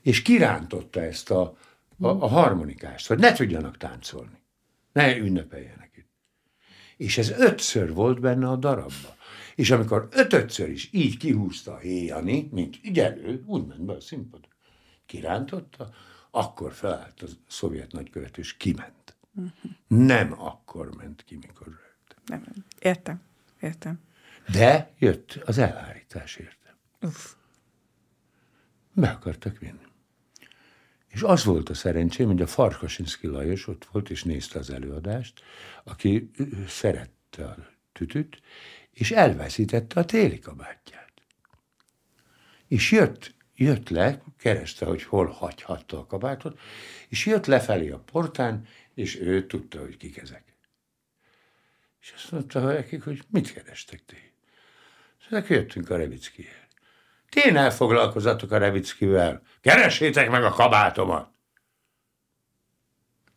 és 0.00 0.22
kirántotta 0.22 1.00
ezt 1.00 1.30
a, 1.30 1.56
a, 1.98 2.06
a 2.06 2.26
harmonikást, 2.26 3.06
hogy 3.06 3.18
ne 3.18 3.32
tudjanak 3.32 3.76
táncolni. 3.76 4.42
Ne 4.92 5.16
ünnepeljenek 5.16 5.90
itt. 5.96 6.10
És 6.96 7.18
ez 7.18 7.30
ötször 7.30 7.92
volt 7.92 8.20
benne 8.20 8.48
a 8.48 8.56
darabban. 8.56 9.16
És 9.54 9.70
amikor 9.70 10.08
ötötször 10.10 10.68
is 10.68 10.88
így 10.92 11.16
kihúzta 11.16 11.72
a 11.72 11.82
Jani, 11.82 12.48
mint 12.52 12.78
ügyelő, 12.84 13.42
úgy 13.46 13.66
ment 13.66 13.84
be 13.84 13.92
a 13.92 14.00
színpadra, 14.00 14.48
kirántotta, 15.06 15.90
akkor 16.30 16.72
felállt 16.72 17.22
a 17.22 17.26
szovjet 17.46 17.92
nagykövet, 17.92 18.38
és 18.38 18.56
kiment. 18.56 19.16
Uh-huh. 19.34 19.70
Nem 19.86 20.42
akkor 20.42 20.96
ment 20.96 21.24
ki, 21.24 21.36
mikor 21.36 21.66
rögtön. 21.66 22.18
Nem, 22.26 22.44
értem, 22.80 23.22
értem. 23.60 24.00
De 24.52 24.90
jött 24.98 25.40
az 25.44 25.58
elhárítás 25.58 26.36
érte. 26.36 26.76
Uff. 27.00 27.32
Be 28.92 29.08
akartak 29.08 29.58
vinni. 29.58 29.86
És 31.08 31.22
az 31.22 31.44
volt 31.44 31.68
a 31.68 31.74
szerencsém, 31.74 32.26
hogy 32.26 32.42
a 32.42 32.46
Farkasinszki 32.46 33.26
Lajos 33.26 33.66
ott 33.66 33.84
volt, 33.84 34.10
és 34.10 34.24
nézte 34.24 34.58
az 34.58 34.70
előadást, 34.70 35.42
aki 35.84 36.30
szerette 36.66 37.44
a 37.44 37.56
tütüt, 37.92 38.40
és 38.90 39.10
elveszítette 39.10 40.00
a 40.00 40.04
téli 40.04 40.38
kabátját. 40.38 41.12
És 42.66 42.90
jött, 42.90 43.34
jött 43.54 43.88
le, 43.88 44.22
kereste, 44.38 44.86
hogy 44.86 45.02
hol 45.02 45.26
hagyhatta 45.26 45.98
a 45.98 46.06
kabátot, 46.06 46.60
és 47.08 47.26
jött 47.26 47.46
lefelé 47.46 47.90
a 47.90 47.98
portán, 47.98 48.66
és 48.94 49.20
ő 49.20 49.46
tudta, 49.46 49.80
hogy 49.80 49.96
kik 49.96 50.16
ezek. 50.16 50.56
És 52.00 52.12
azt 52.16 52.30
mondta 52.30 52.60
nekik, 52.60 53.02
hogy 53.02 53.22
mit 53.30 53.52
kerestek 53.52 54.04
ti? 54.04 54.16
Ezek 55.30 55.48
jöttünk 55.48 55.90
a 55.90 55.96
Revickiért. 55.96 56.68
Ti 57.28 57.50
ne 57.50 57.70
foglalkozatok 57.70 58.50
a 58.50 58.58
Revickivel. 58.58 59.42
Keresétek 59.60 60.30
meg 60.30 60.44
a 60.44 60.50
kabátomat. 60.50 61.30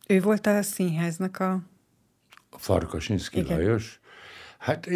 Ő 0.06 0.20
volt 0.20 0.46
a 0.46 0.62
színháznak 0.62 1.38
a... 1.38 1.52
A 2.50 2.58
Farkasinszki 2.58 3.42
Lajos. 3.42 4.00
Hát 4.62 4.88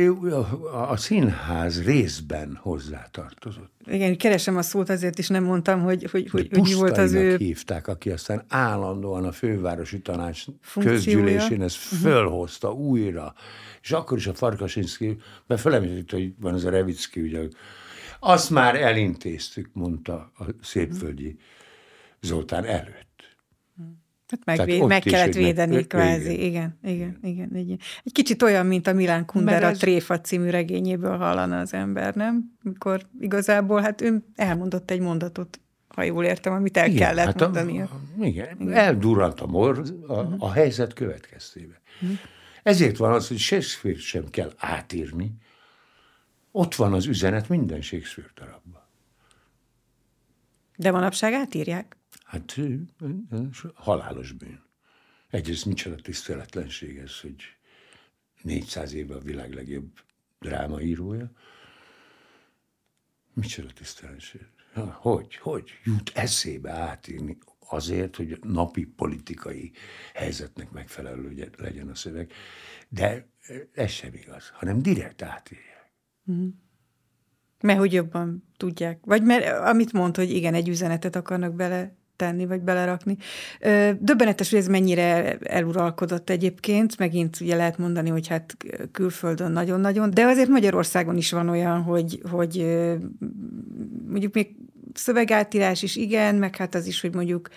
a, 0.73 0.97
színház 0.97 1.85
részben 1.85 2.59
hozzátartozott. 2.63 3.73
Igen, 3.87 4.17
keresem 4.17 4.57
a 4.57 4.63
szót, 4.63 4.89
azért 4.89 5.19
is 5.19 5.29
nem 5.29 5.45
mondtam, 5.45 5.83
hogy, 5.83 6.09
hogy, 6.11 6.31
hogy, 6.31 6.49
hogy 6.51 6.61
mi 6.61 6.75
volt 6.75 6.99
az 6.99 7.13
ő... 7.13 7.37
hívták, 7.37 7.89
aki 7.89 8.11
aztán 8.11 8.45
állandóan 8.49 9.25
a 9.25 9.33
fővárosi 9.33 10.01
tanács 10.01 10.45
Funkciója. 10.61 10.99
közgyűlésén 10.99 11.63
ezt 11.63 11.77
uh-huh. 11.85 11.99
fölhozta 12.01 12.73
újra. 12.73 13.35
És 13.83 13.93
akkor 13.93 14.19
is 14.19 14.27
a 14.27 14.35
Farkasinszki, 14.35 15.17
mert 15.47 15.61
felemlített, 15.61 16.11
hogy 16.11 16.33
van 16.41 16.55
az 16.55 16.65
a 16.65 16.71
Revicki, 16.71 17.21
ugye, 17.21 17.41
azt 18.21 18.51
már 18.51 18.75
elintéztük, 18.75 19.71
mondta 19.73 20.33
a 20.39 20.45
szépföldi 20.63 21.39
Zoltán 22.21 22.65
előtt. 22.65 23.06
Hát 24.29 24.67
meg, 24.67 24.83
meg 24.83 25.03
kellett 25.03 25.35
védeni, 25.35 25.75
meg, 25.75 25.87
kvázi. 25.87 26.45
Igen, 26.45 26.79
igen, 26.83 27.19
igen, 27.23 27.57
igen, 27.57 27.79
Egy 28.05 28.13
kicsit 28.13 28.43
olyan, 28.43 28.67
mint 28.67 28.87
a 28.87 28.93
Milán 28.93 29.25
Kundera 29.25 29.67
ez... 29.67 29.79
Tréfa 29.79 30.21
című 30.21 30.51
regényéből 30.51 31.17
hallana 31.17 31.59
az 31.59 31.75
ember, 31.75 32.15
nem? 32.15 32.57
Mikor 32.63 33.07
igazából, 33.21 33.81
hát 33.81 34.01
ő 34.01 34.25
elmondott 34.35 34.91
egy 34.91 35.01
mondatot, 35.01 35.61
ha 35.89 36.03
jól 36.03 36.25
értem, 36.25 36.53
amit 36.53 36.77
el 36.77 36.89
igen, 36.89 36.99
kellett 36.99 37.25
hát 37.25 37.41
mondani. 37.41 37.81
A, 37.81 37.85
a, 37.85 38.25
igen, 38.25 38.57
igen, 38.61 38.73
eldurrant 38.73 39.41
a 39.41 39.47
mor 39.47 39.83
a, 40.07 40.13
uh-huh. 40.13 40.43
a 40.43 40.53
helyzet 40.53 40.93
következtében. 40.93 41.79
Uh-huh. 42.01 42.19
Ezért 42.63 42.97
van 42.97 43.13
az, 43.13 43.29
hogy 43.29 43.39
Shakespeare 43.39 43.99
sem 43.99 44.31
kell 44.31 44.53
átírni. 44.57 45.37
Ott 46.51 46.75
van 46.75 46.93
az 46.93 47.07
üzenet 47.07 47.49
minden 47.49 47.81
Shakespeare 47.81 48.31
darabban. 48.35 48.83
De 50.77 50.91
manapság 50.91 51.33
átírják? 51.33 51.97
Hát 52.27 52.61
halálos 53.75 54.33
bűn. 54.33 54.65
Egyrészt 55.31 55.65
micsoda 55.65 55.97
tiszteletlenség 55.97 56.99
ez, 56.99 57.21
hogy 57.21 57.43
400 58.43 58.93
éve 58.93 59.15
a 59.15 59.21
világ 59.21 59.55
legjobb 59.55 60.01
drámaírója. 60.41 61.31
Micsoda 63.35 63.69
tisztelenség. 63.73 64.47
Hogy, 64.93 65.37
hogy 65.37 65.71
jut 65.85 66.11
eszébe 66.15 66.71
átírni 66.71 67.39
azért, 67.69 68.17
hogy 68.17 68.39
napi 68.43 68.85
politikai 68.85 69.73
helyzetnek 70.15 70.71
megfelelő 70.71 71.53
legyen 71.59 71.89
a 71.89 71.95
szöveg. 71.95 72.33
De 72.89 73.29
ez 73.73 73.91
sem 73.91 74.15
igaz, 74.15 74.51
hanem 74.55 74.83
direkt 74.83 75.23
átírják. 75.23 75.93
Mm. 76.31 76.49
Mert 77.61 77.79
hogy 77.79 77.93
jobban 77.93 78.49
tudják. 78.57 79.05
Vagy 79.05 79.23
mert 79.23 79.59
amit 79.59 79.93
mond, 79.93 80.17
hogy 80.17 80.31
igen, 80.31 80.55
egy 80.55 80.69
üzenetet 80.69 81.17
akarnak 81.17 81.55
bele 81.55 81.97
tenni, 82.17 82.47
vagy 82.47 82.61
belerakni. 82.61 83.17
Döbbenetes, 83.99 84.51
hogy 84.51 84.59
ez 84.59 84.69
mennyire 84.69 85.39
eluralkodott 85.39 86.31
egyébként, 86.31 86.99
megint 86.99 87.41
ugye 87.41 87.57
lehet 87.57 87.79
mondani, 87.79 88.09
hogy 88.09 88.27
hát 88.27 88.57
külföldön 88.93 89.53
nagyon-nagyon, 89.53 90.11
de 90.11 90.25
azért 90.25 90.49
Magyarországon 90.49 91.17
is 91.17 91.31
van 91.31 91.49
olyan, 91.49 91.83
hogy, 91.83 92.23
hogy 92.31 92.87
mondjuk 94.09 94.35
még 94.35 94.57
szövegátírás 94.95 95.83
is 95.83 95.97
igen, 95.97 96.35
meg 96.35 96.57
hát 96.57 96.75
az 96.75 96.87
is, 96.87 97.01
hogy 97.01 97.15
mondjuk 97.15 97.49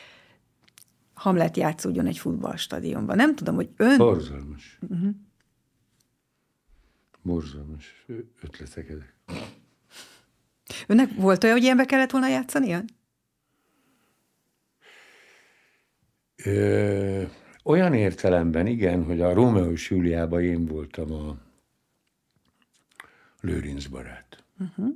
Hamlet 1.14 1.58
játszódjon 1.58 2.06
egy 2.06 2.18
futballstadionban. 2.18 3.16
Nem 3.16 3.36
tudom, 3.36 3.56
hogy 3.56 3.70
ön... 3.78 3.98
Borzalmas. 3.98 4.78
Uh-huh. 4.90 5.10
Borzalmas 7.22 8.06
ötletek 8.42 8.90
ezek. 8.90 9.16
Önnek 10.88 11.10
volt 11.16 11.44
olyan, 11.44 11.56
hogy 11.56 11.64
ilyenbe 11.66 11.86
kellett 11.86 12.12
volna 12.12 12.28
játszania? 12.28 12.84
Ö, 16.44 17.24
olyan 17.64 17.94
értelemben 17.94 18.68
igen, 18.68 19.04
hogy 19.04 19.22
a 19.22 19.34
Rómeó 19.34 19.72
és 19.72 19.90
Júliában 19.90 20.44
én 20.44 20.66
voltam 20.66 21.12
a, 21.12 21.38
Lőrinc 23.42 23.86
barát. 23.86 24.44
Uh-huh. 24.60 24.96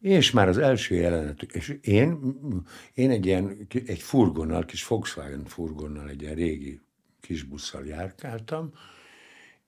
És 0.00 0.30
már 0.30 0.48
az 0.48 0.58
első 0.58 0.94
jelenet, 0.94 1.42
és 1.42 1.78
én, 1.80 2.34
én 2.94 3.10
egy 3.10 3.26
ilyen, 3.26 3.66
egy 3.86 4.00
furgonnal, 4.00 4.64
kis 4.64 4.86
Volkswagen 4.86 5.44
furgonnal, 5.44 6.08
egy 6.08 6.22
ilyen 6.22 6.34
régi 6.34 6.80
kis 7.20 7.42
busszal 7.42 7.86
járkáltam, 7.86 8.72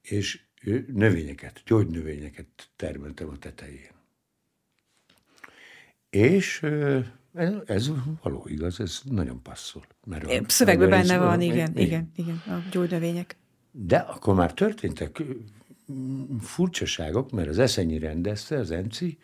és 0.01 0.41
növényeket, 0.87 1.62
gyógynövényeket 1.66 2.47
termeltem 2.77 3.29
a 3.29 3.39
tetején. 3.39 3.91
És 6.11 6.66
ez 7.66 7.91
való 8.22 8.47
igaz, 8.49 8.80
ez 8.80 9.01
nagyon 9.05 9.43
passzol. 9.43 9.83
Mert 10.07 10.24
a, 10.24 10.45
Szövegben 10.47 10.91
benne 10.91 11.18
van, 11.18 11.41
igen, 11.41 11.76
igen, 11.76 12.12
igen, 12.16 12.43
a 12.47 12.68
gyógynövények. 12.70 13.37
De 13.70 13.97
akkor 13.97 14.35
már 14.35 14.55
történtek 14.55 15.22
furcsaságok, 16.41 17.30
mert 17.30 17.49
az 17.49 17.59
Eszenyi 17.59 17.99
rendezte, 17.99 18.59
az 18.59 18.70
Enci, 18.70 19.18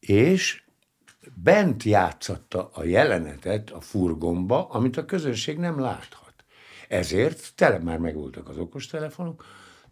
és 0.00 0.64
bent 1.34 1.82
játszatta 1.82 2.70
a 2.74 2.84
jelenetet 2.84 3.70
a 3.70 3.80
furgomba, 3.80 4.68
amit 4.68 4.96
a 4.96 5.04
közönség 5.04 5.58
nem 5.58 5.80
láthat. 5.80 6.34
Ezért 6.88 7.52
tele 7.54 7.78
már 7.78 7.98
megvoltak 7.98 8.48
az 8.48 8.58
okostelefonok, 8.58 9.44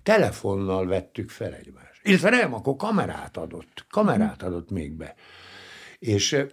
telefonnal 0.03 0.87
vettük 0.87 1.31
fel 1.31 1.55
egymást. 1.55 2.01
Illetve 2.03 2.31
nem, 2.31 2.55
akkor 2.55 2.77
kamerát 2.77 3.37
adott, 3.37 3.87
kamerát 3.89 4.43
adott 4.43 4.71
még 4.71 4.93
be. 4.93 5.15
És 5.99 6.47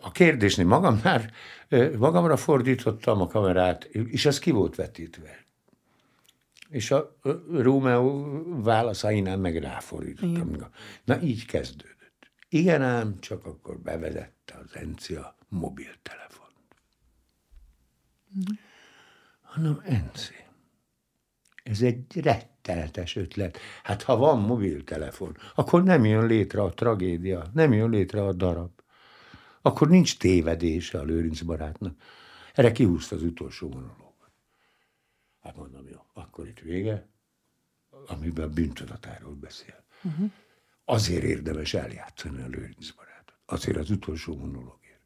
a 0.00 0.10
kérdésnél 0.12 0.66
magam 0.66 1.00
már, 1.04 1.32
magamra 1.98 2.36
fordítottam 2.36 3.20
a 3.20 3.26
kamerát, 3.26 3.84
és 3.84 4.26
az 4.26 4.38
ki 4.38 4.50
volt 4.50 4.74
vetítve. 4.74 5.44
És 6.68 6.90
a 6.90 7.16
Rómeó 7.50 8.26
válaszainál 8.62 9.36
meg 9.36 9.56
ráfordítottam. 9.56 10.54
Igen. 10.54 10.70
Na 11.04 11.20
így 11.20 11.46
kezdődött. 11.46 12.30
Igen 12.48 12.82
ám, 12.82 13.18
csak 13.20 13.46
akkor 13.46 13.78
bevezette 13.78 14.54
az 14.64 14.76
Encia 14.76 15.36
mobiltelefont. 15.48 16.52
Mm. 18.36 18.54
Hanem 19.42 19.82
Enci, 19.84 20.34
ez 21.62 21.82
egy 21.82 22.20
retteltes 22.22 23.16
ötlet. 23.16 23.58
Hát 23.82 24.02
ha 24.02 24.16
van 24.16 24.40
mobiltelefon, 24.40 25.36
akkor 25.54 25.82
nem 25.82 26.04
jön 26.04 26.26
létre 26.26 26.62
a 26.62 26.70
tragédia, 26.70 27.46
nem 27.52 27.72
jön 27.72 27.90
létre 27.90 28.24
a 28.24 28.32
darab. 28.32 28.70
Akkor 29.66 29.88
nincs 29.88 30.18
tévedése 30.18 30.98
a 30.98 31.02
Lőrinc 31.02 31.40
barátnak. 31.40 32.00
Erre 32.54 32.72
kihúzta 32.72 33.16
az 33.16 33.22
utolsó 33.22 33.68
monológot. 33.68 34.30
Hát 35.42 35.56
mondom, 35.56 35.88
jó, 35.88 35.98
akkor 36.12 36.48
itt 36.48 36.58
vége, 36.58 37.08
amiben 38.06 38.44
a 38.44 38.52
bűntudatáról 38.52 39.34
beszél. 39.34 39.84
Uh-huh. 40.02 40.30
Azért 40.84 41.22
érdemes 41.22 41.74
eljátszani 41.74 42.42
a 42.42 42.46
Lőrinc 42.46 42.90
barátot. 42.90 43.36
Azért 43.46 43.76
az 43.76 43.90
utolsó 43.90 44.36
monológért. 44.36 45.00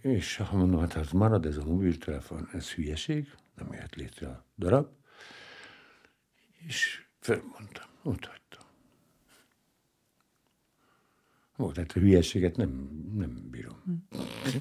És 0.00 0.36
ha 0.36 0.56
mondom, 0.56 0.80
hát 0.80 0.94
az 0.94 1.10
marad 1.10 1.46
ez 1.46 1.56
a 1.56 1.64
mobiltelefon, 1.64 2.48
ez 2.52 2.70
hülyeség, 2.70 3.34
nem 3.54 3.72
jöhet 3.72 3.94
létre 3.94 4.28
a 4.28 4.44
darab. 4.58 4.88
És 6.66 7.06
felmondtam, 7.20 7.88
ott 8.02 8.24
Ó, 11.58 11.70
tehát 11.70 11.92
a 11.94 11.98
hülyeséget 11.98 12.56
nem, 12.56 12.88
nem 13.16 13.48
bírom. 13.50 13.76
Hm. 13.84 14.56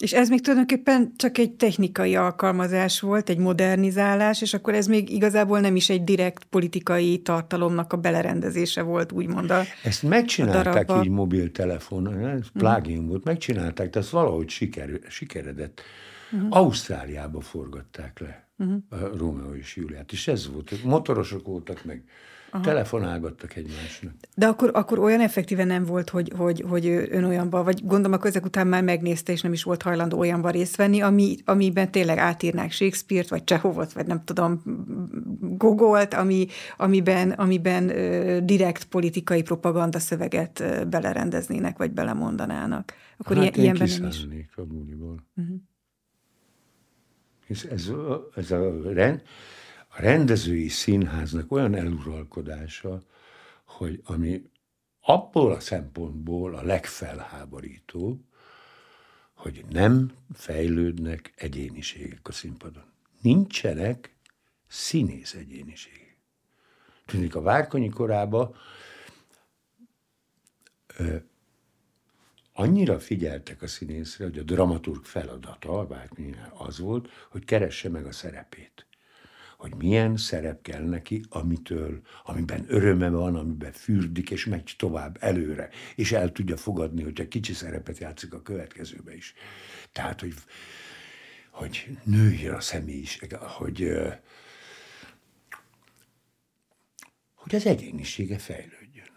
És 0.00 0.12
ez 0.12 0.28
még 0.28 0.40
tulajdonképpen 0.40 1.12
csak 1.16 1.38
egy 1.38 1.52
technikai 1.52 2.16
alkalmazás 2.16 3.00
volt, 3.00 3.28
egy 3.28 3.38
modernizálás, 3.38 4.42
és 4.42 4.54
akkor 4.54 4.74
ez 4.74 4.86
még 4.86 5.10
igazából 5.10 5.60
nem 5.60 5.76
is 5.76 5.90
egy 5.90 6.04
direkt 6.04 6.44
politikai 6.44 7.18
tartalomnak 7.18 7.92
a 7.92 7.96
belerendezése 7.96 8.82
volt, 8.82 9.12
úgymond 9.12 9.50
a 9.50 9.62
Ezt 9.84 10.02
megcsinálták 10.02 10.90
a 10.90 11.02
így 11.04 11.10
mobiltelefonon, 11.10 12.26
ez 12.26 12.38
mhm. 12.38 12.58
plágium 12.58 13.06
volt, 13.06 13.24
megcsinálták, 13.24 13.90
de 13.90 13.98
ez 13.98 14.10
valahogy 14.10 14.48
siker, 14.48 14.90
sikeredett. 15.08 15.82
Uh-huh. 16.32 16.56
Ausztráliába 16.56 17.40
forgatták 17.40 18.18
le 18.18 18.48
uh-huh. 18.58 18.82
a 18.88 19.16
Rómeó 19.16 19.54
és 19.54 19.76
Júliát, 19.76 20.12
és 20.12 20.28
ez 20.28 20.52
volt. 20.52 20.84
Motorosok 20.84 21.46
voltak 21.46 21.84
meg 21.84 22.02
Aha. 22.50 22.62
telefonálgattak 22.62 23.56
egymásnak. 23.56 24.12
De 24.34 24.46
akkor, 24.46 24.70
akkor 24.74 24.98
olyan 24.98 25.20
effektíven 25.20 25.66
nem 25.66 25.84
volt, 25.84 26.10
hogy, 26.10 26.32
hogy, 26.36 26.64
hogy 26.68 26.86
ön 26.86 27.24
olyanban, 27.24 27.64
vagy 27.64 27.86
gondolom 27.86 28.12
akkor 28.12 28.26
ezek 28.26 28.44
után 28.44 28.66
már 28.66 28.82
megnézte, 28.82 29.32
és 29.32 29.40
nem 29.40 29.52
is 29.52 29.62
volt 29.62 29.82
hajlandó 29.82 30.18
olyanban 30.18 30.52
részt 30.52 30.76
venni, 30.76 31.00
ami, 31.00 31.36
amiben 31.44 31.90
tényleg 31.90 32.18
átírnák 32.18 32.72
Shakespeare-t, 32.72 33.28
vagy 33.28 33.44
Csehovot, 33.44 33.92
vagy 33.92 34.06
nem 34.06 34.24
tudom, 34.24 34.62
Gogolt, 35.40 36.14
ami, 36.14 36.46
amiben, 36.76 37.30
amiben 37.30 37.86
direkt 38.46 38.84
politikai 38.84 39.42
propaganda 39.42 39.98
szöveget 39.98 40.88
belerendeznének, 40.88 41.78
vagy 41.78 41.90
belemondanának. 41.90 42.94
Akkor 43.16 43.36
hát 43.36 43.56
ilyen, 43.56 43.76
ilyenben 43.76 43.88
nem 44.00 44.08
is. 44.08 44.46
a 44.56 44.62
buliból. 44.62 45.24
Uh-huh. 45.36 45.56
Ez, 47.48 47.64
ez, 47.70 47.90
ez 48.34 48.50
a 48.50 48.92
rend, 48.92 49.22
a 49.92 50.00
rendezői 50.00 50.68
színháznak 50.68 51.52
olyan 51.52 51.74
eluralkodása, 51.74 53.02
hogy 53.64 54.00
ami 54.04 54.42
abból 55.00 55.52
a 55.52 55.60
szempontból 55.60 56.54
a 56.54 56.62
legfelháborítóbb, 56.62 58.20
hogy 59.34 59.64
nem 59.68 60.12
fejlődnek 60.32 61.32
egyéniségek 61.36 62.28
a 62.28 62.32
színpadon. 62.32 62.84
Nincsenek 63.20 64.14
színész 64.66 65.34
egyéniségek. 65.34 66.16
Tűnik 67.06 67.34
a 67.34 67.40
Várkonyi 67.40 67.88
korában 67.88 68.54
ö, 70.96 71.16
annyira 72.52 73.00
figyeltek 73.00 73.62
a 73.62 73.66
színészre, 73.66 74.24
hogy 74.24 74.38
a 74.38 74.42
dramaturg 74.42 75.04
feladata 75.04 75.78
a 75.78 76.08
az 76.54 76.78
volt, 76.78 77.08
hogy 77.30 77.44
keresse 77.44 77.88
meg 77.88 78.06
a 78.06 78.12
szerepét 78.12 78.89
hogy 79.60 79.74
milyen 79.74 80.16
szerep 80.16 80.62
kell 80.62 80.82
neki, 80.82 81.24
amitől, 81.28 82.00
amiben 82.24 82.64
öröme 82.68 83.08
van, 83.08 83.36
amiben 83.36 83.72
fürdik, 83.72 84.30
és 84.30 84.44
megy 84.44 84.74
tovább 84.78 85.16
előre, 85.20 85.68
és 85.94 86.12
el 86.12 86.32
tudja 86.32 86.56
fogadni, 86.56 87.02
hogyha 87.02 87.28
kicsi 87.28 87.52
szerepet 87.52 87.98
játszik 87.98 88.34
a 88.34 88.42
következőbe 88.42 89.14
is. 89.14 89.34
Tehát, 89.92 90.20
hogy, 90.20 90.34
hogy 91.50 91.98
nőjön 92.04 92.54
a 92.54 92.60
személyiség, 92.60 93.34
hogy, 93.34 93.90
hogy 97.34 97.54
az 97.54 97.66
egyénisége 97.66 98.38
fejlődjön. 98.38 99.10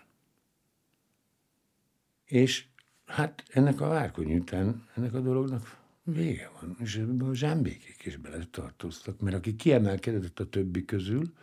És 2.26 2.66
hát 3.06 3.44
ennek 3.50 3.82
a 3.82 3.88
várkony 3.88 4.36
után, 4.36 4.88
ennek 4.96 5.14
a 5.14 5.20
dolognak 5.20 5.83
Vége 6.04 6.52
van. 6.60 6.76
És 6.80 6.96
ebben 6.96 7.30
a 7.30 7.36
zsámbékék 7.36 8.06
is 8.06 8.18
bele 8.18 8.46
tartoztak, 8.52 9.20
mert 9.20 9.36
aki 9.36 9.56
kiemelkedett 9.56 10.40
a 10.40 10.50
többi 10.50 10.86
közül, 10.86 11.34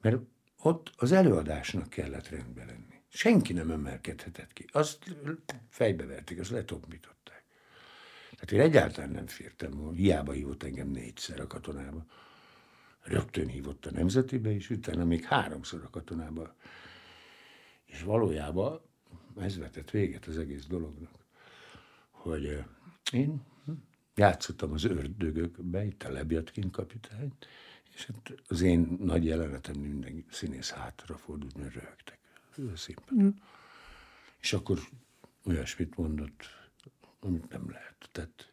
mert 0.00 0.16
ott 0.56 0.92
az 0.96 1.12
előadásnak 1.12 1.88
kellett 1.88 2.28
rendben 2.28 2.66
lenni. 2.66 3.02
Senki 3.08 3.52
nem 3.52 3.70
emelkedhetett 3.70 4.52
ki. 4.52 4.64
Azt 4.72 5.16
fejbeverték, 5.68 6.40
azt 6.40 6.50
letopították. 6.50 7.44
Tehát 8.30 8.52
én 8.52 8.60
egyáltalán 8.60 9.10
nem 9.10 9.26
fértem, 9.26 9.92
hiába 9.94 10.32
hívott 10.32 10.62
engem 10.62 10.88
négyszer 10.88 11.40
a 11.40 11.46
katonába. 11.46 12.06
Rögtön 13.00 13.46
hívott 13.46 13.86
a 13.86 13.90
nemzetibe, 13.90 14.54
és 14.54 14.70
utána 14.70 15.04
még 15.04 15.24
háromszor 15.24 15.82
a 15.84 15.90
katonába. 15.90 16.54
És 17.84 18.02
valójában 18.02 18.80
ez 19.36 19.58
vetett 19.58 19.90
véget 19.90 20.26
az 20.26 20.38
egész 20.38 20.66
dolognak, 20.66 21.26
hogy 22.10 22.64
én 23.12 23.42
játszottam 24.14 24.72
az 24.72 24.84
ördögökbe, 24.84 25.84
itt 25.84 26.02
a 26.02 26.10
Lebjatkin 26.10 26.70
kapitány, 26.70 27.32
és 27.94 28.06
hát 28.06 28.32
az 28.46 28.60
én 28.60 28.96
nagy 29.00 29.24
jelenetem 29.24 29.76
minden 29.76 30.24
színész 30.30 30.70
hátra 30.70 31.16
fordult, 31.16 31.56
mert 31.58 31.74
röhögtek 31.74 32.18
a 32.56 32.76
színpadon. 32.76 33.24
Mm. 33.24 33.28
És 34.40 34.52
akkor 34.52 34.78
olyasmit 35.44 35.96
mondott, 35.96 36.44
amit 37.20 37.48
nem 37.48 37.70
lehet. 37.70 38.08
Tehát 38.12 38.52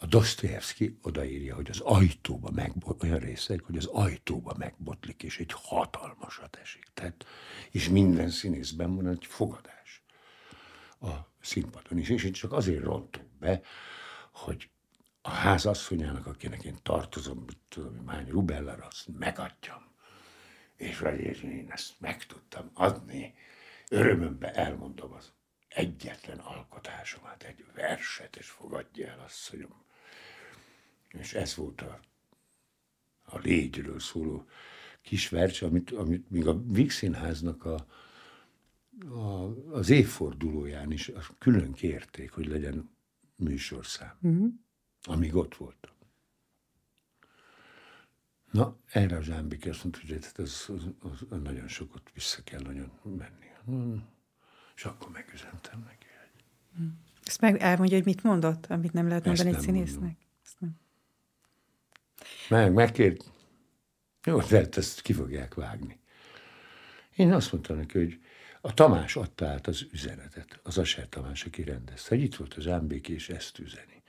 a 0.00 0.06
Dostoyevsky 0.06 0.98
odaírja, 1.02 1.54
hogy 1.54 1.70
az 1.70 1.80
ajtóba 1.80 2.50
megbot, 2.50 3.02
olyan 3.02 3.18
részek, 3.18 3.62
hogy 3.64 3.76
az 3.76 3.86
ajtóba 3.86 4.54
megbotlik, 4.58 5.22
és 5.22 5.38
egy 5.38 5.52
hatalmasat 5.52 6.56
esik. 6.56 6.86
Tehát, 6.94 7.26
és 7.70 7.88
minden 7.88 8.30
színészben 8.30 8.94
van 8.94 9.08
egy 9.08 9.26
fogadás 9.26 9.97
a 11.00 11.14
színpadon 11.40 11.98
is, 11.98 12.08
és 12.08 12.24
én 12.24 12.32
csak 12.32 12.52
azért 12.52 12.82
rontok 12.82 13.26
be, 13.38 13.60
hogy 14.32 14.70
a 15.22 15.30
házasszonyának, 15.30 16.26
akinek 16.26 16.64
én 16.64 16.78
tartozom, 16.82 17.44
mit 17.46 17.58
tudom, 17.68 18.06
hány 18.06 18.28
rubellára, 18.28 18.86
azt 18.86 19.18
megadjam. 19.18 19.86
És 20.76 20.98
vagy 20.98 21.20
én 21.20 21.66
ezt 21.70 22.00
meg 22.00 22.26
tudtam 22.26 22.70
adni, 22.74 23.34
örömömbe 23.88 24.54
elmondom 24.54 25.12
az 25.12 25.32
egyetlen 25.68 26.38
alkotásomat, 26.38 27.42
egy 27.42 27.64
verset, 27.74 28.36
és 28.36 28.48
fogadja 28.48 29.08
el, 29.08 29.20
asszonyom. 29.20 29.84
És 31.08 31.34
ez 31.34 31.54
volt 31.54 31.80
a, 31.80 32.00
a 33.22 33.38
légyről 33.38 34.00
szóló 34.00 34.48
kis 35.02 35.28
vers, 35.28 35.62
amit, 35.62 35.90
amit 35.90 36.30
még 36.30 36.46
a 36.46 36.62
Víg 36.62 36.90
Színháznak 36.90 37.64
a, 37.64 37.86
a, 39.00 39.54
az 39.70 39.90
évfordulóján 39.90 40.90
is 40.92 41.12
külön 41.38 41.72
kérték, 41.72 42.30
hogy 42.30 42.46
legyen 42.46 42.90
műsorszám, 43.36 44.16
uh-huh. 44.20 44.48
amíg 45.02 45.34
ott 45.34 45.56
voltam. 45.56 45.96
Na, 48.50 48.76
erre 48.90 49.16
a 49.16 49.22
Zsámbik 49.22 49.66
azt 49.66 49.82
mondta, 49.82 50.00
hogy 50.06 50.12
ez, 50.12 50.32
ez, 50.36 50.66
ez, 50.68 50.82
ez 51.30 51.38
nagyon 51.42 51.68
sokat 51.68 52.10
vissza 52.14 52.42
kell 52.42 52.60
nagyon 52.60 52.90
menni. 53.02 53.46
Hmm. 53.64 54.04
És 54.76 54.84
akkor 54.84 55.10
megüzentem 55.10 55.80
neki. 55.80 56.06
Hmm. 56.76 56.98
Ezt 57.24 57.40
meg 57.40 57.56
elmondja, 57.56 57.96
hogy 57.96 58.06
mit 58.06 58.22
mondott, 58.22 58.66
amit 58.66 58.92
nem 58.92 59.08
lehet 59.08 59.24
mondani 59.24 59.48
egy 59.48 59.60
színésznek? 59.60 60.16
Ezt 60.44 60.60
nem. 60.60 60.80
Meg, 62.48 62.72
megkért. 62.72 63.32
Jó, 64.24 64.40
de 64.40 64.56
hát 64.56 64.76
ezt 64.76 65.00
ki 65.00 65.12
fogják 65.12 65.54
vágni. 65.54 65.98
Én 67.16 67.32
azt 67.32 67.52
mondtam 67.52 67.76
neki, 67.76 67.98
hogy 67.98 68.20
a 68.60 68.74
Tamás 68.74 69.16
adta 69.16 69.46
át 69.46 69.66
az 69.66 69.86
üzenetet, 69.92 70.60
az 70.62 70.78
Aser 70.78 71.08
Tamás, 71.08 71.44
aki 71.44 71.62
rendezte, 71.62 72.14
hogy 72.14 72.24
itt 72.24 72.34
volt 72.34 72.54
az 72.54 72.66
Ámbéki, 72.66 73.12
és 73.12 73.28
ezt 73.28 73.58
üzeni. 73.58 74.02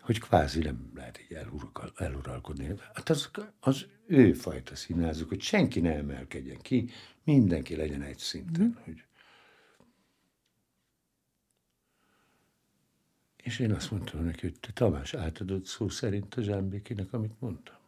Hogy 0.00 0.20
kvázi 0.20 0.60
nem 0.60 0.90
lehet 0.94 1.20
így 1.20 1.32
elural, 1.32 1.92
eluralkodni. 1.96 2.74
Hát 2.94 3.08
az, 3.08 3.30
az 3.60 3.86
ő 4.06 4.32
fajta 4.32 4.76
színázók, 4.76 5.28
hogy 5.28 5.42
senki 5.42 5.80
ne 5.80 5.94
emelkedjen 5.94 6.58
ki, 6.60 6.90
mindenki 7.24 7.76
legyen 7.76 8.02
egy 8.02 8.18
szinten. 8.18 8.66
Mm. 8.66 8.84
Hogy... 8.84 9.04
És 13.36 13.58
én 13.58 13.72
azt 13.72 13.90
mondtam 13.90 14.24
neki, 14.24 14.40
hogy 14.40 14.60
te 14.60 14.72
Tamás 14.72 15.14
átadott 15.14 15.64
szó 15.64 15.88
szerint 15.88 16.34
a 16.34 16.42
Zsámbékinek, 16.42 17.12
amit 17.12 17.40
mondtam. 17.40 17.78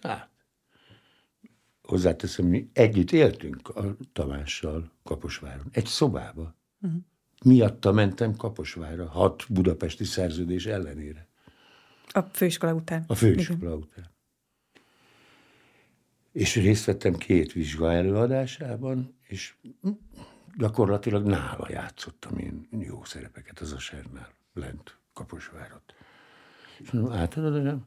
Hát, 0.00 0.28
hozzáteszem, 1.88 2.46
mi 2.46 2.70
együtt 2.72 3.10
éltünk 3.10 3.68
a 3.68 3.96
Tamással 4.12 4.92
Kaposváron, 5.02 5.66
egy 5.70 5.86
szobába. 5.86 6.54
Uh-huh. 6.80 7.00
Miatta 7.44 7.92
mentem 7.92 8.36
Kaposvárra, 8.36 9.08
hat 9.08 9.44
budapesti 9.48 10.04
szerződés 10.04 10.66
ellenére. 10.66 11.28
A 12.08 12.20
főiskola 12.20 12.74
után. 12.74 13.04
A 13.06 13.14
főiskola 13.14 13.58
Igen. 13.58 13.72
után. 13.72 14.10
És 16.32 16.56
részt 16.56 16.84
vettem 16.84 17.14
két 17.14 17.52
vizsga 17.52 17.92
előadásában, 17.92 19.14
és 19.22 19.54
gyakorlatilag 20.56 21.26
nála 21.26 21.66
játszottam 21.70 22.38
én 22.38 22.68
jó 22.70 23.04
szerepeket 23.04 23.58
az 23.58 23.72
a 23.72 23.78
Sernál, 23.78 24.32
lent 24.52 24.98
Kaposvárot. 25.12 25.94
És 26.78 26.90
mondom, 26.90 27.12
átadod, 27.12 27.82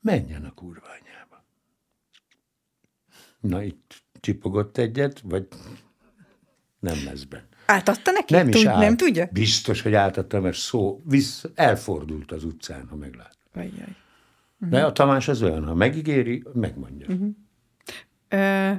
menjen 0.00 0.44
a 0.44 0.54
kurva 0.54 0.86
anyába. 1.00 1.25
Na 3.46 3.62
itt 3.62 4.04
csipogott 4.20 4.78
egyet, 4.78 5.20
vagy 5.24 5.46
nem 6.78 7.04
lesz 7.04 7.22
be. 7.22 7.46
Átadta 7.66 8.10
neki? 8.10 8.34
Nem 8.34 8.48
is 8.48 8.64
át. 8.64 8.78
Nem 8.78 8.96
tudja? 8.96 9.28
Biztos, 9.32 9.82
hogy 9.82 9.94
átadta, 9.94 10.40
mert 10.40 10.56
szó 10.56 11.02
vissza, 11.04 11.48
elfordult 11.54 12.32
az 12.32 12.44
utcán, 12.44 12.86
ha 12.88 12.96
meglát. 12.96 13.36
Ajjaj. 13.54 13.70
Uh-huh. 13.70 14.68
De 14.68 14.84
a 14.84 14.92
Tamás 14.92 15.28
az 15.28 15.42
olyan, 15.42 15.64
ha 15.64 15.74
megígéri, 15.74 16.42
megmondja. 16.52 17.06
Uh-huh. 17.08 17.28
Ö, 18.28 18.72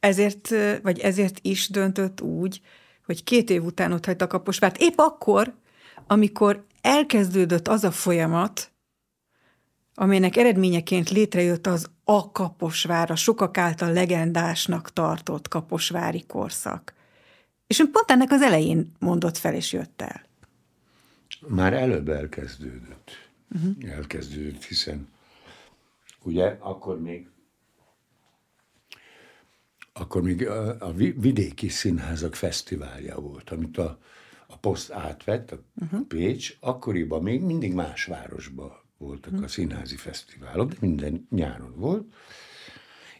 ezért, 0.00 0.48
vagy 0.82 0.98
ezért 0.98 1.38
is 1.42 1.68
döntött 1.68 2.20
úgy, 2.20 2.60
hogy 3.04 3.24
két 3.24 3.50
év 3.50 3.64
után 3.64 3.92
ott 3.92 4.06
hagyta 4.06 4.26
Kaposvárt. 4.26 4.76
Épp 4.78 4.96
akkor, 4.96 5.54
amikor 6.06 6.64
elkezdődött 6.80 7.68
az 7.68 7.84
a 7.84 7.90
folyamat, 7.90 8.72
amelynek 9.94 10.36
eredményeként 10.36 11.10
létrejött 11.10 11.66
az 11.66 11.90
a 12.12 12.30
Kaposvár, 12.32 13.10
a 13.10 13.16
sokak 13.16 13.58
által 13.58 13.92
legendásnak 13.92 14.92
tartott 14.92 15.48
kaposvári 15.48 16.24
korszak. 16.26 16.94
És 17.66 17.78
ön 17.78 17.90
pont 17.90 18.10
ennek 18.10 18.30
az 18.30 18.42
elején 18.42 18.92
mondott 18.98 19.36
fel, 19.36 19.54
és 19.54 19.72
jött 19.72 20.02
el. 20.02 20.22
Már 21.48 21.72
előbb 21.72 22.08
elkezdődött. 22.08 23.10
Uh-huh. 23.54 23.90
Elkezdődött, 23.90 24.64
hiszen 24.64 25.08
ugye 26.22 26.56
akkor 26.60 27.00
még 27.00 27.28
akkor 29.92 30.22
még 30.22 30.46
a, 30.46 30.86
a 30.86 30.92
vidéki 30.94 31.68
színházak 31.68 32.34
fesztiválja 32.34 33.20
volt, 33.20 33.50
amit 33.50 33.78
a, 33.78 33.98
a 34.46 34.56
poszt 34.56 34.90
átvett, 34.90 35.50
a 35.50 35.62
uh-huh. 35.80 36.06
Pécs, 36.06 36.56
akkoriban 36.60 37.22
még 37.22 37.40
mindig 37.40 37.72
más 37.72 38.04
városban 38.04 38.79
voltak 39.00 39.42
a 39.42 39.48
színházi 39.48 39.96
fesztiválok, 39.96 40.70
de 40.70 40.76
minden 40.80 41.26
nyáron 41.30 41.74
volt, 41.76 42.14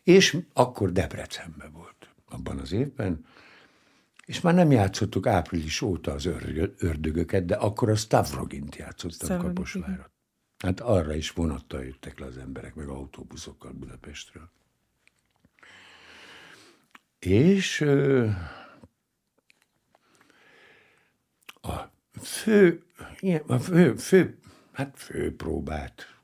és 0.02 0.36
akkor 0.52 0.92
Debrecenben 0.92 1.72
volt 1.72 2.08
abban 2.28 2.58
az 2.58 2.72
évben, 2.72 3.26
és 4.26 4.40
már 4.40 4.54
nem 4.54 4.70
játszottuk 4.70 5.26
április 5.26 5.80
óta 5.80 6.12
az 6.12 6.26
ördögöket, 6.78 7.44
de 7.44 7.54
akkor 7.54 7.88
a 7.88 7.94
Stavrogint 7.94 8.76
játszottam 8.76 9.26
Stavrogi. 9.26 9.46
Kaposvárat. 9.46 10.10
Hát 10.58 10.80
arra 10.80 11.14
is 11.14 11.30
vonattal 11.30 11.84
jöttek 11.84 12.18
le 12.18 12.26
az 12.26 12.36
emberek, 12.36 12.74
meg 12.74 12.88
autóbuszokkal 12.88 13.72
Budapestről. 13.72 14.50
És 17.18 17.80
a 21.60 21.90
fő, 22.20 22.82
a 23.46 23.58
fő, 23.58 23.96
fő 23.96 24.39
hát 24.72 24.98
főpróbát, 24.98 26.20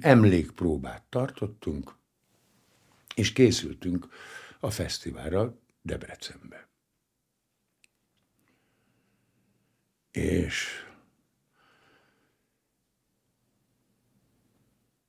emlékpróbát 0.00 1.02
tartottunk, 1.02 1.94
és 3.14 3.32
készültünk 3.32 4.08
a 4.60 4.70
fesztiválra 4.70 5.58
Debrecenbe. 5.82 6.68
És 10.10 10.86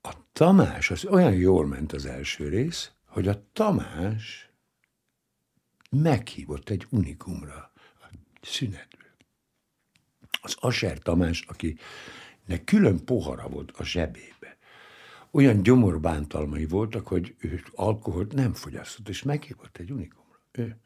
a 0.01 0.13
Tamás, 0.31 0.91
az 0.91 1.05
olyan 1.05 1.33
jól 1.33 1.67
ment 1.67 1.93
az 1.93 2.05
első 2.05 2.49
rész, 2.49 2.91
hogy 3.05 3.27
a 3.27 3.43
Tamás 3.53 4.49
meghívott 5.89 6.69
egy 6.69 6.87
unikumra 6.89 7.71
a 8.01 8.09
szünetből. 8.41 9.15
Az 10.41 10.55
Aser 10.59 10.99
Tamás, 10.99 11.41
aki 11.41 11.77
de 12.49 12.63
külön 12.63 13.05
pohara 13.05 13.47
volt 13.47 13.71
a 13.71 13.83
zsebébe. 13.83 14.57
Olyan 15.31 15.63
gyomorbántalmai 15.63 16.65
voltak, 16.65 17.07
hogy 17.07 17.35
ő 17.39 17.63
alkoholt 17.71 18.33
nem 18.33 18.53
fogyasztott, 18.53 19.09
és 19.09 19.23
meghívott 19.23 19.77
egy 19.77 19.91
unikumra. 19.91 20.39
Ő. 20.51 20.79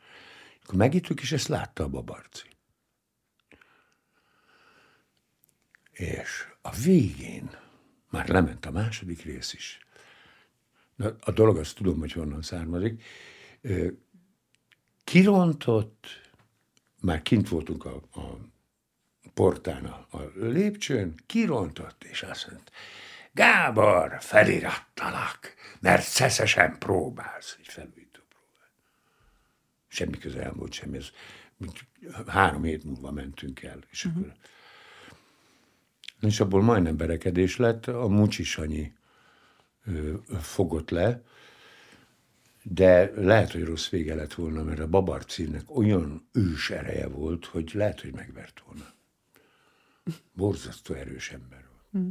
Akkor 0.63 0.75
megittük, 0.75 1.21
és 1.21 1.31
ezt 1.31 1.47
látta 1.47 1.83
a 1.83 1.89
babarci. 1.89 2.47
És 5.91 6.47
a 6.61 6.71
végén 6.71 7.57
már 8.09 8.27
lement 8.27 8.65
a 8.65 8.71
második 8.71 9.21
rész 9.21 9.53
is. 9.53 9.79
Na, 10.95 11.15
a 11.19 11.31
dolog 11.31 11.57
azt 11.57 11.75
tudom, 11.75 11.99
hogy 11.99 12.11
honnan 12.11 12.41
származik. 12.41 13.03
Kirontott, 15.03 16.07
már 17.01 17.21
kint 17.21 17.49
voltunk 17.49 17.85
a, 17.85 17.95
a 17.95 18.37
portán 19.33 19.85
a, 19.85 20.07
a 20.11 20.31
lépcsőn, 20.35 21.15
kirontott, 21.25 22.03
és 22.03 22.23
azt 22.23 22.51
mondta, 22.51 22.71
Gábor, 23.31 24.17
felirattalak, 24.19 25.53
mert 25.79 26.03
szeszesen 26.03 26.77
próbálsz. 26.77 27.55
Egy 27.59 27.67
felújító 27.67 28.21
próbál. 28.29 28.69
Semmi 29.87 30.17
köze 30.17 30.43
nem 30.43 30.53
volt 30.55 30.73
semmi. 30.73 30.97
Ez, 30.97 31.09
három 32.27 32.63
hét 32.63 32.83
múlva 32.83 33.11
mentünk 33.11 33.63
el, 33.63 33.79
és 33.89 34.05
uh-huh. 34.05 34.23
akkor 34.23 34.33
és 36.27 36.39
abból 36.39 36.61
majdnem 36.61 36.97
berekedés 36.97 37.57
lett, 37.57 37.87
a 37.87 38.07
Mucsi 38.07 38.43
Sanyi 38.43 38.93
ö, 39.85 40.13
fogott 40.41 40.89
le, 40.89 41.21
de 42.63 43.11
lehet, 43.15 43.51
hogy 43.51 43.63
rossz 43.63 43.89
vége 43.89 44.15
lett 44.15 44.33
volna, 44.33 44.63
mert 44.63 44.79
a 44.79 44.87
Babarcinek 44.87 45.75
olyan 45.75 46.27
ős 46.31 46.69
ereje 46.69 47.07
volt, 47.07 47.45
hogy 47.45 47.71
lehet, 47.73 48.01
hogy 48.01 48.13
megvert 48.13 48.63
volna. 48.65 48.93
Borzasztó 50.33 50.93
erős 50.93 51.31
ember 51.31 51.65
volt. 51.71 52.05
Mm. 52.05 52.09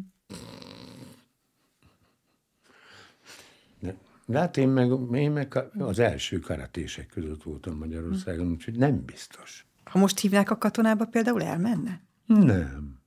De, 3.80 3.96
de 4.26 4.38
hát 4.38 4.56
én 4.56 4.68
meg, 4.68 4.90
én 5.12 5.30
meg 5.30 5.58
az 5.78 5.98
első 5.98 6.38
karatések 6.38 7.06
között 7.06 7.42
voltam 7.42 7.76
Magyarországon, 7.76 8.46
mm. 8.46 8.50
úgyhogy 8.50 8.76
nem 8.76 9.04
biztos. 9.04 9.66
Ha 9.84 9.98
most 9.98 10.18
hívnák 10.18 10.50
a 10.50 10.58
katonába, 10.58 11.06
például 11.06 11.42
elmenne? 11.42 12.02
Nem. 12.26 13.00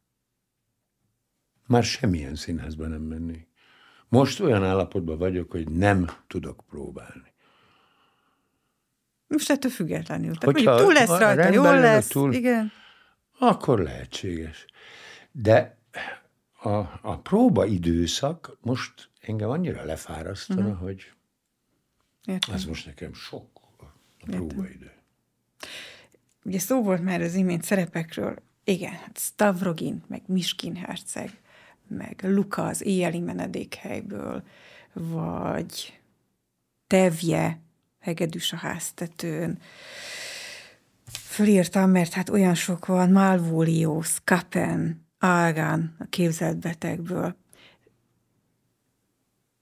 Már 1.67 1.83
semmilyen 1.83 2.35
színházban 2.35 2.89
nem 2.89 3.01
mennék. 3.01 3.47
Most 4.07 4.39
olyan 4.39 4.63
állapotban 4.63 5.17
vagyok, 5.17 5.51
hogy 5.51 5.71
nem 5.71 6.09
tudok 6.27 6.63
próbálni. 6.69 7.33
Most 9.27 9.49
ettől 9.49 9.71
függetlenül. 9.71 10.35
Tehát 10.35 10.55
Hogyha 10.55 10.77
túl 10.77 10.93
lesz 10.93 11.19
rajta, 11.19 11.49
jól 11.49 11.79
lesz, 11.79 12.07
túl, 12.07 12.33
igen. 12.33 12.71
Akkor 13.39 13.79
lehetséges. 13.79 14.65
De 15.31 15.77
a, 16.61 16.77
a 17.01 17.19
próba 17.23 17.65
időszak 17.65 18.57
most 18.61 19.09
engem 19.21 19.49
annyira 19.49 19.85
lefárasztana, 19.85 20.61
uh-huh. 20.61 20.79
hogy 20.79 21.11
Értem. 22.25 22.55
ez 22.55 22.65
most 22.65 22.85
nekem 22.85 23.13
sok 23.13 23.47
a 23.79 23.85
próbaidő. 24.25 24.91
Ugye 26.43 26.59
szó 26.59 26.83
volt 26.83 27.03
már 27.03 27.21
az 27.21 27.33
imént 27.33 27.63
szerepekről, 27.63 28.35
igen, 28.63 28.91
hát 28.91 29.17
Stavrogin, 29.17 30.03
meg 30.07 30.21
Miskin 30.25 30.75
herceg, 30.75 31.31
meg 31.87 32.19
Luka 32.23 32.65
az 32.65 32.81
éjjeli 32.81 33.19
menedékhelyből, 33.19 34.43
vagy 34.93 35.99
Tevje, 36.87 37.59
hegedűs 37.99 38.53
a 38.53 38.55
háztetőn. 38.55 39.59
Fölírtam, 41.17 41.89
mert 41.89 42.13
hát 42.13 42.29
olyan 42.29 42.55
sok 42.55 42.85
van, 42.85 43.11
Malvolio, 43.11 44.01
Skapen, 44.01 45.07
Algan 45.19 45.95
a 45.99 46.05
képzelt 46.09 46.59
betegből 46.59 47.35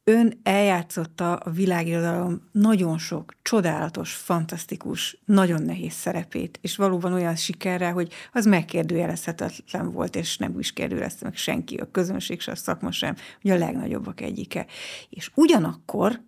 ön 0.03 0.39
eljátszotta 0.43 1.35
a 1.35 1.49
világirodalom 1.49 2.49
nagyon 2.51 2.97
sok 2.97 3.33
csodálatos, 3.41 4.13
fantasztikus, 4.13 5.17
nagyon 5.25 5.61
nehéz 5.61 5.93
szerepét, 5.93 6.59
és 6.61 6.75
valóban 6.75 7.13
olyan 7.13 7.35
sikerre, 7.35 7.89
hogy 7.89 8.13
az 8.31 8.45
megkérdőjelezhetetlen 8.45 9.91
volt, 9.91 10.15
és 10.15 10.37
nem 10.37 10.59
is 10.59 10.73
kérdőjelezte 10.73 11.25
meg 11.25 11.35
senki, 11.35 11.75
a 11.75 11.91
közönség 11.91 12.41
se, 12.41 12.51
a 12.51 12.55
szakma 12.55 12.91
sem, 12.91 13.15
hogy 13.41 13.51
a 13.51 13.57
legnagyobbak 13.57 14.21
egyike. 14.21 14.65
És 15.09 15.31
ugyanakkor 15.35 16.21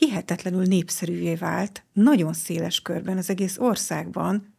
hihetetlenül 0.00 0.62
népszerűvé 0.62 1.34
vált 1.34 1.84
nagyon 1.92 2.32
széles 2.32 2.80
körben 2.80 3.16
az 3.16 3.30
egész 3.30 3.58
országban, 3.58 4.54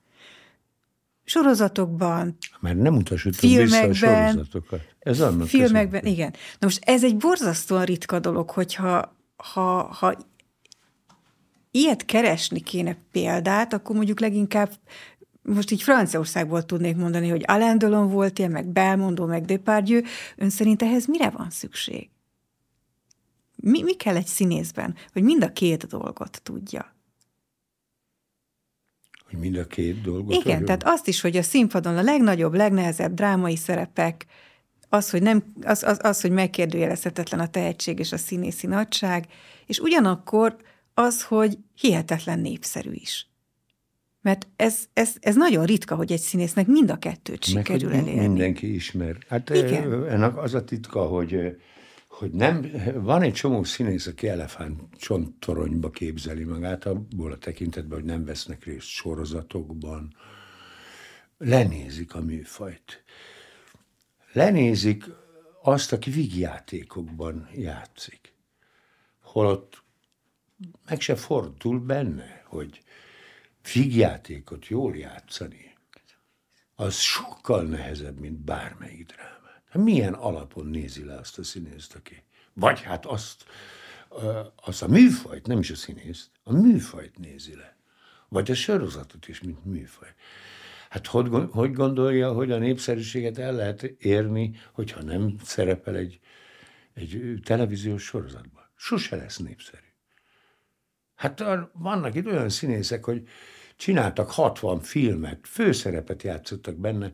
sorozatokban, 1.24 2.38
Már 2.60 2.76
nem 2.76 2.96
utasítom 2.96 3.50
vissza 3.50 3.82
a 3.82 3.94
sorozatokat. 3.94 4.82
Ez 5.00 5.20
annak 5.20 5.48
Filmekben, 5.48 6.02
között. 6.02 6.16
igen. 6.16 6.32
Na 6.32 6.68
most 6.68 6.84
ez 6.86 7.04
egy 7.04 7.18
borzasztóan 7.18 7.86
ritka 7.86 8.20
dolog, 8.20 8.50
hogyha 8.50 9.16
ha, 9.36 9.84
ha 9.84 10.18
ilyet 11.72 12.06
keresni 12.06 12.60
kéne 12.60 12.98
példát, 13.12 13.74
akkor 13.74 13.96
mondjuk 13.96 14.20
leginkább 14.20 14.72
most 15.42 15.72
így 15.72 15.82
Franciaországból 15.82 16.66
tudnék 16.66 16.96
mondani, 16.96 17.30
hogy 17.30 17.44
Alain 17.48 17.78
Delon 17.78 18.10
volt 18.10 18.39
ilyen, 18.39 18.52
meg 18.52 18.68
Belmondo, 18.68 19.26
meg 19.26 19.46
Depardieu. 19.46 20.02
Ön 20.38 20.50
szerint 20.50 20.82
ehhez 20.82 21.06
mire 21.06 21.30
van 21.30 21.50
szükség? 21.50 22.10
Mi, 23.62 23.82
mi 23.82 23.93
kell 23.93 24.16
egy 24.16 24.28
színészben, 24.28 24.95
hogy 25.14 25.24
mind 25.24 25.43
a 25.43 25.51
két 25.51 25.88
dolgot 25.88 26.41
tudja? 26.43 26.95
Hogy 29.30 29.39
mind 29.39 29.57
a 29.57 29.68
két 29.68 30.01
dolgot? 30.01 30.36
Igen, 30.36 30.43
vagyok? 30.43 30.66
tehát 30.66 30.84
azt 30.84 31.07
is, 31.07 31.22
hogy 31.22 31.38
a 31.38 31.41
színpadon 31.41 31.97
a 31.97 32.01
legnagyobb, 32.01 32.53
legnehezebb 32.53 33.14
drámai 33.14 33.55
szerepek, 33.55 34.26
az, 34.89 35.09
hogy, 35.09 35.22
nem, 35.22 35.43
az, 35.62 35.84
az, 35.84 35.99
az, 36.01 36.22
hogy 36.22 36.32
megkérdőjelezhetetlen 36.32 37.39
a 37.39 37.47
tehetség 37.47 37.99
és 37.99 38.12
a 38.12 38.18
színészi 38.18 38.68
nagyság, 38.68 39.26
és 39.66 39.80
ugyanakkor 39.80 40.55
az, 40.93 41.24
hogy 41.24 41.57
hihetetlen 41.76 42.39
népszerű 42.39 42.91
is. 42.91 43.30
Mert 44.22 44.47
ez, 44.55 44.80
ez, 44.93 45.16
ez 45.20 45.36
nagyon 45.36 45.66
ritka, 45.66 45.95
hogy 45.95 46.12
egy 46.12 46.20
színésznek 46.20 46.68
mind 46.68 46.91
a 46.91 46.97
kettőt 46.97 47.43
sikerül 47.43 47.89
Meg, 47.89 47.99
elérni. 47.99 48.28
Mindenki 48.28 48.74
ismer. 48.74 49.18
Hát 49.28 49.49
Igen. 49.49 50.05
ennek 50.07 50.38
az 50.38 50.53
a 50.53 50.64
titka, 50.64 51.05
hogy 51.05 51.57
hogy 52.22 52.32
nem, 52.32 52.72
van 52.93 53.22
egy 53.22 53.34
csomó 53.34 53.63
színész, 53.63 54.07
aki 54.07 54.28
elefánt 54.28 54.95
csonttoronyba 54.97 55.89
képzeli 55.89 56.43
magát, 56.43 56.86
abból 56.86 57.32
a 57.32 57.38
tekintetben, 57.38 57.99
hogy 57.99 58.07
nem 58.07 58.26
vesznek 58.26 58.63
részt 58.63 58.88
sorozatokban, 58.88 60.15
lenézik 61.38 62.15
a 62.15 62.22
műfajt. 62.22 63.03
Lenézik 64.34 65.03
azt, 65.61 65.91
aki 65.91 66.09
vígjátékokban 66.09 67.49
játszik. 67.55 68.34
Holott 69.22 69.84
meg 70.86 71.01
se 71.01 71.15
fordul 71.15 71.80
benne, 71.80 72.43
hogy 72.45 72.84
vígjátékot 73.74 74.67
jól 74.67 74.95
játszani, 74.95 75.78
az 76.76 76.95
sokkal 76.95 77.63
nehezebb, 77.63 78.19
mint 78.19 78.38
bármelyik 78.38 79.05
dráma. 79.05 79.31
Hát 79.72 79.84
milyen 79.84 80.13
alapon 80.13 80.65
nézi 80.65 81.03
le 81.03 81.15
azt 81.15 81.39
a 81.39 81.43
színészt, 81.43 81.95
aki? 81.95 82.24
Vagy 82.53 82.82
hát 82.82 83.05
azt, 83.05 83.43
azt 84.55 84.84
a 84.84 84.88
műfajt, 84.88 85.47
nem 85.47 85.59
is 85.59 85.72
a 85.72 85.76
színészt, 85.76 86.30
a 86.43 86.53
műfajt 86.53 87.17
nézi 87.17 87.55
le. 87.55 87.78
Vagy 88.30 88.51
a 88.51 88.55
sorozatot 88.55 89.28
is, 89.28 89.41
mint 89.41 89.65
műfaj. 89.65 90.13
Hát 90.89 91.07
hogy, 91.07 91.30
hogy 91.51 91.74
gondolja, 91.74 92.34
hogy 92.34 92.51
a 92.51 92.57
népszerűséget 92.57 93.38
el 93.38 93.53
lehet 93.53 93.84
érni, 93.84 94.55
hogyha 94.74 95.01
nem 95.01 95.36
szerepel 95.43 95.95
egy, 95.95 96.19
egy 96.93 97.39
televíziós 97.43 98.03
sorozatban? 98.03 98.69
Sose 98.76 99.15
lesz 99.15 99.38
népszerű. 99.38 99.86
Hát 101.15 101.43
vannak 101.74 102.15
itt 102.15 102.26
olyan 102.26 102.49
színészek, 102.49 103.05
hogy 103.05 103.28
csináltak 103.76 104.32
60 104.32 104.80
filmet, 104.80 105.47
főszerepet 105.47 106.24
játszottak 106.24 106.76
benne, 106.76 107.11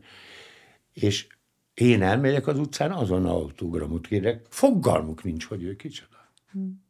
és 0.92 1.26
én 1.80 2.02
elmegyek 2.02 2.46
az 2.46 2.58
utcán, 2.58 2.92
azon 2.92 3.26
autogramot 3.26 4.06
kérek, 4.06 4.46
fogalmuk 4.48 5.24
nincs, 5.24 5.44
hogy 5.44 5.62
ő 5.62 5.76
kicsoda. 5.76 6.30
Hmm. 6.50 6.86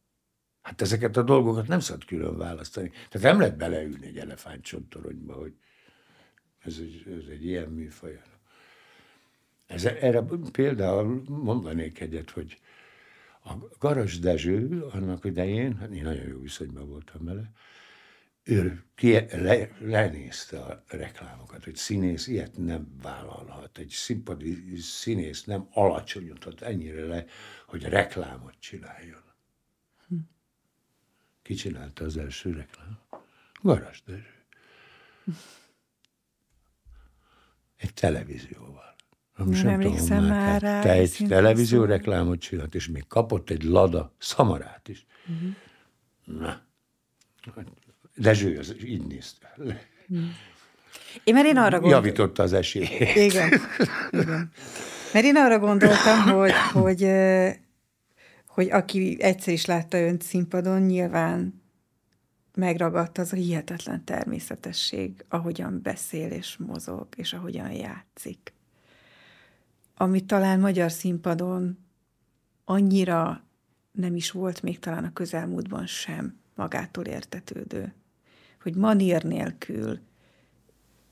Hát 0.62 0.80
ezeket 0.80 1.16
a 1.16 1.22
dolgokat 1.22 1.66
nem 1.68 1.80
szabad 1.80 2.04
külön 2.04 2.36
választani. 2.36 2.90
Tehát 3.08 3.26
nem 3.26 3.38
lehet 3.38 3.56
beleülni 3.56 4.06
egy 4.06 4.18
elefántcsontoronyba, 4.18 5.34
hogy 5.34 5.52
ez 6.58 6.76
egy, 6.80 7.04
ez 7.22 7.28
egy 7.30 7.44
ilyen 7.44 7.68
műfaj. 7.68 8.20
Ez, 9.66 9.84
erre 9.84 10.22
például 10.52 11.22
mondanék 11.28 12.00
egyet, 12.00 12.30
hogy 12.30 12.60
a 13.44 13.52
Garas 13.78 14.18
Dezső 14.18 14.84
annak 14.92 15.24
idején, 15.24 15.76
hát 15.76 15.90
én 15.90 16.02
nagyon 16.02 16.26
jó 16.26 16.40
viszonyban 16.40 16.88
voltam 16.88 17.24
vele, 17.24 17.52
ő 18.48 18.84
ki, 18.94 19.12
le, 19.30 19.68
lenézte 19.78 20.58
a 20.60 20.84
reklámokat, 20.86 21.64
hogy 21.64 21.76
színész 21.76 22.26
ilyet 22.26 22.56
nem 22.56 22.96
vállalhat. 23.02 23.78
Egy 23.78 23.88
színpadi 23.88 24.76
színész 24.76 25.44
nem 25.44 25.68
alacsonyodhat 25.70 26.62
ennyire 26.62 27.06
le, 27.06 27.24
hogy 27.66 27.82
reklámot 27.82 28.54
csináljon. 28.58 29.22
Hm. 30.08 30.14
Ki 31.42 31.54
csinálta 31.54 32.04
az 32.04 32.16
első 32.16 32.52
reklám? 32.52 32.98
Garas 33.62 34.02
Dezső. 34.02 34.44
Egy 37.76 37.94
televízióval. 37.94 38.96
Most 39.36 39.64
nem, 39.64 39.80
nem 39.80 39.96
tudom, 39.96 40.24
már 40.24 40.62
rá. 40.62 40.80
Te 40.80 40.90
egy 40.90 41.24
televízió 41.28 41.84
reklámot 41.84 42.40
csinált, 42.40 42.74
és 42.74 42.88
még 42.88 43.06
kapott 43.06 43.50
egy 43.50 43.62
lada 43.62 44.14
szamarát 44.18 44.88
is. 44.88 45.06
Uh-huh. 45.26 45.54
Na, 46.24 46.66
Dezső 48.18 48.58
az 48.58 48.74
így 48.84 49.06
nézte. 49.06 49.54
Én 51.24 51.34
mert 51.34 51.46
én 51.46 51.56
arra 51.56 51.80
gondoltam. 51.80 52.04
Javította 52.04 52.42
az 52.42 52.52
esélyét. 52.52 53.14
Igen. 53.14 53.60
Igen. 54.10 54.50
Mert 55.12 55.24
én 55.24 55.36
arra 55.36 55.58
gondoltam, 55.58 56.20
hogy, 56.20 56.52
hogy, 56.72 57.10
hogy 58.46 58.70
aki 58.70 59.16
egyszer 59.20 59.52
is 59.52 59.64
látta 59.64 59.98
önt 59.98 60.22
színpadon, 60.22 60.82
nyilván 60.82 61.62
megragadt 62.54 63.18
az 63.18 63.32
a 63.32 63.36
hihetetlen 63.36 64.04
természetesség, 64.04 65.24
ahogyan 65.28 65.80
beszél 65.82 66.30
és 66.30 66.56
mozog, 66.56 67.06
és 67.16 67.32
ahogyan 67.32 67.72
játszik. 67.72 68.52
Ami 69.96 70.20
talán 70.20 70.60
magyar 70.60 70.92
színpadon 70.92 71.78
annyira 72.64 73.42
nem 73.92 74.16
is 74.16 74.30
volt 74.30 74.62
még 74.62 74.78
talán 74.78 75.04
a 75.04 75.12
közelmúltban 75.12 75.86
sem 75.86 76.38
magától 76.54 77.04
értetődő 77.04 77.94
hogy 78.62 78.74
manír 78.74 79.22
nélkül, 79.22 79.98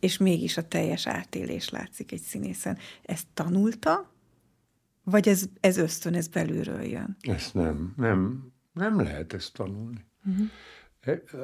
és 0.01 0.16
mégis 0.18 0.57
a 0.57 0.68
teljes 0.68 1.07
átélés 1.07 1.68
látszik 1.68 2.12
egy 2.12 2.20
színészen. 2.20 2.78
Ezt 3.03 3.26
tanulta, 3.34 4.11
vagy 5.05 5.28
ez, 5.28 5.44
ez 5.61 5.76
ösztön, 5.76 6.14
ez 6.14 6.28
belülről 6.28 6.82
jön? 6.82 7.16
Ezt 7.20 7.55
nem, 7.55 7.94
nem, 7.97 8.51
nem 8.72 9.01
lehet 9.01 9.32
ezt 9.32 9.53
tanulni. 9.53 10.05
Uh-huh. 10.24 10.47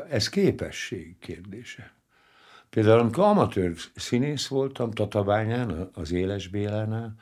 Ez 0.09 0.28
képesség 0.28 1.18
kérdése. 1.18 1.94
Például, 2.70 2.98
amikor 2.98 3.24
amatőr 3.24 3.76
színész 3.94 4.46
voltam 4.46 4.90
Tatabányán, 4.90 5.90
az 5.92 6.12
Éles 6.12 6.48
Bélánál, 6.48 7.14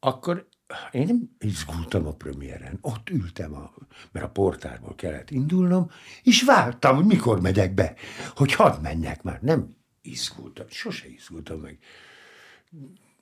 akkor 0.00 0.48
én 0.90 1.06
nem 1.06 1.30
izgultam 1.38 2.06
a 2.06 2.12
premiéren. 2.12 2.78
Ott 2.80 3.10
ültem, 3.10 3.54
a, 3.54 3.74
mert 4.12 4.26
a 4.26 4.30
portárból 4.30 4.94
kellett 4.94 5.30
indulnom, 5.30 5.90
és 6.22 6.42
vártam, 6.42 6.96
hogy 6.96 7.04
mikor 7.04 7.40
megyek 7.40 7.74
be, 7.74 7.94
hogy 8.34 8.52
hadd 8.54 8.80
menjek 8.80 9.22
már. 9.22 9.40
Nem 9.40 9.76
izgultam, 10.02 10.66
sose 10.68 11.08
izgultam 11.08 11.60
meg. 11.60 11.78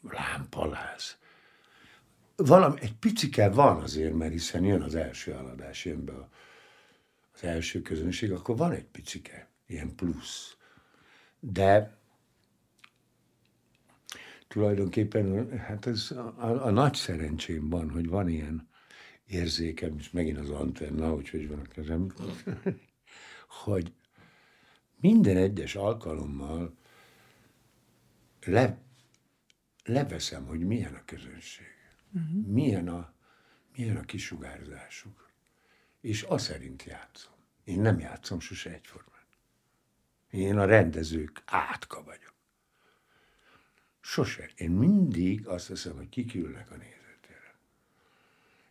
Lámpaláz. 0.03 1.19
Valami, 2.37 2.81
egy 2.81 2.95
picike 2.95 3.49
van 3.49 3.83
azért, 3.83 4.15
mert 4.15 4.33
hiszen 4.33 4.65
jön 4.65 4.83
az 4.83 4.95
első 4.95 5.33
aladás, 5.33 5.85
jön 5.85 6.05
be 6.05 6.29
az 7.35 7.43
első 7.45 7.83
közönség, 7.83 8.33
akkor 8.33 8.57
van 8.57 8.73
egy 8.73 8.85
picike, 8.85 9.49
ilyen 9.67 9.95
plusz. 9.95 10.57
De 11.41 12.00
tulajdonképpen 14.51 15.59
hát 15.59 15.87
ez 15.87 16.11
a, 16.11 16.67
a 16.67 16.71
nagy 16.71 16.95
szerencsém 16.95 17.69
van, 17.69 17.91
hogy 17.91 18.09
van 18.09 18.29
ilyen 18.29 18.69
érzékem, 19.27 19.97
és 19.99 20.11
megint 20.11 20.39
az 20.39 20.51
antenna, 20.51 21.11
hogy 21.11 21.29
hogy 21.29 21.49
van 21.49 21.59
a 21.59 21.69
kezem, 21.69 22.13
hogy 23.65 23.93
minden 25.01 25.37
egyes 25.37 25.75
alkalommal 25.75 26.75
le, 28.45 28.79
leveszem, 29.85 30.47
hogy 30.47 30.61
milyen 30.61 30.95
a 30.95 31.05
közönség, 31.05 31.67
uh-huh. 32.13 32.47
milyen, 32.47 32.89
a, 32.89 33.15
milyen 33.77 33.97
a 33.97 34.05
kisugárzásuk, 34.05 35.31
és 36.01 36.23
azt 36.23 36.45
szerint 36.45 36.83
játszom. 36.83 37.35
Én 37.65 37.81
nem 37.81 37.99
játszom 37.99 38.41
sose 38.41 38.71
egyformán. 38.71 39.25
Én 40.31 40.59
a 40.59 40.65
rendezők 40.65 41.43
átka 41.45 42.03
vagyok. 42.03 42.35
Sose. 44.01 44.51
Én 44.57 44.71
mindig 44.71 45.47
azt 45.47 45.69
hiszem, 45.69 45.97
hogy 45.97 46.09
kikülnek 46.09 46.71
a 46.71 46.77
nézőtérre. 46.77 47.55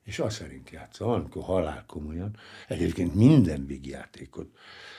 És 0.03 0.19
azt 0.19 0.35
szerint 0.35 0.69
játszom, 0.69 1.09
amikor 1.09 1.43
halál 1.43 1.83
komolyan, 1.85 2.37
egyébként 2.67 3.15
minden 3.15 3.65
vígjátékot, 3.65 4.57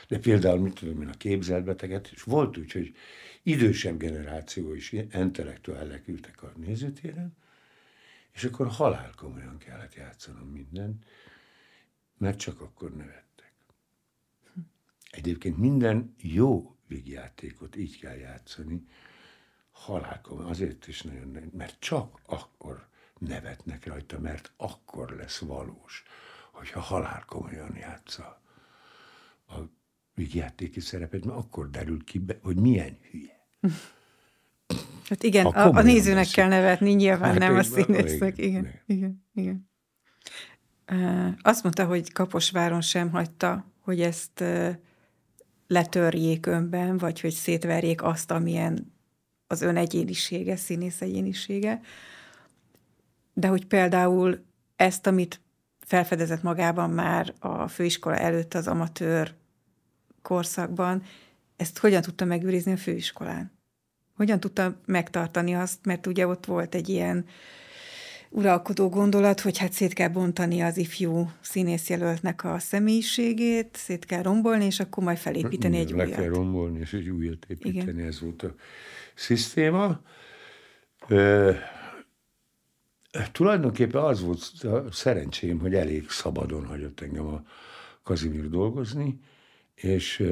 de 0.08 0.18
például, 0.18 0.60
mit 0.60 0.74
tudom 0.74 1.02
én, 1.02 1.08
a 1.08 1.16
képzelbeteget, 1.16 2.10
és 2.12 2.22
volt 2.22 2.58
úgy, 2.58 2.72
hogy 2.72 2.94
idősebb 3.42 3.98
generáció 3.98 4.74
is 4.74 4.92
intellektuálek 4.92 6.08
ültek 6.08 6.42
a 6.42 6.52
nézőtéren, 6.56 7.36
és 8.32 8.44
akkor 8.44 8.68
halál 8.68 9.12
komolyan 9.16 9.58
kellett 9.58 9.94
játszanom 9.94 10.48
mindent, 10.48 11.04
mert 12.18 12.38
csak 12.38 12.60
akkor 12.60 12.96
nevettek. 12.96 13.52
Egyébként 15.10 15.56
minden 15.56 16.14
jó 16.20 16.76
vígjátékot 16.86 17.76
így 17.76 17.98
kell 17.98 18.16
játszani, 18.16 18.86
halálkom, 19.80 20.46
azért 20.46 20.86
is 20.86 21.02
nagyon, 21.02 21.50
mert 21.52 21.76
csak 21.78 22.20
akkor 22.26 22.88
nevetnek 23.18 23.86
rajta, 23.86 24.18
mert 24.18 24.52
akkor 24.56 25.10
lesz 25.10 25.38
valós, 25.38 26.02
hogyha 26.52 26.80
halál 26.80 27.24
komolyan 27.26 27.76
játsza 27.76 28.42
a 29.48 29.54
vígjátéki 30.14 30.80
szerepet, 30.80 31.24
mert 31.24 31.38
akkor 31.38 31.70
derül 31.70 32.04
ki, 32.04 32.18
be, 32.18 32.38
hogy 32.42 32.56
milyen 32.56 32.98
hülye. 33.10 33.38
Hát 35.08 35.22
igen, 35.22 35.46
a, 35.46 35.72
a 35.72 35.82
nézőnek 35.82 36.24
lesz. 36.24 36.32
kell 36.32 36.48
nevetni, 36.48 36.92
nyilván 36.92 37.30
hát 37.30 37.38
nem 37.38 37.56
a 37.56 37.62
színésznek. 37.62 38.38
Igen, 38.38 38.82
igen, 38.86 39.24
igen. 39.34 39.68
igen. 40.94 41.36
Azt 41.42 41.62
mondta, 41.62 41.84
hogy 41.84 42.12
Kaposváron 42.12 42.80
sem 42.80 43.10
hagyta, 43.10 43.72
hogy 43.80 44.00
ezt 44.00 44.44
letörjék 45.66 46.46
önben, 46.46 46.98
vagy 46.98 47.20
hogy 47.20 47.32
szétverjék 47.32 48.02
azt, 48.02 48.30
amilyen 48.30 48.92
az 49.50 49.62
ön 49.62 49.76
egyénisége, 49.76 50.56
színész 50.56 51.00
egyénisége, 51.00 51.80
de 53.32 53.46
hogy 53.48 53.66
például 53.66 54.44
ezt, 54.76 55.06
amit 55.06 55.40
felfedezett 55.78 56.42
magában 56.42 56.90
már 56.90 57.34
a 57.38 57.68
főiskola 57.68 58.16
előtt 58.16 58.54
az 58.54 58.66
amatőr 58.66 59.34
korszakban, 60.22 61.02
ezt 61.56 61.78
hogyan 61.78 62.02
tudta 62.02 62.24
megőrizni 62.24 62.72
a 62.72 62.76
főiskolán? 62.76 63.52
Hogyan 64.16 64.40
tudta 64.40 64.80
megtartani 64.86 65.54
azt, 65.54 65.84
mert 65.84 66.06
ugye 66.06 66.26
ott 66.26 66.46
volt 66.46 66.74
egy 66.74 66.88
ilyen 66.88 67.24
uralkodó 68.28 68.88
gondolat, 68.88 69.40
hogy 69.40 69.58
hát 69.58 69.72
szét 69.72 69.92
kell 69.92 70.08
bontani 70.08 70.60
az 70.60 70.76
ifjú 70.76 71.30
színészjelöltnek 71.40 72.44
a 72.44 72.58
személyiségét, 72.58 73.76
szét 73.76 74.04
kell 74.04 74.22
rombolni, 74.22 74.64
és 74.64 74.80
akkor 74.80 75.04
majd 75.04 75.18
felépíteni 75.18 75.78
egy 75.78 75.92
újat. 75.92 76.08
Le 76.08 76.14
kell 76.14 76.28
rombolni, 76.28 76.78
és 76.78 76.92
egy 76.92 77.08
újat 77.08 77.46
építeni, 77.48 77.92
Igen. 77.92 78.06
ez 78.06 78.20
volt 78.20 78.42
a 78.42 78.54
szisztéma. 79.20 80.00
Ö, 81.08 81.52
tulajdonképpen 83.32 84.02
az 84.02 84.20
volt 84.20 84.52
a 84.62 84.92
szerencsém, 84.92 85.58
hogy 85.58 85.74
elég 85.74 86.08
szabadon 86.08 86.66
hagyott 86.66 87.00
engem 87.00 87.26
a 87.26 87.42
Kazimír 88.02 88.48
dolgozni, 88.48 89.20
és 89.74 90.24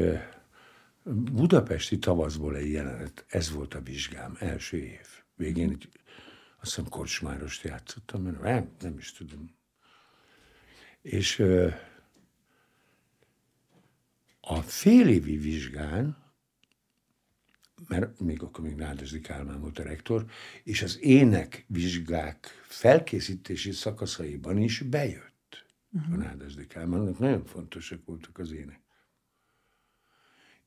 budapesti 1.32 1.98
tavaszból 1.98 2.56
egy 2.56 2.70
jelenet, 2.70 3.24
ez 3.28 3.50
volt 3.50 3.74
a 3.74 3.80
vizsgám, 3.80 4.36
első 4.38 4.76
év. 4.76 5.06
Végén 5.36 5.76
azt 6.60 6.74
hiszem 6.74 6.88
Kocsmárost 6.88 7.62
játszottam, 7.62 8.22
mert 8.22 8.40
nem, 8.40 8.70
nem 8.80 8.98
is 8.98 9.12
tudom. 9.12 9.56
És 11.02 11.44
a 14.40 14.60
félévi 14.62 15.36
vizsgán 15.36 16.27
mert 17.88 18.20
még 18.20 18.42
akkor 18.42 18.64
még 18.64 18.74
Nádasdi 18.74 19.20
Kálmán 19.20 19.60
volt 19.60 19.78
a 19.78 19.82
rektor, 19.82 20.24
és 20.62 20.82
az 20.82 20.98
ének 21.00 21.64
vizsgák 21.66 22.62
felkészítési 22.62 23.72
szakaszaiban 23.72 24.58
is 24.58 24.80
bejött 24.80 25.66
uh-huh. 25.92 26.14
a 26.14 26.16
Nádasdi 26.16 26.66
Kálmánnak. 26.66 27.18
Nagyon 27.18 27.44
fontosak 27.44 28.04
voltak 28.04 28.38
az 28.38 28.52
ének. 28.52 28.80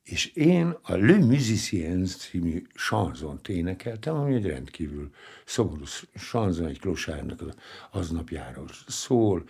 És 0.02 0.26
én 0.26 0.76
a 0.82 0.94
Le 0.94 1.16
Musicien 1.16 2.04
című 2.04 2.62
sanzont 2.74 3.48
énekeltem, 3.48 4.14
ami 4.14 4.34
egy 4.34 4.46
rendkívül 4.46 5.10
szomorú 5.44 5.84
sanzon, 6.14 6.66
egy 6.66 6.80
klosárnak 6.80 7.40
az 7.40 7.54
aznapjáról 7.90 8.68
szól, 8.86 9.44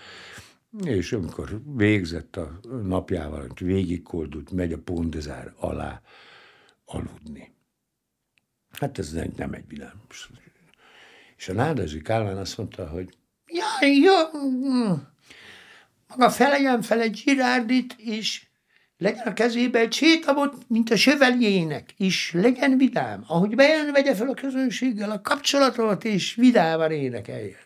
és 0.84 1.12
amikor 1.12 1.62
végzett 1.64 2.36
a 2.36 2.60
napjával, 2.82 3.40
hogy 3.40 3.66
végigkoldult, 3.66 4.50
megy 4.50 4.72
a 4.72 4.78
pondezár 4.78 5.54
alá 5.56 6.02
aludni. 6.94 7.54
Hát 8.78 8.98
ez 8.98 9.12
nem, 9.12 9.32
nem 9.36 9.52
egy 9.52 9.68
vidám. 9.68 10.02
És 11.36 11.48
a 11.48 11.52
Nádasdi 11.52 12.02
Kálmán 12.02 12.36
azt 12.36 12.56
mondta, 12.56 12.88
hogy 12.88 13.16
ja, 13.46 13.88
jó, 13.88 14.14
maga 16.08 16.30
felegyen 16.30 16.82
fel 16.82 17.00
egy 17.00 17.22
Girárdit, 17.24 17.94
és 17.98 18.46
legyen 18.96 19.26
a 19.26 19.32
kezébe 19.32 19.78
egy 19.78 19.92
sétabot, 19.92 20.68
mint 20.68 20.90
a 20.90 20.96
söveljének, 20.96 21.94
és 21.96 22.32
legyen 22.32 22.76
vidám. 22.76 23.24
Ahogy 23.26 23.54
bejön, 23.54 23.92
vegye 23.92 24.14
fel 24.14 24.28
a 24.28 24.34
közönséggel 24.34 25.10
a 25.10 25.20
kapcsolatot, 25.20 26.04
és 26.04 26.34
vidáman 26.34 26.90
énekelje. 26.90 27.56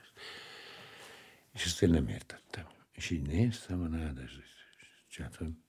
És 1.54 1.64
ezt 1.64 1.82
én 1.82 1.90
nem 1.90 2.08
értettem. 2.08 2.64
És 2.92 3.10
így 3.10 3.26
néztem 3.26 3.82
a 3.82 3.86
Nádasdit, 3.86 4.44
és 4.80 4.86
csináltam. 5.08 5.65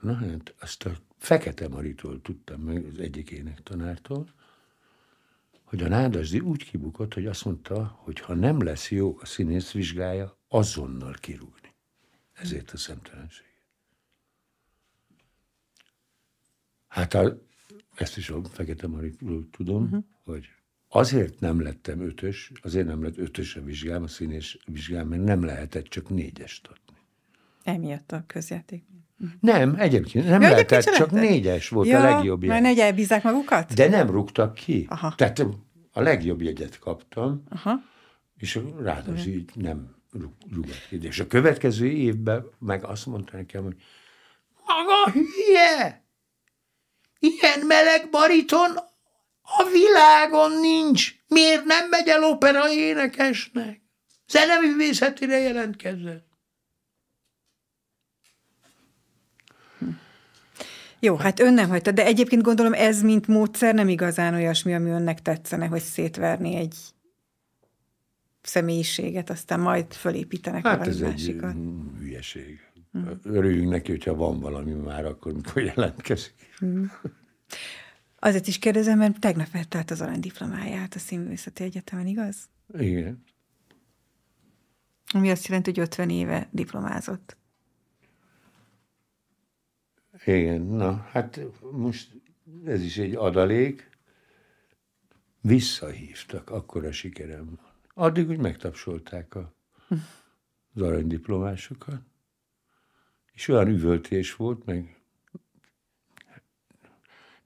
Na 0.00 0.14
hát, 0.14 0.54
azt 0.60 0.84
a 0.84 0.92
Fekete 1.18 1.68
Maritól 1.68 2.20
tudtam 2.22 2.60
meg, 2.60 2.84
az 2.84 2.98
egyik 2.98 3.30
énektanártól, 3.30 4.32
hogy 5.64 5.82
a 5.82 5.88
Nádasdi 5.88 6.40
úgy 6.40 6.64
kibukott, 6.64 7.14
hogy 7.14 7.26
azt 7.26 7.44
mondta, 7.44 7.84
hogy 7.84 8.20
ha 8.20 8.34
nem 8.34 8.62
lesz 8.62 8.90
jó 8.90 9.18
a 9.20 9.26
színész 9.26 9.72
vizsgája, 9.72 10.38
azonnal 10.48 11.14
kirúgni. 11.20 11.74
Ezért 12.32 12.70
a 12.70 12.76
szemtelenség. 12.76 13.46
Hát 16.88 17.14
a, 17.14 17.42
ezt 17.94 18.16
is 18.16 18.30
a 18.30 18.44
Fekete 18.44 18.86
Maritól 18.86 19.48
tudom, 19.50 19.82
uh-huh. 19.82 20.04
hogy 20.24 20.46
azért 20.88 21.40
nem 21.40 21.60
lettem 21.60 22.00
ötös, 22.00 22.52
azért 22.62 22.86
nem 22.86 23.02
lett 23.02 23.16
ötös 23.16 23.56
a 23.56 23.62
vizsgám, 23.62 24.02
a 24.02 24.08
színész 24.08 24.56
vizsgám, 24.66 25.08
mert 25.08 25.24
nem 25.24 25.44
lehetett 25.44 25.86
csak 25.86 26.08
négyest 26.08 26.66
adni. 26.66 27.00
Emiatt 27.62 28.12
a 28.12 28.24
közjáték. 28.26 28.84
Nem, 29.40 29.74
egyébként 29.78 30.28
nem 30.28 30.40
ja, 30.40 30.48
lehetett, 30.48 30.78
egyébként 30.78 30.96
csak 30.96 31.10
lehetett. 31.10 31.30
négyes 31.30 31.68
volt 31.68 31.88
ja, 31.88 32.00
a 32.00 32.14
legjobb 32.14 32.40
jegy. 32.40 32.50
Mert 32.50 32.62
negy 32.62 32.78
elbízzák 32.78 33.22
magukat? 33.22 33.74
De 33.74 33.88
nem 33.88 34.10
rúgtak 34.10 34.54
ki. 34.54 34.86
Aha. 34.90 35.14
Tehát 35.16 35.46
a 35.92 36.00
legjobb 36.00 36.42
jegyet 36.42 36.78
kaptam, 36.78 37.42
Aha. 37.48 37.82
és 38.36 38.60
ráadásul 38.82 39.32
így 39.32 39.50
nem 39.54 39.96
rúgott 40.54 40.86
ki. 40.88 40.98
És 41.02 41.20
a 41.20 41.26
következő 41.26 41.86
évben 41.86 42.46
meg 42.58 42.84
azt 42.84 43.06
mondta 43.06 43.36
nekem, 43.36 43.62
hogy 43.62 43.76
maga 44.66 45.10
hülye! 45.12 46.06
Ilyen 47.18 47.66
meleg 47.66 48.08
bariton 48.10 48.76
a 49.42 49.64
világon 49.72 50.60
nincs. 50.60 51.14
Miért 51.28 51.64
nem 51.64 51.88
megy 51.88 52.08
el 52.08 52.24
opera 52.24 52.72
énekesnek? 52.72 53.82
Zeneművészetére 54.28 55.38
jelentkezett. 55.38 56.27
Jó, 61.00 61.16
hát 61.16 61.40
ön 61.40 61.54
nem 61.54 61.68
hagyta, 61.68 61.90
de 61.90 62.04
egyébként 62.04 62.42
gondolom 62.42 62.72
ez, 62.72 63.02
mint 63.02 63.26
módszer 63.26 63.74
nem 63.74 63.88
igazán 63.88 64.34
olyasmi, 64.34 64.74
ami 64.74 64.90
önnek 64.90 65.22
tetszene, 65.22 65.66
hogy 65.66 65.80
szétverni 65.80 66.54
egy 66.54 66.74
személyiséget, 68.42 69.30
aztán 69.30 69.60
majd 69.60 69.92
fölépítenek 69.92 70.66
hát 70.66 70.76
valami 70.78 70.94
ez 70.96 71.00
másikat. 71.00 71.50
egy 71.50 71.98
hülyeség. 71.98 72.60
Hmm. 72.92 73.20
Örüljünk 73.24 73.70
neki, 73.70 73.90
hogyha 73.90 74.14
van 74.14 74.40
valami 74.40 74.72
már, 74.72 75.04
akkor 75.04 75.32
mikor 75.32 75.62
jelentkezik. 75.62 76.34
Hmm. 76.58 76.92
Azért 78.18 78.46
is 78.46 78.58
kérdezem, 78.58 78.98
mert 78.98 79.20
tegnap 79.20 79.50
vette 79.50 79.78
át 79.78 79.90
az 79.90 80.00
aranydiplomáját 80.00 80.94
a 80.94 80.98
Színművészeti 80.98 81.62
Egyetemen, 81.64 82.06
igaz? 82.06 82.36
Igen. 82.78 83.24
Ami 85.12 85.30
azt 85.30 85.46
jelenti, 85.46 85.70
hogy 85.70 85.78
50 85.80 86.10
éve 86.10 86.48
diplomázott. 86.50 87.37
Igen, 90.28 90.60
na, 90.62 90.96
hát 90.96 91.40
most 91.72 92.20
ez 92.64 92.82
is 92.82 92.98
egy 92.98 93.14
adalék, 93.14 93.90
visszahívtak, 95.40 96.50
akkor 96.50 96.84
a 96.84 96.92
sikerem 96.92 97.44
van. 97.44 97.72
Addig 97.94 98.28
úgy 98.28 98.38
megtapsolták 98.38 99.34
a, 99.34 99.54
az 100.74 100.82
aranydiplomásokat, 100.82 102.00
és 103.32 103.48
olyan 103.48 103.68
üvöltés 103.68 104.36
volt, 104.36 104.64
meg 104.64 105.02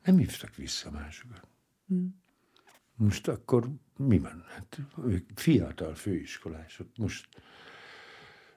nem 0.05 0.17
hívtak 0.17 0.55
vissza 0.55 0.91
másokat. 0.91 1.47
Most 2.95 3.29
akkor 3.29 3.71
mi 3.97 4.19
van? 4.19 4.45
Hát 4.49 4.81
ők 5.05 5.29
fiatal 5.35 5.95
főiskolások. 5.95 6.97
Most 6.97 7.29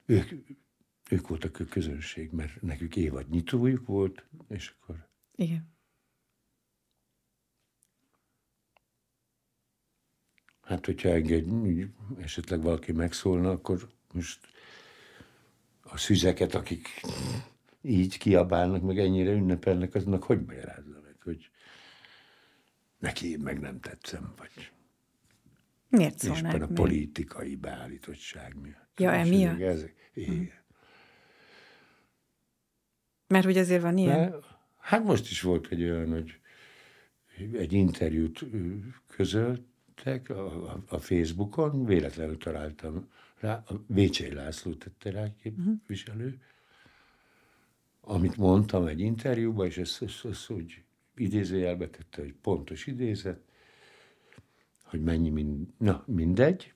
ők, 0.05 0.29
ők 1.09 1.27
voltak 1.27 1.59
a 1.59 1.65
közönség, 1.65 2.31
mert 2.31 2.61
nekük 2.61 2.95
évad 2.95 3.29
nyitójuk 3.29 3.85
volt, 3.85 4.25
és 4.47 4.73
akkor... 4.79 5.07
Igen. 5.35 5.73
Hát, 10.61 10.85
hogyha 10.85 11.09
enged, 11.09 11.45
esetleg 12.17 12.61
valaki 12.61 12.91
megszólna, 12.91 13.49
akkor 13.49 13.89
most 14.13 14.47
a 15.81 15.97
szüzeket, 15.97 16.55
akik 16.55 16.87
így 17.81 18.17
kiabálnak, 18.17 18.81
meg 18.81 18.99
ennyire 18.99 19.31
ünnepelnek, 19.31 19.95
aznak 19.95 20.23
hogy 20.23 20.45
magyarázza 20.45 20.99
meg, 21.03 21.15
hogy 21.23 21.49
neki 22.97 23.29
én 23.31 23.39
meg 23.39 23.59
nem 23.59 23.79
tetszem, 23.79 24.33
vagy 24.37 24.71
Miért 25.89 26.17
szólnák 26.17 26.61
a 26.61 26.67
még? 26.67 26.75
politikai 26.75 27.55
beállítottság 27.55 28.55
miatt. 28.61 28.99
Ja, 28.99 29.13
És 29.13 29.27
emiatt? 29.27 29.59
Ezek, 29.59 30.11
igen. 30.13 30.64
Mert 33.27 33.45
hogy 33.45 33.57
azért 33.57 33.81
van 33.81 33.97
ilyen? 33.97 34.29
De, 34.29 34.37
hát 34.77 35.03
most 35.03 35.29
is 35.29 35.41
volt 35.41 35.67
egy 35.71 35.83
olyan, 35.83 36.11
hogy 36.11 36.39
egy 37.53 37.73
interjút 37.73 38.45
közöltek 39.07 40.29
a, 40.29 40.71
a, 40.71 40.83
a 40.87 40.97
Facebookon, 40.97 41.85
véletlenül 41.85 42.37
találtam 42.37 43.09
rá, 43.39 43.63
a 43.67 43.73
Vécsei 43.87 44.33
László 44.33 44.73
tette 44.73 45.11
rá 45.11 45.27
képviselő, 45.41 46.41
amit 48.01 48.37
mondtam 48.37 48.85
egy 48.85 48.99
interjúban, 48.99 49.65
és 49.65 49.77
ezt, 49.77 50.01
ezt, 50.01 50.25
ezt 50.25 50.49
úgy 50.49 50.83
idézőjelbe 51.15 51.89
tette, 51.89 52.21
hogy 52.21 52.33
pontos 52.41 52.87
idézet, 52.87 53.39
hogy 54.83 55.01
mennyi, 55.01 55.29
mind, 55.29 55.67
na 55.77 56.03
mindegy, 56.07 56.73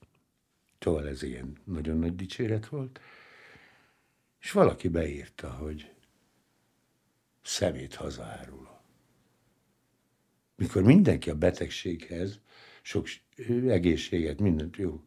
szóval 0.80 1.08
ez 1.08 1.24
ilyen 1.24 1.58
nagyon 1.64 1.98
nagy 1.98 2.16
dicséret 2.16 2.68
volt, 2.68 3.00
és 4.42 4.52
valaki 4.52 4.88
beírta, 4.88 5.50
hogy 5.50 5.92
szemét 7.50 7.96
hazaáruló. 7.96 8.82
Mikor 10.56 10.84
mindenki 10.84 11.30
a 11.30 11.36
betegséghez, 11.36 12.40
sok 12.82 13.08
egészséget, 13.68 14.40
mindent 14.40 14.78
jó, 14.78 15.04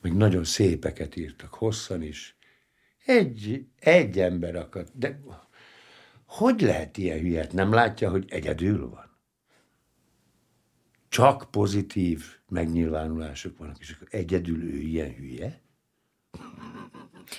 meg 0.00 0.16
nagyon 0.16 0.44
szépeket 0.44 1.16
írtak, 1.16 1.54
hosszan 1.54 2.02
is. 2.02 2.36
Egy, 3.04 3.66
egy 3.78 4.18
ember 4.18 4.56
akadt, 4.56 4.98
de 4.98 5.20
hogy 6.26 6.60
lehet 6.60 6.98
ilyen 6.98 7.18
hülyet? 7.18 7.52
Nem 7.52 7.72
látja, 7.72 8.10
hogy 8.10 8.24
egyedül 8.28 8.88
van? 8.88 9.10
Csak 11.08 11.50
pozitív 11.50 12.24
megnyilvánulások 12.48 13.58
vannak, 13.58 13.78
és 13.78 13.90
akkor 13.90 14.08
egyedül 14.10 14.62
ő 14.62 14.76
ilyen 14.78 15.14
hülye? 15.14 15.60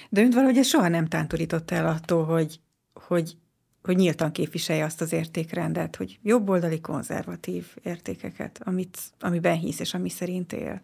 De 0.10 0.22
önt 0.22 0.34
valahogy 0.34 0.58
ez 0.58 0.68
soha 0.68 0.88
nem 0.88 1.08
tántorította 1.08 1.76
el 1.76 1.88
attól, 1.88 2.26
hogy, 2.26 2.60
hogy, 2.94 3.38
hogy 3.86 3.96
nyíltan 3.96 4.32
képviselje 4.32 4.84
azt 4.84 5.02
az 5.02 5.12
értékrendet, 5.12 5.96
hogy 5.96 6.20
jobboldali 6.22 6.82
konzervatív 6.82 7.76
értékeket, 7.84 8.62
amit, 8.64 9.00
amiben 9.20 9.58
hisz 9.58 9.80
és 9.80 9.94
ami 9.94 10.10
szerint 10.10 10.54
él. 10.54 10.82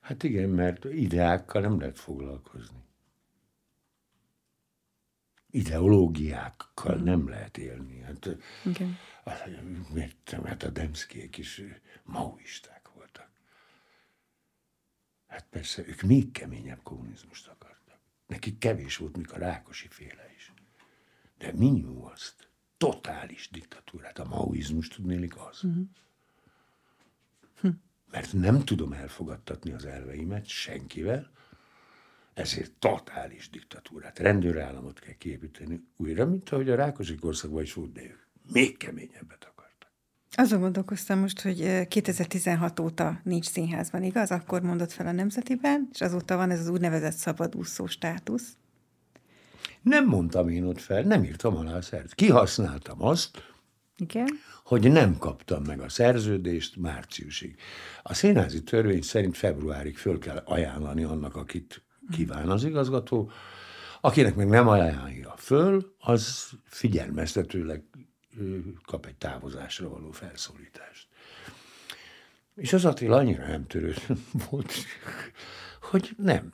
Hát 0.00 0.22
igen, 0.22 0.48
mert 0.48 0.84
ideákkal 0.84 1.62
nem 1.62 1.80
lehet 1.80 1.98
foglalkozni. 1.98 2.84
Ideológiákkal 5.50 6.96
nem 6.96 7.28
lehet 7.28 7.58
élni. 7.58 8.00
Hát, 8.00 8.28
Igen. 8.64 8.96
Miért? 9.92 10.36
Hát 10.44 10.62
a 10.62 10.70
Demszkék 10.70 11.36
is 11.36 11.62
maoisták 12.04 12.88
voltak. 12.94 13.30
Hát 15.26 15.46
persze, 15.50 15.86
ők 15.86 16.02
még 16.02 16.32
keményebb 16.32 16.82
kommunizmust 16.82 17.48
akartak. 17.48 17.98
Nekik 18.26 18.58
kevés 18.58 18.96
volt, 18.96 19.16
mikor 19.16 19.36
a 19.36 19.46
Rákosi 19.46 19.88
féle 19.88 20.30
is. 20.36 20.52
De 21.38 21.52
minimum 21.52 22.04
azt, 22.04 22.48
totális 22.76 23.48
diktatúrát, 23.52 24.18
a 24.18 24.24
maoizmus 24.24 24.88
tudnélik 24.88 25.36
az. 25.36 25.62
Mert 28.10 28.32
nem 28.32 28.64
tudom 28.64 28.92
elfogadtatni 28.92 29.72
az 29.72 29.84
elveimet 29.84 30.46
senkivel, 30.46 31.30
ezért 32.34 32.72
totális 32.72 33.50
diktatúrát, 33.50 34.18
rendőrállamot 34.18 34.98
kell 34.98 35.14
képíteni 35.14 35.84
újra, 35.96 36.26
mint 36.26 36.50
ahogy 36.50 36.70
a 36.70 36.74
Rákosi 36.74 37.14
korszakban 37.14 37.62
is 37.62 37.72
volt, 37.72 37.92
de 37.92 38.02
ők 38.02 38.26
még 38.52 38.76
keményebbet 38.76 39.44
akartak. 39.44 39.90
Azon 40.30 40.60
gondolkoztam 40.60 41.18
most, 41.18 41.40
hogy 41.40 41.60
eh, 41.60 41.84
2016 41.86 42.80
óta 42.80 43.20
nincs 43.22 43.44
színházban, 43.44 44.02
igaz? 44.02 44.30
Akkor 44.30 44.62
mondott 44.62 44.92
fel 44.92 45.06
a 45.06 45.12
Nemzetiben, 45.12 45.88
és 45.92 46.00
azóta 46.00 46.36
van 46.36 46.50
ez 46.50 46.60
az 46.60 46.68
úgynevezett 46.68 47.16
szabadúszó 47.16 47.86
státusz. 47.86 48.56
Nem 49.86 50.06
mondtam 50.06 50.48
én 50.48 50.64
ott 50.64 50.80
fel, 50.80 51.02
nem 51.02 51.24
írtam 51.24 51.56
alá 51.56 51.76
a 51.76 51.82
szerződést. 51.82 52.14
Kihasználtam 52.14 53.02
azt, 53.02 53.52
Igen. 53.96 54.26
hogy 54.64 54.92
nem 54.92 55.18
kaptam 55.18 55.62
meg 55.62 55.80
a 55.80 55.88
szerződést 55.88 56.76
márciusig. 56.76 57.56
A 58.02 58.14
színházi 58.14 58.62
törvény 58.62 59.02
szerint 59.02 59.36
februárig 59.36 59.96
föl 59.96 60.18
kell 60.18 60.42
ajánlani 60.44 61.02
annak, 61.04 61.36
akit 61.36 61.82
kíván 62.10 62.50
az 62.50 62.64
igazgató. 62.64 63.30
Akinek 64.00 64.34
meg 64.34 64.48
nem 64.48 64.68
ajánlja 64.68 65.34
föl, 65.36 65.94
az 65.98 66.50
figyelmeztetőleg 66.64 67.84
kap 68.84 69.06
egy 69.06 69.16
távozásra 69.16 69.88
való 69.88 70.10
felszólítást. 70.10 71.08
És 72.54 72.72
az 72.72 72.84
Attila 72.84 73.16
annyira 73.16 73.46
nem 73.46 73.66
törőd 73.66 74.02
volt, 74.50 74.72
hogy 75.80 76.14
nem, 76.16 76.52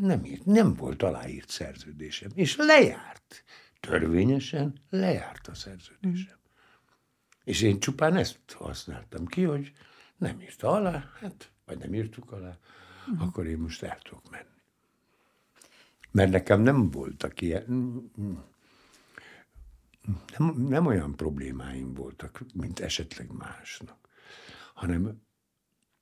nem, 0.00 0.24
írt, 0.24 0.44
nem 0.44 0.74
volt 0.74 1.02
aláírt 1.02 1.50
szerződésem. 1.50 2.30
És 2.34 2.56
lejárt. 2.56 3.44
Törvényesen 3.80 4.80
lejárt 4.90 5.48
a 5.48 5.54
szerződésem. 5.54 6.38
És 7.44 7.62
én 7.62 7.80
csupán 7.80 8.16
ezt 8.16 8.38
használtam 8.52 9.26
ki, 9.26 9.42
hogy 9.42 9.72
nem 10.16 10.40
írta 10.40 10.70
alá, 10.70 11.10
hát, 11.20 11.50
vagy 11.64 11.78
nem 11.78 11.94
írtuk 11.94 12.32
alá, 12.32 12.58
uh-huh. 13.08 13.26
akkor 13.26 13.46
én 13.46 13.58
most 13.58 13.82
el 13.82 13.98
tudok 14.02 14.30
menni. 14.30 14.44
Mert 16.10 16.30
nekem 16.30 16.60
nem 16.60 16.90
voltak 16.90 17.40
ilyen, 17.40 17.64
nem, 20.38 20.54
nem 20.56 20.86
olyan 20.86 21.16
problémáim 21.16 21.94
voltak, 21.94 22.42
mint 22.54 22.80
esetleg 22.80 23.32
másnak, 23.32 24.08
hanem 24.74 25.22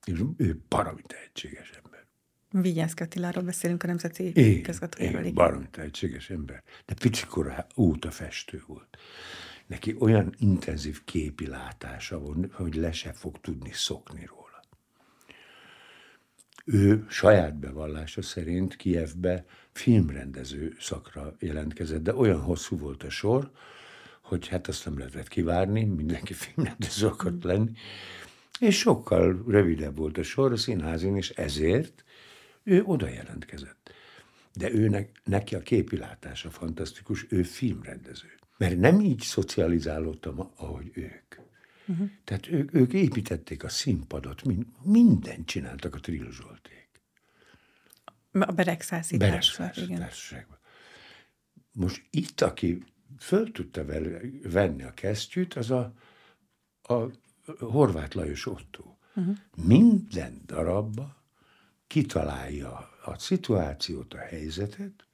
ő, 0.07 0.29
ő 0.37 0.61
baromi 0.69 1.01
tehetséges 1.01 1.71
ember. 1.83 1.92
Vigyázz 2.61 2.93
Katiláról 2.93 3.43
beszélünk 3.43 3.83
a 3.83 3.87
Nemzeti 3.87 4.31
igen. 4.99 5.33
baromi 5.33 5.67
tehetséges 5.71 6.29
ember. 6.29 6.63
De 6.85 6.93
picikor 6.93 7.65
óta 7.77 8.11
festő 8.11 8.63
volt. 8.67 8.97
Neki 9.67 9.95
olyan 9.99 10.33
intenzív 10.37 11.03
képi 11.03 11.47
látása 11.47 12.19
van, 12.19 12.51
hogy 12.53 12.75
le 12.75 12.91
se 12.91 13.13
fog 13.13 13.41
tudni 13.41 13.71
szokni 13.71 14.25
róla. 14.25 14.61
Ő 16.65 17.05
saját 17.09 17.55
bevallása 17.55 18.21
szerint 18.21 18.75
Kievbe 18.75 19.45
filmrendező 19.71 20.75
szakra 20.79 21.35
jelentkezett, 21.39 22.03
de 22.03 22.15
olyan 22.15 22.41
hosszú 22.41 22.77
volt 22.77 23.03
a 23.03 23.09
sor, 23.09 23.51
hogy 24.21 24.47
hát 24.47 24.67
azt 24.67 24.85
nem 24.85 24.97
lehetett 24.97 25.27
kivárni, 25.27 25.83
mindenki 25.83 26.33
filmrendező 26.33 27.07
akart 27.07 27.43
lenni, 27.43 27.71
és 28.59 28.77
sokkal 28.77 29.43
rövidebb 29.47 29.97
volt 29.97 30.17
a 30.17 30.23
sor 30.23 30.51
a 30.51 30.57
színházin, 30.57 31.15
és 31.15 31.29
ezért 31.29 32.03
ő 32.63 32.83
oda 32.83 33.07
jelentkezett. 33.07 33.93
De 34.53 34.71
őnek, 34.71 35.21
neki 35.23 35.55
a 35.55 35.61
képilátása 35.61 36.49
fantasztikus, 36.49 37.25
ő 37.29 37.43
filmrendező. 37.43 38.27
Mert 38.57 38.77
nem 38.77 38.99
így 38.99 39.19
szocializálódtam, 39.19 40.51
ahogy 40.55 40.91
ők. 40.93 41.35
Uh-huh. 41.87 42.09
Tehát 42.23 42.47
ők, 42.47 42.73
ők 42.73 42.93
építették 42.93 43.63
a 43.63 43.69
színpadot, 43.69 44.43
mind, 44.43 44.65
mindent 44.83 45.45
csináltak 45.45 45.95
a 45.95 45.99
Trill 45.99 46.31
Zsolték. 46.31 46.89
A 48.31 48.51
igen. 49.81 49.99
társaságban. 49.99 50.57
Most 51.71 52.05
itt, 52.09 52.41
aki 52.41 52.83
föl 53.19 53.51
tudta 53.51 53.85
vele, 53.85 54.19
venni 54.43 54.83
a 54.83 54.93
kesztyűt, 54.93 55.53
az 55.53 55.71
a, 55.71 55.93
a 56.81 57.09
Horváth 57.59 58.15
Lajos 58.15 58.45
Otto. 58.45 58.95
Uh-huh. 59.15 59.37
Minden 59.55 60.41
darabba 60.45 61.22
kitalálja 61.87 62.89
a 63.05 63.17
szituációt, 63.17 64.13
a 64.13 64.17
helyzetet, 64.17 65.07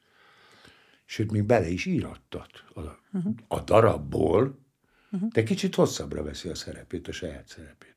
sőt, 1.06 1.32
még 1.32 1.44
bele 1.44 1.68
is 1.68 1.86
írattat 1.86 2.64
a, 2.74 2.80
uh-huh. 3.12 3.36
a 3.48 3.60
darabból, 3.60 4.68
Uh-huh. 5.12 5.30
De 5.30 5.44
kicsit 5.44 5.76
hosszabbra 5.76 6.24
veszi 6.24 6.50
a 6.50 6.56
szerepét, 6.56 7.08
a 7.08 7.12
saját 7.12 7.48
szerepét. 7.48 7.96